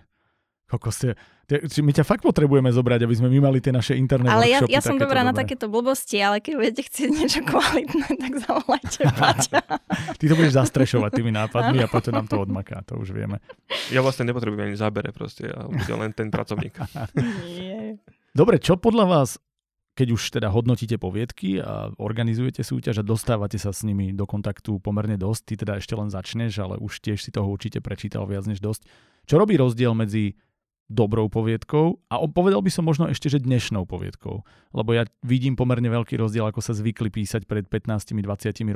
Kokos, 0.64 0.96
tie, 0.96 1.12
tie, 1.44 1.60
či 1.68 1.84
my 1.84 1.92
ťa 1.92 2.08
fakt 2.08 2.24
potrebujeme 2.24 2.72
zobrať, 2.72 3.04
aby 3.04 3.14
sme 3.14 3.28
my 3.28 3.52
mali 3.52 3.60
tie 3.60 3.68
naše 3.68 3.92
interné 4.00 4.32
ale 4.32 4.48
ja, 4.48 4.64
ja 4.64 4.80
som 4.80 4.96
dobrá 4.96 5.20
na 5.20 5.36
takéto 5.36 5.68
blbosti, 5.68 6.16
ale 6.24 6.40
keď 6.40 6.52
budete 6.56 6.82
chcieť 6.88 7.08
niečo 7.12 7.40
kvalitné, 7.44 8.08
tak 8.16 8.32
zavolajte 8.40 9.00
Paťa. 9.20 9.60
Ty 10.16 10.24
to 10.24 10.34
budeš 10.34 10.56
zastrešovať 10.56 11.10
tými 11.20 11.36
nápadmi 11.36 11.84
a 11.84 11.88
potom 11.92 12.16
nám 12.16 12.32
to 12.32 12.40
odmaká, 12.40 12.80
to 12.88 12.96
už 12.96 13.12
vieme. 13.12 13.44
Ja 13.92 14.00
vlastne 14.00 14.24
nepotrebujem 14.24 14.72
ani 14.72 14.78
zábere 14.80 15.12
proste, 15.12 15.52
ja 15.52 15.68
budem 15.68 16.00
len 16.00 16.12
ten 16.16 16.32
pracovník. 16.32 16.80
Nie. 17.44 18.00
Dobre, 18.32 18.56
čo 18.56 18.80
podľa 18.80 19.04
vás, 19.04 19.36
keď 19.94 20.08
už 20.16 20.22
teda 20.40 20.48
hodnotíte 20.50 20.98
poviedky 20.98 21.62
a 21.62 21.92
organizujete 22.02 22.66
súťaž 22.66 23.04
a 23.04 23.06
dostávate 23.06 23.60
sa 23.62 23.70
s 23.70 23.86
nimi 23.86 24.10
do 24.10 24.26
kontaktu 24.26 24.82
pomerne 24.82 25.14
dosť, 25.14 25.42
ty 25.44 25.54
teda 25.54 25.78
ešte 25.78 25.94
len 25.94 26.10
začneš, 26.10 26.58
ale 26.58 26.80
už 26.82 26.98
tiež 26.98 27.22
si 27.22 27.30
toho 27.30 27.46
určite 27.46 27.78
prečítal 27.78 28.26
viac 28.26 28.48
než 28.48 28.58
dosť. 28.58 28.88
Čo 29.28 29.38
robí 29.38 29.54
rozdiel 29.54 29.94
medzi 29.94 30.34
dobrou 30.88 31.32
poviedkou 31.32 32.12
a 32.12 32.20
povedal 32.28 32.60
by 32.60 32.70
som 32.70 32.84
možno 32.84 33.08
ešte, 33.08 33.32
že 33.32 33.40
dnešnou 33.40 33.88
poviedkou. 33.88 34.44
Lebo 34.76 34.90
ja 34.92 35.08
vidím 35.24 35.56
pomerne 35.56 35.88
veľký 35.88 36.20
rozdiel, 36.20 36.44
ako 36.44 36.60
sa 36.60 36.76
zvykli 36.76 37.08
písať 37.08 37.48
pred 37.48 37.64
15-20 37.66 38.20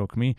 rokmi 0.00 0.34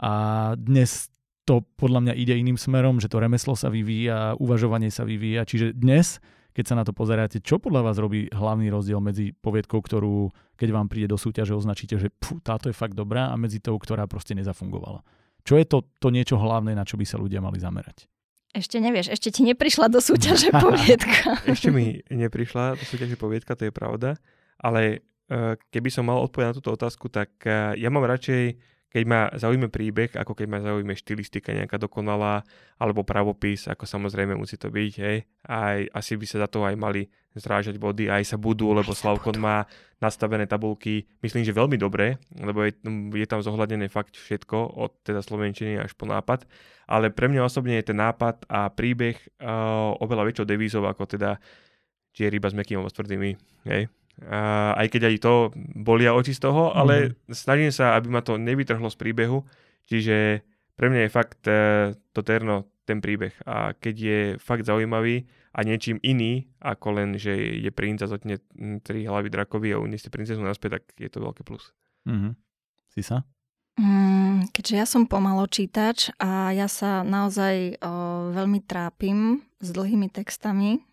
a 0.00 0.12
dnes 0.56 1.12
to 1.42 1.66
podľa 1.76 2.00
mňa 2.06 2.14
ide 2.16 2.38
iným 2.38 2.56
smerom, 2.56 3.02
že 3.02 3.10
to 3.10 3.18
remeslo 3.18 3.58
sa 3.58 3.66
vyvíja, 3.66 4.38
uvažovanie 4.38 4.94
sa 4.94 5.02
vyvíja. 5.02 5.42
Čiže 5.42 5.74
dnes, 5.74 6.22
keď 6.54 6.64
sa 6.70 6.78
na 6.78 6.86
to 6.86 6.94
pozeráte, 6.94 7.42
čo 7.42 7.58
podľa 7.58 7.82
vás 7.90 7.96
robí 7.98 8.30
hlavný 8.30 8.70
rozdiel 8.70 9.02
medzi 9.02 9.34
poviedkou, 9.34 9.82
ktorú 9.82 10.30
keď 10.54 10.68
vám 10.70 10.86
príde 10.86 11.10
do 11.10 11.18
súťaže 11.18 11.58
označíte, 11.58 11.98
že 11.98 12.14
pfu, 12.14 12.38
táto 12.38 12.70
je 12.70 12.76
fakt 12.76 12.94
dobrá 12.94 13.34
a 13.34 13.36
medzi 13.40 13.58
tou, 13.58 13.74
ktorá 13.74 14.06
proste 14.06 14.38
nezafungovala. 14.38 15.02
Čo 15.42 15.58
je 15.58 15.66
to, 15.66 15.82
to 15.98 16.14
niečo 16.14 16.38
hlavné, 16.38 16.78
na 16.78 16.86
čo 16.86 16.94
by 16.94 17.02
sa 17.02 17.18
ľudia 17.18 17.42
mali 17.42 17.58
zamerať? 17.58 18.06
Ešte 18.52 18.76
nevieš, 18.84 19.08
ešte 19.08 19.32
ti 19.32 19.48
neprišla 19.48 19.88
do 19.88 19.96
súťaže 19.96 20.52
poviedka. 20.64 21.40
ešte 21.48 21.72
mi 21.72 22.04
neprišla 22.12 22.76
do 22.76 22.84
súťaže 22.84 23.16
poviedka, 23.16 23.56
to 23.56 23.68
je 23.68 23.72
pravda. 23.72 24.20
Ale 24.60 25.00
e, 25.32 25.56
keby 25.72 25.88
som 25.88 26.04
mal 26.04 26.20
odpovedať 26.20 26.48
na 26.52 26.58
túto 26.60 26.70
otázku, 26.76 27.08
tak 27.08 27.32
e, 27.48 27.80
ja 27.80 27.88
mám 27.88 28.04
radšej, 28.04 28.60
keď 28.92 29.02
ma 29.08 29.32
zaujíme 29.32 29.72
príbeh, 29.72 30.12
ako 30.12 30.36
keď 30.36 30.46
ma 30.52 30.60
zaujíme 30.60 30.92
štilistika 30.92 31.56
nejaká 31.56 31.80
dokonalá, 31.80 32.44
alebo 32.76 33.08
pravopis, 33.08 33.64
ako 33.72 33.88
samozrejme 33.88 34.36
musí 34.36 34.60
to 34.60 34.68
byť, 34.68 34.92
hej. 35.00 35.24
Aj, 35.48 35.80
asi 35.96 36.20
by 36.20 36.26
sa 36.28 36.44
za 36.44 36.48
to 36.52 36.60
aj 36.68 36.76
mali 36.76 37.08
zrážať 37.36 37.80
body, 37.80 38.12
aj 38.12 38.34
sa 38.34 38.36
budú, 38.36 38.72
lebo 38.76 38.92
Slavkon 38.92 39.40
má 39.40 39.64
nastavené 40.02 40.44
tabulky, 40.50 41.06
myslím, 41.22 41.46
že 41.46 41.54
veľmi 41.54 41.78
dobre, 41.78 42.18
lebo 42.36 42.66
je, 42.66 42.74
je 43.14 43.26
tam 43.28 43.40
zohľadené 43.40 43.86
fakt 43.86 44.18
všetko, 44.18 44.58
od 44.76 44.92
teda 45.06 45.22
slovenčiny 45.22 45.78
až 45.78 45.94
po 45.94 46.04
nápad 46.04 46.44
ale 46.92 47.08
pre 47.08 47.30
mňa 47.32 47.48
osobne 47.48 47.80
je 47.80 47.88
ten 47.88 47.98
nápad 47.98 48.44
a 48.52 48.68
príbeh 48.68 49.16
uh, 49.40 49.96
oveľa 49.96 50.28
väčšou 50.28 50.46
devízou 50.48 50.84
ako 50.84 51.08
teda 51.08 51.40
či 52.12 52.28
je 52.28 52.32
ryba 52.32 52.52
s 52.52 52.56
mekým 52.56 52.84
s 52.84 52.92
tvrdými. 52.92 53.30
Hej. 53.64 53.88
Uh, 54.20 54.76
aj 54.76 54.92
keď 54.92 55.08
aj 55.08 55.16
to 55.24 55.34
bolia 55.56 56.12
oči 56.12 56.36
z 56.36 56.44
toho, 56.44 56.76
ale 56.76 57.16
mm. 57.16 57.32
snažím 57.32 57.72
sa, 57.72 57.96
aby 57.96 58.12
ma 58.12 58.20
to 58.20 58.36
nevytrhlo 58.36 58.92
z 58.92 59.00
príbehu, 59.00 59.40
čiže 59.88 60.44
pre 60.76 60.92
mňa 60.92 61.08
je 61.08 61.10
fakt 61.10 61.40
uh, 61.48 61.96
to 62.12 62.20
terno 62.20 62.68
ten 62.84 63.00
príbeh 63.00 63.32
a 63.46 63.72
keď 63.78 63.94
je 63.94 64.20
fakt 64.42 64.66
zaujímavý 64.66 65.24
a 65.52 65.58
niečím 65.62 66.00
iný, 66.00 66.48
ako 66.64 66.96
len, 66.96 67.20
že 67.20 67.36
je 67.36 67.68
princ 67.68 68.00
a 68.00 68.08
zotne 68.08 68.40
tri 68.80 69.04
hlavy 69.04 69.28
drakovi 69.28 69.76
a 69.76 69.82
uniesie 69.82 70.08
princezu 70.08 70.40
naspäť, 70.40 70.80
tak 70.80 70.84
je 70.96 71.10
to 71.12 71.20
veľké 71.20 71.44
plus. 71.44 71.76
Mm-hmm. 72.08 72.32
Si 72.92 73.04
sa? 73.04 73.24
Mm, 73.76 74.52
keďže 74.52 74.74
ja 74.76 74.86
som 74.88 75.08
pomalo 75.08 75.48
čítač 75.48 76.12
a 76.20 76.52
ja 76.52 76.68
sa 76.68 77.00
naozaj 77.00 77.80
o, 77.80 77.92
veľmi 78.32 78.60
trápim 78.64 79.40
s 79.60 79.68
dlhými 79.72 80.12
textami, 80.12 80.84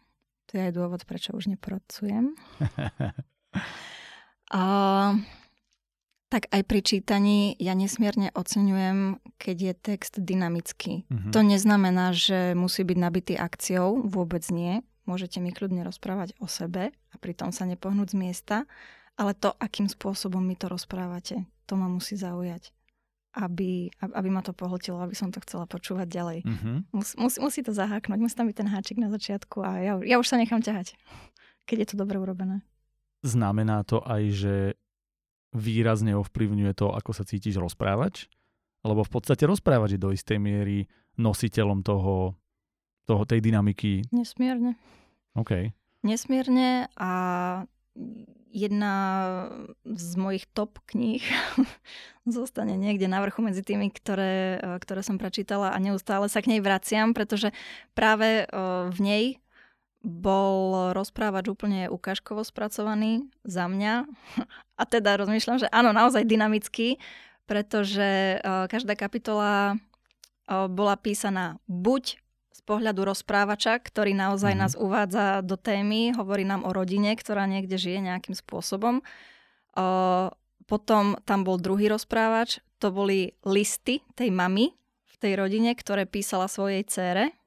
to 0.48 0.56
je 0.56 0.72
aj 0.72 0.74
dôvod, 0.76 1.04
prečo 1.04 1.36
už 1.36 1.52
nepracujem. 1.52 2.36
a, 4.56 4.64
tak 6.30 6.46
aj 6.54 6.62
pri 6.62 6.82
čítaní 6.86 7.58
ja 7.58 7.74
nesmierne 7.74 8.30
oceňujem, 8.38 9.18
keď 9.42 9.58
je 9.58 9.74
text 9.74 10.14
dynamický. 10.22 11.10
Mm-hmm. 11.10 11.34
To 11.34 11.40
neznamená, 11.42 12.14
že 12.14 12.54
musí 12.54 12.86
byť 12.86 12.98
nabitý 13.02 13.34
akciou, 13.34 14.06
vôbec 14.06 14.46
nie. 14.54 14.86
Môžete 15.10 15.42
mi 15.42 15.50
kľudne 15.50 15.82
rozprávať 15.82 16.38
o 16.38 16.46
sebe 16.46 16.94
a 16.94 17.16
pritom 17.18 17.50
sa 17.50 17.66
nepohnúť 17.66 18.14
z 18.14 18.20
miesta, 18.22 18.58
ale 19.18 19.34
to, 19.34 19.58
akým 19.58 19.90
spôsobom 19.90 20.40
mi 20.40 20.54
to 20.54 20.70
rozprávate, 20.70 21.50
to 21.66 21.74
ma 21.74 21.90
musí 21.90 22.14
zaujať. 22.14 22.70
Aby, 23.30 23.94
aby 24.02 24.30
ma 24.30 24.42
to 24.42 24.58
pohltilo, 24.58 25.02
aby 25.02 25.14
som 25.14 25.30
to 25.30 25.42
chcela 25.42 25.66
počúvať 25.66 26.08
ďalej. 26.10 26.40
Mm-hmm. 26.46 26.78
Mus, 26.94 27.14
mus, 27.18 27.36
musí 27.42 27.62
to 27.66 27.74
zaháknuť, 27.74 28.18
musí 28.22 28.38
tam 28.38 28.50
byť 28.50 28.58
ten 28.58 28.70
háčik 28.70 28.98
na 29.02 29.10
začiatku 29.10 29.66
a 29.66 29.72
ja, 29.82 29.94
ja 30.02 30.16
už 30.22 30.30
sa 30.30 30.38
nechám 30.38 30.62
ťahať, 30.62 30.94
keď 31.66 31.78
je 31.86 31.88
to 31.94 31.96
dobre 31.98 32.22
urobené. 32.22 32.62
Znamená 33.26 33.84
to 33.84 34.00
aj, 34.00 34.22
že 34.32 34.54
výrazne 35.54 36.14
ovplyvňuje 36.18 36.74
to, 36.78 36.94
ako 36.94 37.12
sa 37.14 37.26
cítiš 37.26 37.58
rozprávať? 37.58 38.30
Lebo 38.86 39.04
v 39.04 39.12
podstate 39.12 39.44
rozprávať 39.44 39.96
je 39.98 40.00
do 40.00 40.14
istej 40.16 40.40
miery 40.40 40.88
nositeľom 41.20 41.84
toho, 41.84 42.40
toho 43.04 43.24
tej 43.28 43.44
dynamiky. 43.44 44.08
Nesmierne. 44.16 44.80
OK. 45.36 45.76
Nesmierne 46.00 46.88
a 46.96 47.12
jedna 48.50 48.96
z 49.86 50.10
mojich 50.18 50.50
top 50.50 50.82
kníh 50.90 51.22
zostane 52.26 52.80
niekde 52.80 53.06
na 53.06 53.22
vrchu 53.22 53.46
medzi 53.46 53.62
tými, 53.62 53.94
ktoré, 53.94 54.58
ktoré 54.82 55.02
som 55.06 55.22
prečítala 55.22 55.76
a 55.76 55.78
neustále 55.78 56.32
sa 56.32 56.42
k 56.42 56.58
nej 56.58 56.62
vraciam, 56.64 57.14
pretože 57.14 57.54
práve 57.94 58.48
v 58.90 59.00
nej 59.00 59.24
bol 60.00 60.96
rozprávač 60.96 61.52
úplne 61.52 61.92
ukážkovo 61.92 62.48
spracovaný 62.48 63.28
za 63.44 63.68
mňa. 63.68 64.08
A 64.80 64.84
teda 64.88 65.20
rozmýšľam, 65.20 65.60
že 65.60 65.68
áno, 65.76 65.92
naozaj 65.92 66.24
dynamický, 66.24 66.98
pretože 67.44 68.40
e, 68.40 68.68
každá 68.72 68.96
kapitola 68.96 69.76
bola 70.50 70.98
písaná 70.98 71.62
buď 71.70 72.18
z 72.50 72.62
pohľadu 72.66 73.06
rozprávača, 73.06 73.78
ktorý 73.78 74.18
naozaj 74.18 74.58
mm-hmm. 74.58 74.66
nás 74.66 74.74
uvádza 74.74 75.26
do 75.46 75.56
témy, 75.56 76.18
hovorí 76.18 76.44
nám 76.44 76.66
o 76.66 76.74
rodine, 76.74 77.14
ktorá 77.14 77.46
niekde 77.46 77.78
žije 77.78 78.02
nejakým 78.02 78.34
spôsobom. 78.34 79.00
O, 79.00 79.86
potom 80.66 81.18
tam 81.24 81.46
bol 81.46 81.62
druhý 81.62 81.90
rozprávač, 81.90 82.62
to 82.82 82.90
boli 82.90 83.38
listy 83.46 84.02
tej 84.18 84.34
mamy 84.34 84.74
v 85.06 85.16
tej 85.22 85.38
rodine, 85.38 85.72
ktoré 85.78 86.10
písala 86.10 86.50
svojej 86.50 86.82
cére 86.86 87.39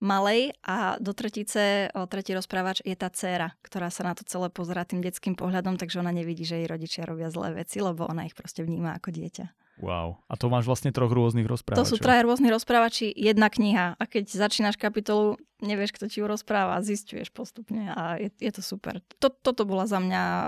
malej 0.00 0.56
a 0.64 0.96
do 0.98 1.12
tretice 1.12 1.92
o, 1.92 2.08
tretí 2.08 2.32
rozprávač 2.32 2.80
je 2.82 2.96
tá 2.96 3.12
dcéra, 3.12 3.54
ktorá 3.60 3.92
sa 3.92 4.02
na 4.02 4.16
to 4.16 4.24
celé 4.24 4.48
pozerá 4.48 4.88
tým 4.88 5.04
detským 5.04 5.36
pohľadom, 5.36 5.76
takže 5.76 6.00
ona 6.00 6.10
nevidí, 6.10 6.42
že 6.42 6.64
jej 6.64 6.68
rodičia 6.68 7.04
robia 7.04 7.28
zlé 7.28 7.62
veci, 7.62 7.84
lebo 7.84 8.08
ona 8.08 8.24
ich 8.24 8.34
proste 8.34 8.64
vníma 8.64 8.96
ako 8.96 9.12
dieťa. 9.12 9.46
Wow. 9.80 10.20
A 10.28 10.36
to 10.36 10.52
máš 10.52 10.68
vlastne 10.68 10.92
troch 10.92 11.08
rôznych 11.08 11.48
rozprávačov. 11.48 11.80
To 11.80 11.88
sú 11.88 11.96
traja 11.96 12.20
rôznych 12.28 12.52
rozprávači, 12.52 13.08
jedna 13.16 13.48
kniha. 13.48 13.96
A 13.96 14.02
keď 14.04 14.28
začínaš 14.28 14.76
kapitolu, 14.76 15.40
nevieš, 15.64 15.96
kto 15.96 16.04
ti 16.04 16.20
ju 16.20 16.28
rozpráva, 16.28 16.84
zistuješ 16.84 17.32
postupne 17.32 17.88
a 17.88 18.20
je, 18.20 18.28
je 18.36 18.52
to 18.52 18.60
super. 18.60 19.00
To, 19.24 19.32
toto 19.32 19.64
bola 19.64 19.88
za 19.88 19.96
mňa 19.96 20.22
o, 20.22 20.40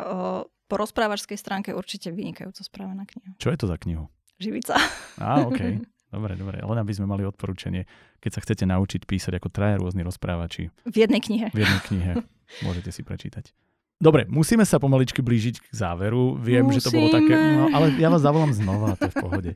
po 0.68 0.74
rozprávačskej 0.76 1.40
stránke 1.40 1.72
určite 1.72 2.12
vynikajúco 2.12 2.61
správená 2.61 3.09
kniha. 3.09 3.40
Čo 3.40 3.48
je 3.48 3.57
to 3.57 3.66
za 3.72 3.80
knihu? 3.80 4.12
Živica. 4.36 4.76
Á, 5.16 5.48
OK. 5.48 5.80
Dobre, 6.13 6.37
dobre. 6.37 6.61
Len 6.61 6.79
aby 6.79 6.93
sme 6.93 7.09
mali 7.09 7.25
odporúčanie, 7.25 7.89
keď 8.21 8.31
sa 8.37 8.41
chcete 8.45 8.69
naučiť 8.69 9.09
písať 9.09 9.41
ako 9.41 9.49
traja 9.49 9.81
rôzni 9.81 10.05
rozprávači. 10.05 10.69
V 10.85 10.97
jednej 11.01 11.25
knihe. 11.25 11.49
V 11.57 11.65
jednej 11.65 11.81
knihe. 11.89 12.13
Môžete 12.69 12.93
si 12.93 13.01
prečítať. 13.01 13.57
Dobre, 14.03 14.27
musíme 14.27 14.67
sa 14.67 14.83
pomaličky 14.83 15.23
blížiť 15.23 15.63
k 15.63 15.67
záveru. 15.71 16.35
Viem, 16.35 16.67
musíme. 16.67 16.83
že 16.83 16.85
to 16.85 16.91
bolo 16.91 17.09
také... 17.15 17.39
No, 17.39 17.71
ale 17.71 17.95
ja 18.03 18.11
vás 18.11 18.19
zavolám 18.19 18.51
znova, 18.51 18.99
to 18.99 19.07
je 19.07 19.15
v 19.15 19.19
pohode. 19.23 19.51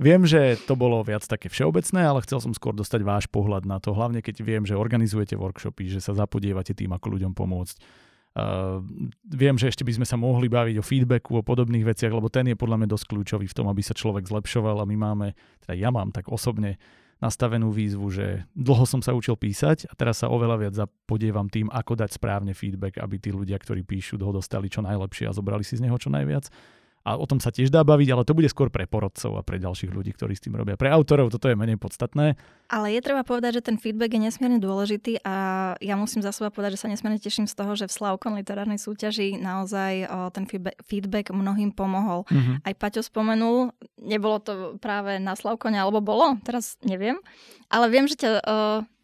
Viem, 0.00 0.24
že 0.24 0.56
to 0.64 0.72
bolo 0.72 1.04
viac 1.04 1.20
také 1.28 1.52
všeobecné, 1.52 2.08
ale 2.08 2.24
chcel 2.24 2.40
som 2.40 2.56
skôr 2.56 2.72
dostať 2.72 3.04
váš 3.04 3.28
pohľad 3.28 3.68
na 3.68 3.76
to. 3.76 3.92
Hlavne 3.92 4.24
keď 4.24 4.40
viem, 4.40 4.64
že 4.64 4.72
organizujete 4.72 5.36
workshopy, 5.36 5.92
že 5.92 6.00
sa 6.00 6.16
zapodievate 6.16 6.72
tým, 6.72 6.96
ako 6.96 7.20
ľuďom 7.20 7.36
pomôcť. 7.36 7.76
Uh, 8.30 8.78
viem, 9.26 9.58
že 9.58 9.66
ešte 9.66 9.82
by 9.82 9.98
sme 9.98 10.06
sa 10.06 10.14
mohli 10.14 10.46
baviť 10.46 10.78
o 10.78 10.86
feedbacku, 10.86 11.34
o 11.34 11.42
podobných 11.42 11.82
veciach, 11.82 12.14
lebo 12.14 12.30
ten 12.30 12.46
je 12.46 12.54
podľa 12.54 12.78
mňa 12.78 12.88
dosť 12.94 13.06
kľúčový 13.10 13.46
v 13.50 13.56
tom, 13.58 13.66
aby 13.66 13.82
sa 13.82 13.90
človek 13.90 14.22
zlepšoval 14.30 14.78
a 14.78 14.86
my 14.86 14.96
máme, 14.96 15.26
teda 15.66 15.74
ja 15.74 15.90
mám 15.90 16.14
tak 16.14 16.30
osobne 16.30 16.78
nastavenú 17.18 17.74
výzvu, 17.74 18.06
že 18.08 18.48
dlho 18.54 18.86
som 18.86 19.02
sa 19.02 19.12
učil 19.12 19.34
písať 19.34 19.90
a 19.90 19.92
teraz 19.98 20.22
sa 20.22 20.30
oveľa 20.30 20.56
viac 20.56 20.74
zapodievam 20.78 21.50
tým, 21.50 21.68
ako 21.74 21.98
dať 21.98 22.16
správne 22.16 22.54
feedback, 22.54 23.02
aby 23.02 23.18
tí 23.18 23.34
ľudia, 23.34 23.58
ktorí 23.58 23.82
píšu, 23.82 24.16
ho 24.22 24.32
dostali 24.32 24.70
čo 24.70 24.80
najlepšie 24.80 25.26
a 25.26 25.36
zobrali 25.36 25.66
si 25.66 25.76
z 25.76 25.84
neho 25.90 25.98
čo 25.98 26.08
najviac 26.08 26.48
a 27.00 27.16
o 27.16 27.24
tom 27.24 27.40
sa 27.40 27.48
tiež 27.48 27.72
dá 27.72 27.80
baviť, 27.80 28.08
ale 28.12 28.28
to 28.28 28.36
bude 28.36 28.48
skôr 28.52 28.68
pre 28.68 28.84
porodcov 28.84 29.40
a 29.40 29.42
pre 29.42 29.56
ďalších 29.56 29.88
ľudí, 29.88 30.12
ktorí 30.12 30.36
s 30.36 30.44
tým 30.44 30.52
robia. 30.52 30.76
Pre 30.76 30.92
autorov 30.92 31.32
toto 31.32 31.48
je 31.48 31.56
menej 31.56 31.80
podstatné. 31.80 32.36
Ale 32.68 32.86
je 32.92 33.00
treba 33.00 33.24
povedať, 33.24 33.60
že 33.60 33.72
ten 33.72 33.76
feedback 33.80 34.12
je 34.12 34.20
nesmierne 34.20 34.60
dôležitý 34.60 35.24
a 35.24 35.34
ja 35.80 35.96
musím 35.96 36.20
za 36.20 36.30
seba 36.30 36.52
povedať, 36.52 36.76
že 36.76 36.82
sa 36.84 36.92
nesmierne 36.92 37.16
teším 37.16 37.48
z 37.48 37.56
toho, 37.56 37.72
že 37.72 37.88
v 37.88 37.96
Slavkon 37.96 38.36
literárnej 38.36 38.76
súťaži 38.76 39.40
naozaj 39.40 39.92
o, 40.06 40.28
ten 40.28 40.44
feedback 40.84 41.32
mnohým 41.32 41.72
pomohol. 41.72 42.28
Mm-hmm. 42.28 42.68
Aj 42.68 42.74
Paťo 42.76 43.00
spomenul, 43.00 43.72
nebolo 43.96 44.36
to 44.44 44.52
práve 44.76 45.16
na 45.16 45.32
Slavkone, 45.32 45.80
alebo 45.80 46.04
bolo, 46.04 46.36
teraz 46.44 46.76
neviem, 46.84 47.16
ale 47.72 47.88
viem, 47.88 48.04
že 48.04 48.20
ťa 48.20 48.28
o, 48.28 48.40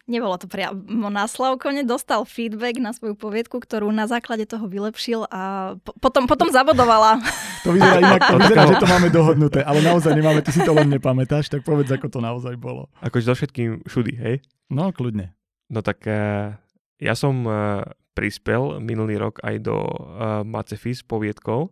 Nebolo 0.07 0.39
to 0.39 0.47
priamo 0.47 1.11
na 1.11 1.27
Slavkone, 1.27 1.83
dostal 1.83 2.23
feedback 2.23 2.79
na 2.79 2.95
svoju 2.95 3.19
poviedku, 3.19 3.59
ktorú 3.59 3.91
na 3.91 4.07
základe 4.07 4.47
toho 4.47 4.63
vylepšil 4.63 5.27
a 5.27 5.75
po- 5.83 5.99
potom, 5.99 6.31
potom 6.31 6.47
zabodovala. 6.47 7.19
To 7.63 7.69
vyzerá 7.73 7.97
inak, 8.05 8.21
to 8.27 8.35
vyzerá, 8.37 8.63
že 8.67 8.75
to 8.77 8.87
máme 8.89 9.07
dohodnuté, 9.09 9.59
ale 9.63 9.79
naozaj 9.81 10.11
nemáme, 10.13 10.43
ty 10.45 10.51
si 10.53 10.61
to 10.61 10.73
len 10.75 10.91
nepamätáš, 10.91 11.49
tak 11.49 11.65
povedz, 11.65 11.89
ako 11.93 12.07
to 12.11 12.19
naozaj 12.21 12.53
bolo. 12.59 12.91
Akože 13.01 13.31
so 13.31 13.33
všetkým 13.33 13.87
všudy, 13.87 14.13
hej? 14.17 14.35
No, 14.67 14.91
kľudne. 14.91 15.33
No 15.67 15.83
tak 15.83 16.03
uh, 16.07 16.55
ja 17.01 17.13
som 17.13 17.43
uh, 17.47 17.83
prispel 18.17 18.81
minulý 18.81 19.21
rok 19.21 19.37
aj 19.45 19.55
do 19.61 19.77
uh, 19.77 20.41
Macefis 20.41 21.05
poviedkou, 21.05 21.69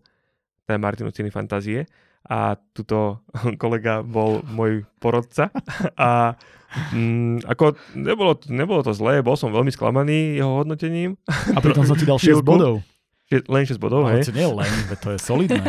teda 0.65 0.77
Martinu 0.77 1.09
Ciny 1.09 1.33
fantázie 1.33 1.89
a 2.25 2.57
tuto 2.73 3.21
kolega 3.61 4.01
bol 4.01 4.41
môj 4.45 4.85
porodca 4.97 5.53
a 5.97 6.33
mm, 6.93 7.45
ako 7.45 7.77
nebolo, 7.93 8.37
nebolo 8.49 8.81
to 8.81 8.93
zlé, 8.93 9.21
bol 9.21 9.37
som 9.37 9.53
veľmi 9.53 9.69
sklamaný 9.69 10.41
jeho 10.41 10.61
hodnotením. 10.61 11.17
A 11.53 11.61
pritom 11.61 11.85
som 11.85 11.97
ti 11.97 12.05
dal 12.05 12.17
6 12.17 12.41
bodov. 12.41 12.81
Len 13.27 13.63
6 13.63 13.75
bodov, 13.75 14.05
Ale 14.05 14.21
hej. 14.21 14.23
to 14.23 14.33
nie 14.33 14.45
len, 14.45 14.69
to 14.95 15.09
je 15.09 15.19
solidné. 15.19 15.65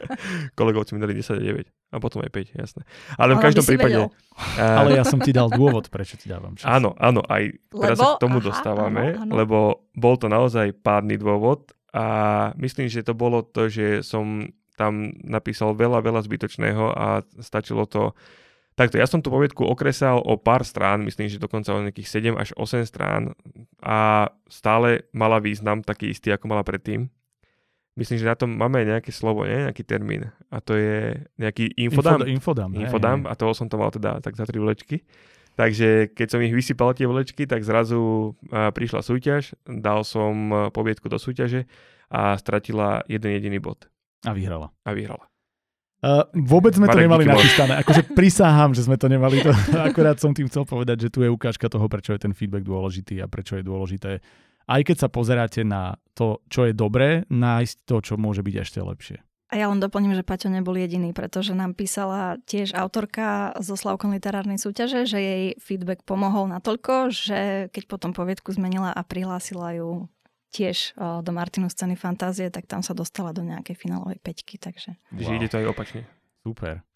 Kolegovci 0.58 0.92
mi 0.92 1.00
dali 1.00 1.12
10 1.12 1.36
a 1.36 1.42
9 1.42 1.68
a 1.90 1.96
potom 1.98 2.18
aj 2.18 2.30
5, 2.32 2.56
jasné. 2.56 2.82
Ale 3.14 3.32
v 3.32 3.38
Ale 3.38 3.44
každom 3.44 3.64
prípade... 3.64 3.96
a- 4.00 4.80
Ale 4.80 4.96
ja 4.96 5.04
som 5.04 5.18
ti 5.18 5.30
dal 5.30 5.46
dôvod, 5.48 5.88
prečo 5.88 6.16
ti 6.16 6.26
dávam 6.26 6.54
6. 6.54 6.64
Áno, 6.64 6.96
áno, 6.96 7.20
aj 7.22 7.60
teraz 7.70 7.96
sa 7.96 8.04
Lebo- 8.06 8.10
k 8.10 8.22
tomu 8.22 8.38
aha, 8.38 8.46
dostávame, 8.46 9.04
áno, 9.12 9.20
áno. 9.22 9.32
lebo 9.36 9.58
bol 9.92 10.16
to 10.16 10.26
naozaj 10.26 10.72
pádny 10.74 11.14
dôvod 11.14 11.60
a 11.90 12.06
myslím, 12.56 12.88
že 12.88 13.00
to 13.00 13.12
bolo 13.12 13.42
to, 13.42 13.68
že 13.68 14.00
som 14.00 14.48
tam 14.74 15.12
napísal 15.20 15.70
veľa, 15.70 16.00
veľa 16.00 16.18
zbytočného 16.20 16.84
a 16.88 17.06
stačilo 17.38 17.84
to 17.84 18.10
Takto, 18.74 18.98
ja 18.98 19.06
som 19.06 19.22
tú 19.22 19.30
poviedku 19.30 19.62
okresal 19.62 20.18
o 20.18 20.34
pár 20.34 20.66
strán, 20.66 21.06
myslím, 21.06 21.30
že 21.30 21.38
dokonca 21.38 21.70
o 21.70 21.78
nejakých 21.78 22.34
7 22.34 22.34
až 22.34 22.50
8 22.58 22.82
strán 22.90 23.30
a 23.78 24.26
stále 24.50 25.06
mala 25.14 25.38
význam 25.38 25.78
taký 25.78 26.10
istý, 26.10 26.34
ako 26.34 26.50
mala 26.50 26.66
predtým. 26.66 27.06
Myslím, 27.94 28.18
že 28.18 28.26
na 28.26 28.34
tom 28.34 28.50
máme 28.50 28.82
aj 28.82 28.86
nejaké 28.98 29.14
slovo, 29.14 29.46
nie? 29.46 29.70
nejaký 29.70 29.86
termín. 29.86 30.26
A 30.50 30.58
to 30.58 30.74
je 30.74 31.14
nejaký 31.38 31.70
hej, 32.74 32.90
Infodám 32.90 33.22
hej. 33.22 33.30
a 33.30 33.38
toho 33.38 33.54
som 33.54 33.70
to 33.70 33.78
mal 33.78 33.94
teda 33.94 34.18
tak 34.18 34.34
za 34.34 34.42
tri 34.42 34.58
vlečky. 34.58 35.06
Takže 35.54 36.10
keď 36.10 36.26
som 36.34 36.42
ich 36.42 36.50
vysypal 36.50 36.98
tie 36.98 37.06
vlečky, 37.06 37.46
tak 37.46 37.62
zrazu 37.62 38.34
prišla 38.50 39.06
súťaž, 39.06 39.54
dal 39.62 40.02
som 40.02 40.50
poviedku 40.74 41.06
do 41.06 41.22
súťaže 41.22 41.70
a 42.10 42.34
stratila 42.34 43.06
jeden 43.06 43.38
jediný 43.38 43.62
bod 43.62 43.86
A 44.26 44.34
vyhrala. 44.34 44.74
a 44.82 44.90
vyhrala. 44.90 45.30
Uh, 46.04 46.28
vôbec 46.36 46.76
sme 46.76 46.84
to 46.84 47.00
Marek, 47.00 47.04
nemali 47.08 47.24
díky 47.24 47.32
moc. 47.32 47.40
nachystané. 47.40 47.74
Akože 47.80 48.02
prisáham, 48.18 48.70
že 48.76 48.84
sme 48.84 49.00
to 49.00 49.08
nemali. 49.08 49.40
To, 49.40 49.50
akorát 49.88 50.20
som 50.20 50.36
tým 50.36 50.52
chcel 50.52 50.68
povedať, 50.68 51.08
že 51.08 51.08
tu 51.08 51.24
je 51.24 51.32
ukážka 51.32 51.72
toho, 51.72 51.88
prečo 51.88 52.12
je 52.12 52.20
ten 52.20 52.36
feedback 52.36 52.60
dôležitý 52.60 53.24
a 53.24 53.26
prečo 53.26 53.56
je 53.56 53.64
dôležité, 53.64 54.20
aj 54.68 54.80
keď 54.84 54.96
sa 55.00 55.08
pozeráte 55.08 55.64
na 55.64 55.96
to, 56.12 56.44
čo 56.52 56.68
je 56.68 56.76
dobré, 56.76 57.24
nájsť 57.32 57.76
to, 57.88 57.96
čo 58.04 58.14
môže 58.20 58.44
byť 58.44 58.54
ešte 58.60 58.80
lepšie. 58.84 59.18
A 59.52 59.60
ja 59.60 59.70
len 59.70 59.78
doplním, 59.78 60.18
že 60.18 60.26
Paťo 60.26 60.50
nebol 60.50 60.74
jediný, 60.74 61.14
pretože 61.14 61.54
nám 61.54 61.78
písala 61.78 62.42
tiež 62.42 62.74
autorka 62.74 63.54
zo 63.62 63.78
Slavkom 63.78 64.10
literárnej 64.10 64.58
súťaže, 64.58 65.06
že 65.06 65.18
jej 65.20 65.44
feedback 65.62 66.02
pomohol 66.02 66.50
natoľko, 66.50 67.14
že 67.14 67.70
keď 67.70 67.84
potom 67.86 68.10
poviedku 68.10 68.50
zmenila 68.50 68.90
a 68.90 69.06
prihlásila 69.06 69.78
ju 69.78 70.10
tiež 70.54 70.94
o, 70.94 71.18
do 71.18 71.30
Martinu 71.30 71.66
scény 71.66 71.94
fantázie, 71.94 72.46
tak 72.48 72.64
tam 72.64 72.78
sa 72.78 72.94
dostala 72.94 73.34
do 73.34 73.42
nejakej 73.42 73.74
finálovej 73.74 74.22
peťky, 74.22 74.54
takže 74.56 74.94
Wow. 75.10 75.34
ide 75.34 75.48
to 75.48 75.58
aj 75.58 75.66
opačne. 75.66 76.06
Super. 76.40 76.86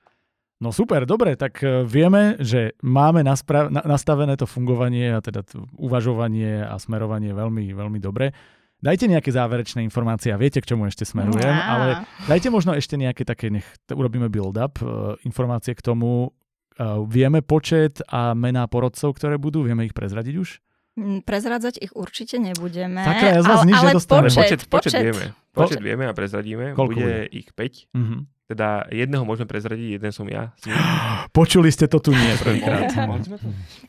No 0.59 0.71
super, 0.71 1.03
dobre, 1.05 1.35
tak 1.35 1.59
e, 1.61 1.83
vieme, 1.85 2.35
že 2.39 2.75
máme 2.81 3.23
naspra- 3.23 3.67
na- 3.67 3.83
nastavené 3.85 4.35
to 4.35 4.43
fungovanie 4.45 5.11
a 5.11 5.19
teda 5.19 5.43
t- 5.43 5.55
uvažovanie 5.77 6.63
a 6.63 6.75
smerovanie 6.77 7.31
veľmi, 7.31 7.71
veľmi 7.73 7.99
dobre. 7.99 8.35
Dajte 8.79 9.07
nejaké 9.07 9.31
záverečné 9.31 9.83
informácie 9.83 10.31
a 10.31 10.39
viete, 10.39 10.59
k 10.59 10.71
čomu 10.71 10.87
ešte 10.87 11.03
smerujem, 11.03 11.51
Á. 11.51 11.63
ale 11.69 11.87
dajte 12.27 12.47
možno 12.49 12.75
ešte 12.75 12.95
nejaké 12.95 13.23
také, 13.23 13.51
nech 13.51 13.67
t- 13.87 13.95
urobíme 13.95 14.27
build-up, 14.27 14.79
e, 14.79 14.87
informácie 15.23 15.75
k 15.75 15.83
tomu. 15.85 16.35
E, 16.75 16.85
Vieme 17.07 17.39
počet 17.39 18.03
a 18.07 18.35
mená 18.35 18.67
porodcov, 18.67 19.15
ktoré 19.15 19.35
budú, 19.35 19.63
vieme 19.63 19.83
ich 19.83 19.95
prezradiť 19.95 20.35
už? 20.37 20.59
Prezrádzať 21.23 21.79
ich 21.79 21.93
určite 21.95 22.43
nebudeme. 22.43 23.03
Sakra, 23.07 23.29
ja 23.39 23.41
z 23.41 23.47
vás 23.47 23.61
ale, 23.63 23.69
nič 23.71 23.79
ale 23.79 23.91
počet, 23.95 24.09
počet, 24.09 24.33
počet, 24.35 24.61
počet, 24.67 24.93
vieme. 25.03 25.25
Počet 25.55 25.81
vieme 25.83 26.05
a 26.07 26.13
prezradíme. 26.13 26.75
Koľko 26.75 26.99
bude 26.99 27.07
bude? 27.07 27.31
ich 27.31 27.49
5. 27.55 27.95
Mhm. 27.95 28.19
Teda 28.49 28.89
jedného 28.89 29.29
môžeme 29.29 29.45
prezradiť, 29.45 30.01
jeden 30.01 30.09
som 30.09 30.25
ja. 30.25 30.57
Počuli 31.37 31.69
ste 31.69 31.85
to 31.85 32.01
tu 32.01 32.17
nie 32.17 32.33
prvýkrát. 32.41 32.89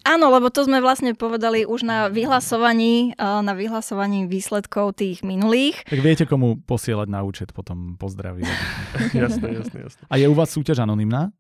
Áno, 0.03 0.25
lebo 0.35 0.51
to 0.51 0.67
sme 0.67 0.83
vlastne 0.83 1.15
povedali 1.15 1.63
už 1.63 1.87
na 1.87 2.11
vyhlasovaní, 2.11 3.15
eh, 3.15 3.39
na 3.39 3.55
vyhlasovaní 3.55 4.27
výsledkov 4.27 4.99
tých 4.99 5.23
minulých. 5.23 5.79
Tak 5.87 6.03
viete, 6.03 6.27
komu 6.27 6.59
posielať 6.59 7.07
na 7.07 7.23
účet 7.23 7.55
potom 7.55 7.95
pozdraví. 7.95 8.43
jasné, 9.15 9.63
jasné, 9.63 9.77
jasné. 9.87 10.03
A 10.11 10.19
je 10.19 10.27
u 10.27 10.35
vás 10.35 10.51
súťaž 10.51 10.83
anonymná? 10.83 11.31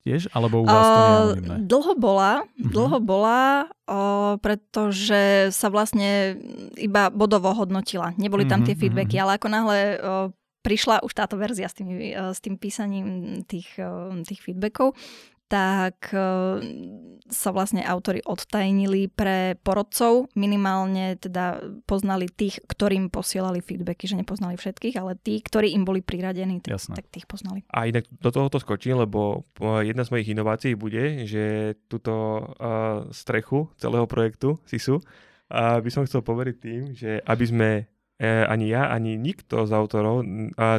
Tiež? 0.00 0.32
Alebo 0.32 0.60
u 0.60 0.66
vás 0.66 0.86
to 0.86 0.98
nie 0.98 1.04
je 1.04 1.12
Eh, 1.12 1.22
anonymné? 1.36 1.56
dlho 1.62 1.92
bola, 1.94 2.32
Mhm. 2.56 2.72
dlho 2.72 2.98
bola, 2.98 3.40
eh, 3.84 4.32
pretože 4.38 5.22
sa 5.50 5.68
vlastne 5.68 6.40
iba 6.74 7.12
bodovo 7.12 7.52
hodnotila. 7.52 8.16
Neboli 8.16 8.48
tam 8.48 8.64
Mhm, 8.64 8.66
tie 8.66 8.76
feedbacky, 8.76 9.16
mhm. 9.16 9.22
ale 9.22 9.32
ako 9.36 9.48
náhle 9.48 9.78
eh, 9.94 10.26
prišla 10.60 11.00
už 11.00 11.12
táto 11.12 11.36
verzia 11.36 11.68
s, 11.68 11.76
tými, 11.76 12.12
eh, 12.12 12.32
s 12.32 12.40
tým 12.40 12.56
písaním 12.56 13.08
tých, 13.44 13.76
eh, 13.76 13.88
tých 14.24 14.40
feedbackov, 14.40 14.96
tak 15.50 16.14
eh, 16.14 16.22
sa 17.26 17.50
vlastne 17.50 17.82
autory 17.82 18.22
odtajnili 18.22 19.10
pre 19.10 19.58
porodcov. 19.66 20.30
Minimálne 20.38 21.18
teda 21.18 21.58
poznali 21.90 22.30
tých, 22.30 22.62
ktorým 22.70 23.10
posielali 23.10 23.58
feedbacky, 23.58 24.06
že 24.06 24.14
nepoznali 24.14 24.54
všetkých, 24.54 24.94
ale 24.94 25.18
tí, 25.18 25.42
ktorí 25.42 25.74
im 25.74 25.82
boli 25.82 26.06
priradení, 26.06 26.62
tak, 26.62 26.78
Jasné. 26.78 26.94
tak 27.02 27.10
tých 27.10 27.26
poznali. 27.26 27.66
A 27.74 27.90
inak 27.90 28.06
do 28.22 28.30
tohoto 28.30 28.62
skočím, 28.62 29.02
lebo 29.02 29.42
uh, 29.58 29.82
jedna 29.82 30.06
z 30.06 30.14
mojich 30.14 30.30
inovácií 30.30 30.78
bude, 30.78 31.26
že 31.26 31.74
túto 31.90 32.14
uh, 32.38 33.10
strechu 33.10 33.70
celého 33.74 34.06
projektu 34.06 34.62
SISu 34.66 35.02
uh, 35.02 35.82
by 35.82 35.90
som 35.90 36.06
chcel 36.06 36.22
poveriť 36.22 36.56
tým, 36.62 36.80
že 36.94 37.18
aby 37.26 37.46
sme 37.46 37.70
ani 38.20 38.68
ja, 38.68 38.92
ani 38.92 39.16
nikto 39.16 39.64
z 39.64 39.72
autorov, 39.72 40.20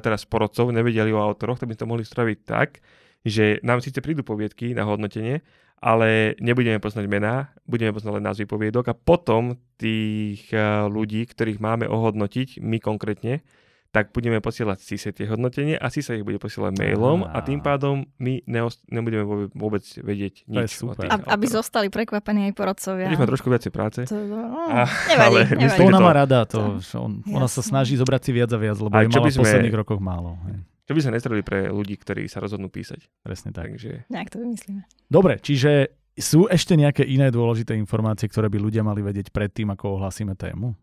teraz 0.05 0.29
porodcov, 0.29 0.69
nevedeli 0.69 1.09
o 1.09 1.17
autoroch, 1.17 1.57
tak 1.57 1.73
by 1.73 1.75
to 1.81 1.89
mohli 1.89 2.05
spraviť 2.05 2.37
tak, 2.45 2.85
že 3.23 3.61
nám 3.61 3.79
síce 3.79 3.97
prídu 3.97 4.21
poviedky 4.21 4.71
na 4.71 4.83
hodnotenie, 4.83 5.41
ale 5.77 6.37
nebudeme 6.37 6.77
poznať 6.77 7.05
mená, 7.05 7.35
budeme 7.63 7.89
poznať 7.89 8.13
len 8.13 8.23
názvy 8.23 8.45
poviedok 8.45 8.85
a 8.87 8.93
potom 8.93 9.57
tých 9.75 10.45
uh, 10.49 10.85
ľudí, 10.85 11.25
ktorých 11.25 11.57
máme 11.57 11.85
ohodnotiť, 11.85 12.57
my 12.59 12.77
konkrétne, 12.77 13.41
tak 13.89 14.09
budeme 14.09 14.39
posielať 14.39 14.77
SISE 14.79 15.11
tie 15.11 15.27
hodnotenie 15.27 15.75
a 15.75 15.89
SISE 15.89 16.15
ich 16.15 16.23
bude 16.23 16.37
posielať 16.37 16.79
mailom 16.79 17.27
a 17.27 17.41
tým 17.41 17.59
pádom 17.59 18.07
my 18.15 18.39
neost- 18.45 18.87
nebudeme 18.87 19.25
vôbec, 19.51 19.83
vedieť 19.97 20.47
To 20.47 20.53
je 20.53 20.63
nič 20.63 20.71
o 20.71 20.79
super. 20.87 21.01
tých 21.01 21.11
Ab, 21.11 21.27
aby 21.27 21.45
zostali 21.45 21.87
prekvapení 21.89 22.47
aj 22.47 22.53
porodcovia. 22.53 23.09
Budeme 23.09 23.19
mať 23.19 23.31
trošku 23.35 23.49
viacej 23.49 23.71
práce. 23.71 23.99
To, 24.05 24.15
no, 24.15 24.37
A- 24.71 24.87
nevadí, 25.11 25.17
ale 25.19 25.39
nevadí. 25.43 25.63
myslím, 25.65 25.85
ona 25.87 25.97
to- 25.97 26.07
má 26.07 26.13
rada, 26.15 26.39
to, 26.45 26.59
on, 26.95 27.11
ona 27.27 27.47
sa 27.47 27.59
snaží 27.59 27.99
zobrať 27.99 28.21
si 28.21 28.31
viac 28.31 28.49
a 28.49 28.57
viac, 28.57 28.77
lebo 28.79 28.93
A 28.93 29.01
je 29.01 29.09
mala 29.09 29.27
v 29.27 29.33
sme- 29.33 29.43
posledných 29.43 29.75
rokoch 29.75 29.99
málo. 29.99 30.39
Hej. 30.45 30.55
Čo 30.91 30.99
by 30.99 31.07
sa 31.07 31.15
nestredili 31.15 31.39
pre 31.47 31.71
ľudí, 31.71 31.95
ktorí 31.95 32.27
sa 32.27 32.43
rozhodnú 32.43 32.67
písať. 32.67 33.07
Presne 33.23 33.55
tak. 33.55 33.71
Takže 33.71 34.11
Nejak 34.11 34.27
to 34.27 34.43
vymyslíme. 34.43 34.83
Dobre, 35.07 35.39
čiže 35.39 35.95
sú 36.19 36.51
ešte 36.51 36.75
nejaké 36.75 37.07
iné 37.07 37.31
dôležité 37.31 37.79
informácie, 37.79 38.27
ktoré 38.27 38.51
by 38.51 38.59
ľudia 38.59 38.83
mali 38.83 38.99
vedieť 38.99 39.31
predtým, 39.31 39.71
ako 39.71 39.95
ohlásime 39.95 40.35
tému? 40.35 40.75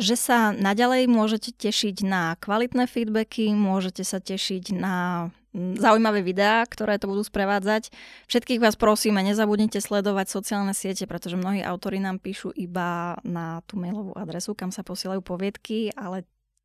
Že 0.00 0.16
sa 0.16 0.38
naďalej 0.56 1.12
môžete 1.12 1.52
tešiť 1.52 2.08
na 2.08 2.40
kvalitné 2.40 2.88
feedbacky, 2.88 3.52
môžete 3.52 4.00
sa 4.00 4.16
tešiť 4.16 4.72
na 4.72 5.28
mm, 5.52 5.76
zaujímavé 5.76 6.24
videá, 6.24 6.64
ktoré 6.64 6.96
to 6.96 7.06
budú 7.06 7.20
sprevádzať. 7.20 7.92
Všetkých 8.32 8.64
vás 8.64 8.80
prosíme, 8.80 9.20
nezabudnite 9.20 9.78
sledovať 9.84 10.32
sociálne 10.32 10.72
siete, 10.72 11.04
pretože 11.04 11.36
mnohí 11.36 11.60
autori 11.60 12.00
nám 12.00 12.16
píšu 12.16 12.48
iba 12.56 13.20
na 13.28 13.60
tú 13.68 13.76
mailovú 13.76 14.16
adresu, 14.16 14.56
kam 14.56 14.72
sa 14.72 14.80
posielajú 14.80 15.20
poviedky, 15.20 15.92
ale 15.92 16.24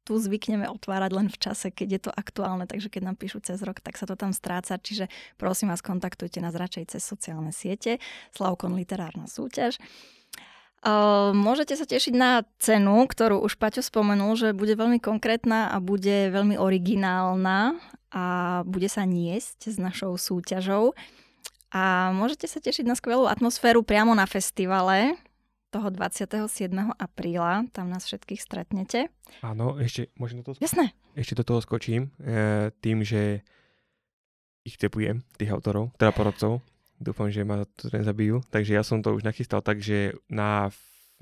tu 0.10 0.18
zvykneme 0.18 0.66
otvárať 0.66 1.12
len 1.14 1.30
v 1.30 1.38
čase, 1.38 1.70
keď 1.70 1.88
je 1.94 2.02
to 2.10 2.12
aktuálne, 2.12 2.66
takže 2.66 2.90
keď 2.90 3.14
nám 3.14 3.16
píšu 3.22 3.46
cez 3.46 3.62
rok, 3.62 3.78
tak 3.78 3.94
sa 3.94 4.10
to 4.10 4.18
tam 4.18 4.34
stráca, 4.34 4.82
čiže 4.82 5.06
prosím 5.38 5.70
vás, 5.70 5.86
kontaktujte 5.86 6.42
nás 6.42 6.58
radšej 6.58 6.98
cez 6.98 7.06
sociálne 7.06 7.54
siete, 7.54 8.02
Slavkon 8.34 8.74
literárna 8.74 9.30
súťaž. 9.30 9.78
Môžete 11.36 11.78
sa 11.78 11.86
tešiť 11.86 12.14
na 12.18 12.42
cenu, 12.58 13.06
ktorú 13.06 13.44
už 13.46 13.62
Paťo 13.62 13.86
spomenul, 13.86 14.34
že 14.34 14.58
bude 14.58 14.74
veľmi 14.74 14.98
konkrétna 14.98 15.70
a 15.70 15.78
bude 15.78 16.34
veľmi 16.34 16.58
originálna 16.58 17.78
a 18.10 18.26
bude 18.66 18.90
sa 18.90 19.06
niesť 19.06 19.70
s 19.70 19.78
našou 19.78 20.18
súťažou. 20.18 20.98
A 21.70 22.10
môžete 22.18 22.50
sa 22.50 22.58
tešiť 22.58 22.82
na 22.88 22.98
skvelú 22.98 23.30
atmosféru 23.30 23.86
priamo 23.86 24.18
na 24.18 24.26
festivale 24.26 25.14
toho 25.70 25.94
27. 25.94 26.50
apríla. 26.98 27.70
Tam 27.72 27.90
nás 27.90 28.06
všetkých 28.10 28.42
stretnete. 28.42 29.14
áno, 29.46 29.78
ešte, 29.78 30.10
môžem 30.18 30.42
do 30.42 30.52
toho, 30.52 30.62
Jasné. 30.62 30.92
ešte 31.14 31.38
do 31.38 31.44
toho 31.46 31.62
skočím 31.62 32.10
e, 32.18 32.74
tým, 32.82 33.06
že 33.06 33.46
ich 34.66 34.76
tepujem, 34.76 35.24
tých 35.38 35.54
autorov, 35.54 35.94
teda 35.98 36.12
porodcov. 36.14 36.62
Dúfam, 37.00 37.32
že 37.32 37.48
ma 37.48 37.64
to 37.80 37.88
nezabijú. 37.96 38.44
Takže 38.52 38.76
ja 38.76 38.84
som 38.84 39.00
to 39.00 39.16
už 39.16 39.24
nachystal 39.24 39.64
tak, 39.64 39.80
že 39.80 40.20
na 40.28 40.68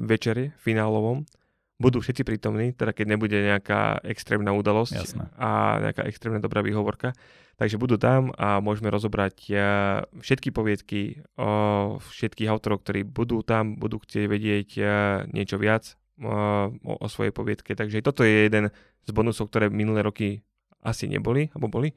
večeri 0.02 0.50
finálovom 0.58 1.30
budú 1.78 2.02
všetci 2.02 2.26
prítomní, 2.26 2.74
teda 2.74 2.90
keď 2.94 3.06
nebude 3.06 3.38
nejaká 3.38 4.02
extrémna 4.02 4.54
udalosť 4.54 4.94
Jasné. 4.98 5.24
a 5.38 5.78
nejaká 5.82 6.10
extrémne 6.10 6.42
dobrá 6.42 6.66
výhovorka. 6.66 7.14
Takže 7.58 7.82
budú 7.82 7.98
tam 7.98 8.30
a 8.38 8.62
môžeme 8.62 8.94
rozobrať 8.94 9.50
všetky 10.22 10.54
poviedky 10.54 11.26
o 11.42 11.50
všetkých 11.98 12.50
autorov, 12.54 12.86
ktorí 12.86 13.02
budú 13.02 13.42
tam, 13.42 13.78
budú 13.82 13.98
chcieť 13.98 14.26
vedieť 14.30 14.70
niečo 15.34 15.58
viac, 15.58 15.98
o, 16.22 16.70
o 16.86 17.08
svojej 17.10 17.34
poviedke. 17.34 17.78
Takže 17.78 18.02
toto 18.06 18.26
je 18.26 18.50
jeden 18.50 18.74
z 19.06 19.10
bonusov, 19.10 19.50
ktoré 19.50 19.70
minulé 19.70 20.02
roky 20.06 20.46
asi 20.82 21.10
neboli, 21.10 21.50
alebo 21.54 21.70
boli. 21.70 21.94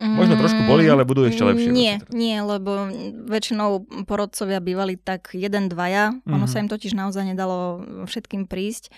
Možno 0.00 0.34
trošku 0.34 0.64
boli, 0.64 0.88
ale 0.88 1.04
budú 1.04 1.22
ešte 1.22 1.44
lepšie. 1.44 1.68
Mm, 1.68 1.76
Nie, 1.76 1.94
nie, 2.08 2.36
lebo 2.40 2.88
väčšinou 3.26 3.70
porodcovia 4.04 4.56
bývali 4.58 4.96
tak 4.96 5.30
jeden, 5.30 5.68
dvaja. 5.68 6.16
Mm-hmm. 6.16 6.32
Ono 6.32 6.44
Mhm. 6.44 6.50
sa 6.50 6.56
im 6.58 6.68
totiž 6.68 6.92
naozaj 6.94 7.24
nedalo 7.26 7.58
všetkým 8.04 8.48
prísť. 8.48 8.88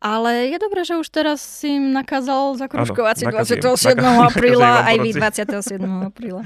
Ale 0.00 0.48
je 0.48 0.56
dobré, 0.56 0.80
že 0.80 0.96
už 0.96 1.12
teraz 1.12 1.44
si 1.44 1.76
im 1.76 1.92
nakázal 1.92 2.56
zakružkovať 2.56 3.14
si 3.20 3.24
nakazujem. 3.28 3.60
27. 3.60 4.00
Naka- 4.00 4.32
apríla, 4.32 4.70
aj 4.88 4.96
vy 4.96 5.10
porodci. 5.12 5.44
27. 5.76 6.08
apríla. 6.08 6.42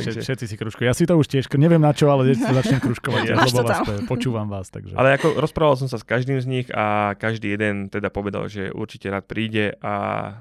Takže... 0.00 0.18
Všetci 0.24 0.44
si 0.48 0.54
kružkujú. 0.56 0.84
Ja 0.88 0.96
si 0.96 1.04
to 1.04 1.12
už 1.20 1.28
tiež, 1.28 1.44
neviem 1.60 1.84
na 1.84 1.92
čo, 1.92 2.08
ale 2.08 2.32
si 2.32 2.40
to 2.48 2.56
začnem 2.56 2.80
kružkovať. 2.80 3.20
Ja, 3.28 3.36
lebo 3.36 3.68
vás, 3.68 3.84
počúvam 4.08 4.48
vás. 4.48 4.72
Takže. 4.72 4.96
Ale 4.96 5.12
ako 5.20 5.36
rozprával 5.36 5.76
som 5.76 5.92
sa 5.92 6.00
s 6.00 6.08
každým 6.08 6.40
z 6.40 6.46
nich 6.48 6.66
a 6.72 7.12
každý 7.20 7.52
jeden 7.52 7.92
teda 7.92 8.08
povedal, 8.08 8.48
že 8.48 8.72
určite 8.72 9.12
rád 9.12 9.28
príde 9.28 9.76
a 9.84 9.94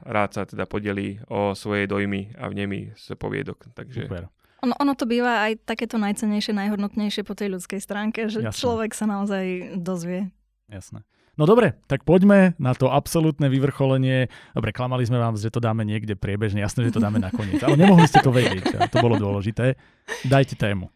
rád 0.07 0.39
sa 0.39 0.41
teda 0.47 0.63
podelí 0.63 1.19
o 1.27 1.51
svoje 1.59 1.91
dojmy 1.91 2.39
a 2.39 2.47
vnemy 2.47 2.95
z 2.95 3.19
poviedok. 3.19 3.67
Takže 3.75 4.07
Super. 4.07 4.31
Ono, 4.63 4.73
ono 4.79 4.95
to 4.95 5.03
býva 5.03 5.43
aj 5.45 5.61
takéto 5.67 5.99
najcenejšie, 5.99 6.55
najhodnotnejšie 6.55 7.27
po 7.27 7.35
tej 7.35 7.53
ľudskej 7.53 7.83
stránke, 7.83 8.31
že 8.31 8.41
Jasné. 8.41 8.55
človek 8.55 8.95
sa 8.95 9.05
naozaj 9.05 9.77
dozvie. 9.77 10.31
Jasné. 10.71 11.05
No 11.35 11.43
dobre, 11.43 11.75
tak 11.91 12.07
poďme 12.07 12.55
na 12.55 12.71
to 12.71 12.87
absolútne 12.87 13.51
vyvrcholenie. 13.51 14.31
Dobre, 14.55 14.71
klamali 14.71 15.03
sme 15.03 15.19
vám, 15.19 15.35
že 15.35 15.51
to 15.51 15.59
dáme 15.59 15.83
niekde 15.83 16.15
priebežne. 16.15 16.63
Jasné, 16.63 16.87
že 16.87 16.95
to 16.95 17.03
dáme 17.03 17.19
nakoniec. 17.19 17.59
Ale 17.59 17.75
nemohli 17.75 18.07
ste 18.07 18.23
to 18.23 18.31
vedieť. 18.31 18.79
A 18.79 18.87
to 18.87 19.03
bolo 19.03 19.19
dôležité. 19.19 19.75
Dajte 20.23 20.55
tému. 20.55 20.87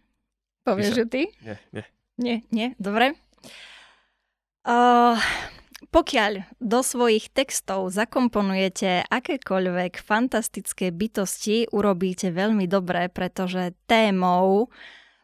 Povieš, 0.63 0.91
že 0.95 1.05
ty? 1.07 1.21
nie, 1.43 1.57
nie. 1.75 1.83
Nie, 2.19 2.37
nie, 2.51 2.67
dobre. 2.75 3.15
Uh, 4.67 5.15
pokiaľ 5.89 6.59
do 6.59 6.79
svojich 6.83 7.31
textov 7.31 7.89
zakomponujete 7.95 9.07
akékoľvek 9.07 10.03
fantastické 10.03 10.91
bytosti, 10.91 11.71
urobíte 11.71 12.29
veľmi 12.29 12.67
dobre, 12.67 13.07
pretože 13.07 13.73
témou 13.87 14.67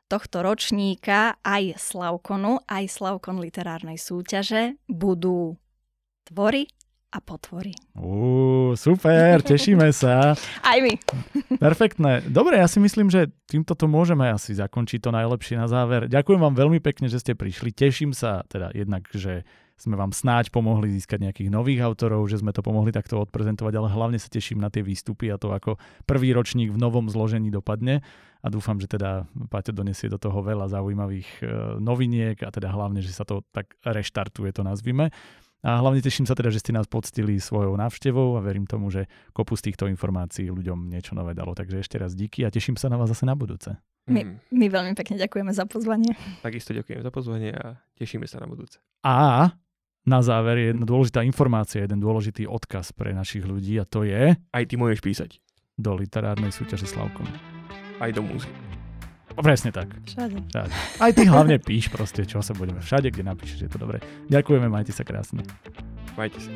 tohto 0.06 0.46
ročníka 0.46 1.38
aj 1.42 1.82
Slavkonu, 1.82 2.62
aj 2.70 2.84
Slavkon 2.90 3.42
literárnej 3.42 3.98
súťaže 3.98 4.78
budú 4.86 5.58
tvory 6.26 6.70
a 7.16 7.24
potvory. 7.24 7.72
Uú, 7.96 8.76
super, 8.76 9.40
tešíme 9.40 9.88
sa. 9.96 10.36
Aj 10.68 10.84
my. 10.84 11.00
Perfektné. 11.56 12.28
Dobre, 12.28 12.60
ja 12.60 12.68
si 12.68 12.84
myslím, 12.84 13.08
že 13.08 13.32
týmto 13.48 13.72
to 13.72 13.88
môžeme 13.88 14.28
asi 14.28 14.52
zakončiť 14.52 15.00
to 15.00 15.16
najlepšie 15.16 15.56
na 15.56 15.72
záver. 15.72 16.12
Ďakujem 16.12 16.44
vám 16.44 16.60
veľmi 16.60 16.84
pekne, 16.84 17.08
že 17.08 17.24
ste 17.24 17.32
prišli. 17.32 17.72
Teším 17.72 18.12
sa 18.12 18.44
teda 18.52 18.76
jednak, 18.76 19.08
že 19.16 19.48
sme 19.76 20.00
vám 20.00 20.16
snáď 20.16 20.56
pomohli 20.56 20.88
získať 20.96 21.20
nejakých 21.28 21.50
nových 21.52 21.84
autorov, 21.84 22.32
že 22.32 22.40
sme 22.40 22.56
to 22.56 22.64
pomohli 22.64 22.96
takto 22.96 23.20
odprezentovať, 23.20 23.74
ale 23.76 23.92
hlavne 23.92 24.20
sa 24.20 24.32
teším 24.32 24.64
na 24.64 24.72
tie 24.72 24.80
výstupy 24.80 25.28
a 25.32 25.36
to, 25.36 25.52
ako 25.52 25.76
prvý 26.08 26.32
ročník 26.32 26.72
v 26.72 26.80
novom 26.80 27.12
zložení 27.12 27.52
dopadne 27.52 28.00
a 28.40 28.48
dúfam, 28.48 28.80
že 28.80 28.88
teda 28.88 29.28
Paťo 29.52 29.76
donesie 29.76 30.08
do 30.08 30.16
toho 30.22 30.40
veľa 30.40 30.72
zaujímavých 30.72 31.30
e, 31.42 31.44
noviniek 31.84 32.40
a 32.46 32.50
teda 32.54 32.72
hlavne, 32.72 33.04
že 33.04 33.12
sa 33.12 33.28
to 33.28 33.44
tak 33.52 33.76
reštartuje, 33.84 34.54
to 34.56 34.64
nazvime. 34.64 35.12
A 35.66 35.82
hlavne 35.82 35.98
teším 35.98 36.30
sa 36.30 36.38
teda, 36.38 36.54
že 36.54 36.62
ste 36.62 36.78
nás 36.78 36.86
poctili 36.86 37.42
svojou 37.42 37.74
návštevou 37.74 38.38
a 38.38 38.46
verím 38.46 38.70
tomu, 38.70 38.94
že 38.94 39.10
kopu 39.34 39.58
z 39.58 39.74
týchto 39.74 39.90
informácií 39.90 40.54
ľuďom 40.54 40.94
niečo 40.94 41.18
nové 41.18 41.34
dalo. 41.34 41.58
Takže 41.58 41.82
ešte 41.82 41.98
raz 41.98 42.14
díky 42.14 42.46
a 42.46 42.54
teším 42.54 42.78
sa 42.78 42.86
na 42.86 43.02
vás 43.02 43.10
zase 43.10 43.26
na 43.26 43.34
budúce. 43.34 43.74
My, 44.06 44.22
Hmm. 44.22 44.38
my 44.54 44.70
veľmi 44.70 44.94
pekne 44.94 45.18
ďakujeme 45.18 45.50
za 45.50 45.66
pozvanie. 45.66 46.14
Takisto 46.46 46.78
ďakujem 46.78 47.02
za 47.02 47.10
pozvanie 47.10 47.50
a 47.50 47.82
tešíme 47.98 48.30
sa 48.30 48.38
na 48.38 48.46
budúce. 48.46 48.78
A 49.02 49.50
na 50.06 50.22
záver 50.22 50.56
je 50.58 50.66
jedna 50.72 50.86
dôležitá 50.86 51.22
informácia, 51.22 51.82
jeden 51.82 52.00
dôležitý 52.00 52.46
odkaz 52.46 52.94
pre 52.94 53.12
našich 53.12 53.44
ľudí 53.44 53.76
a 53.78 53.86
to 53.86 54.06
je 54.06 54.38
Aj 54.38 54.64
ty 54.64 54.78
môžeš 54.78 55.02
písať. 55.02 55.32
do 55.76 55.92
literárnej 55.98 56.54
súťaže 56.54 56.88
Slavkom. 56.88 57.26
Aj 58.00 58.08
do 58.14 58.24
múzy. 58.24 58.48
Presne 59.36 59.76
tak. 59.76 59.92
Všade. 60.08 60.40
Všade. 60.48 60.72
Aj 61.04 61.12
ty 61.12 61.28
hlavne 61.28 61.60
píš 61.60 61.92
proste, 61.92 62.24
čo 62.24 62.40
sa 62.40 62.56
budeme. 62.56 62.80
Všade, 62.80 63.12
kde 63.12 63.28
napíšeš, 63.28 63.68
je 63.68 63.72
to 63.72 63.76
dobre. 63.76 64.00
Ďakujeme, 64.32 64.72
majte 64.72 64.96
sa 64.96 65.04
krásne. 65.04 65.44
Majte 66.16 66.40
sa. 66.40 66.52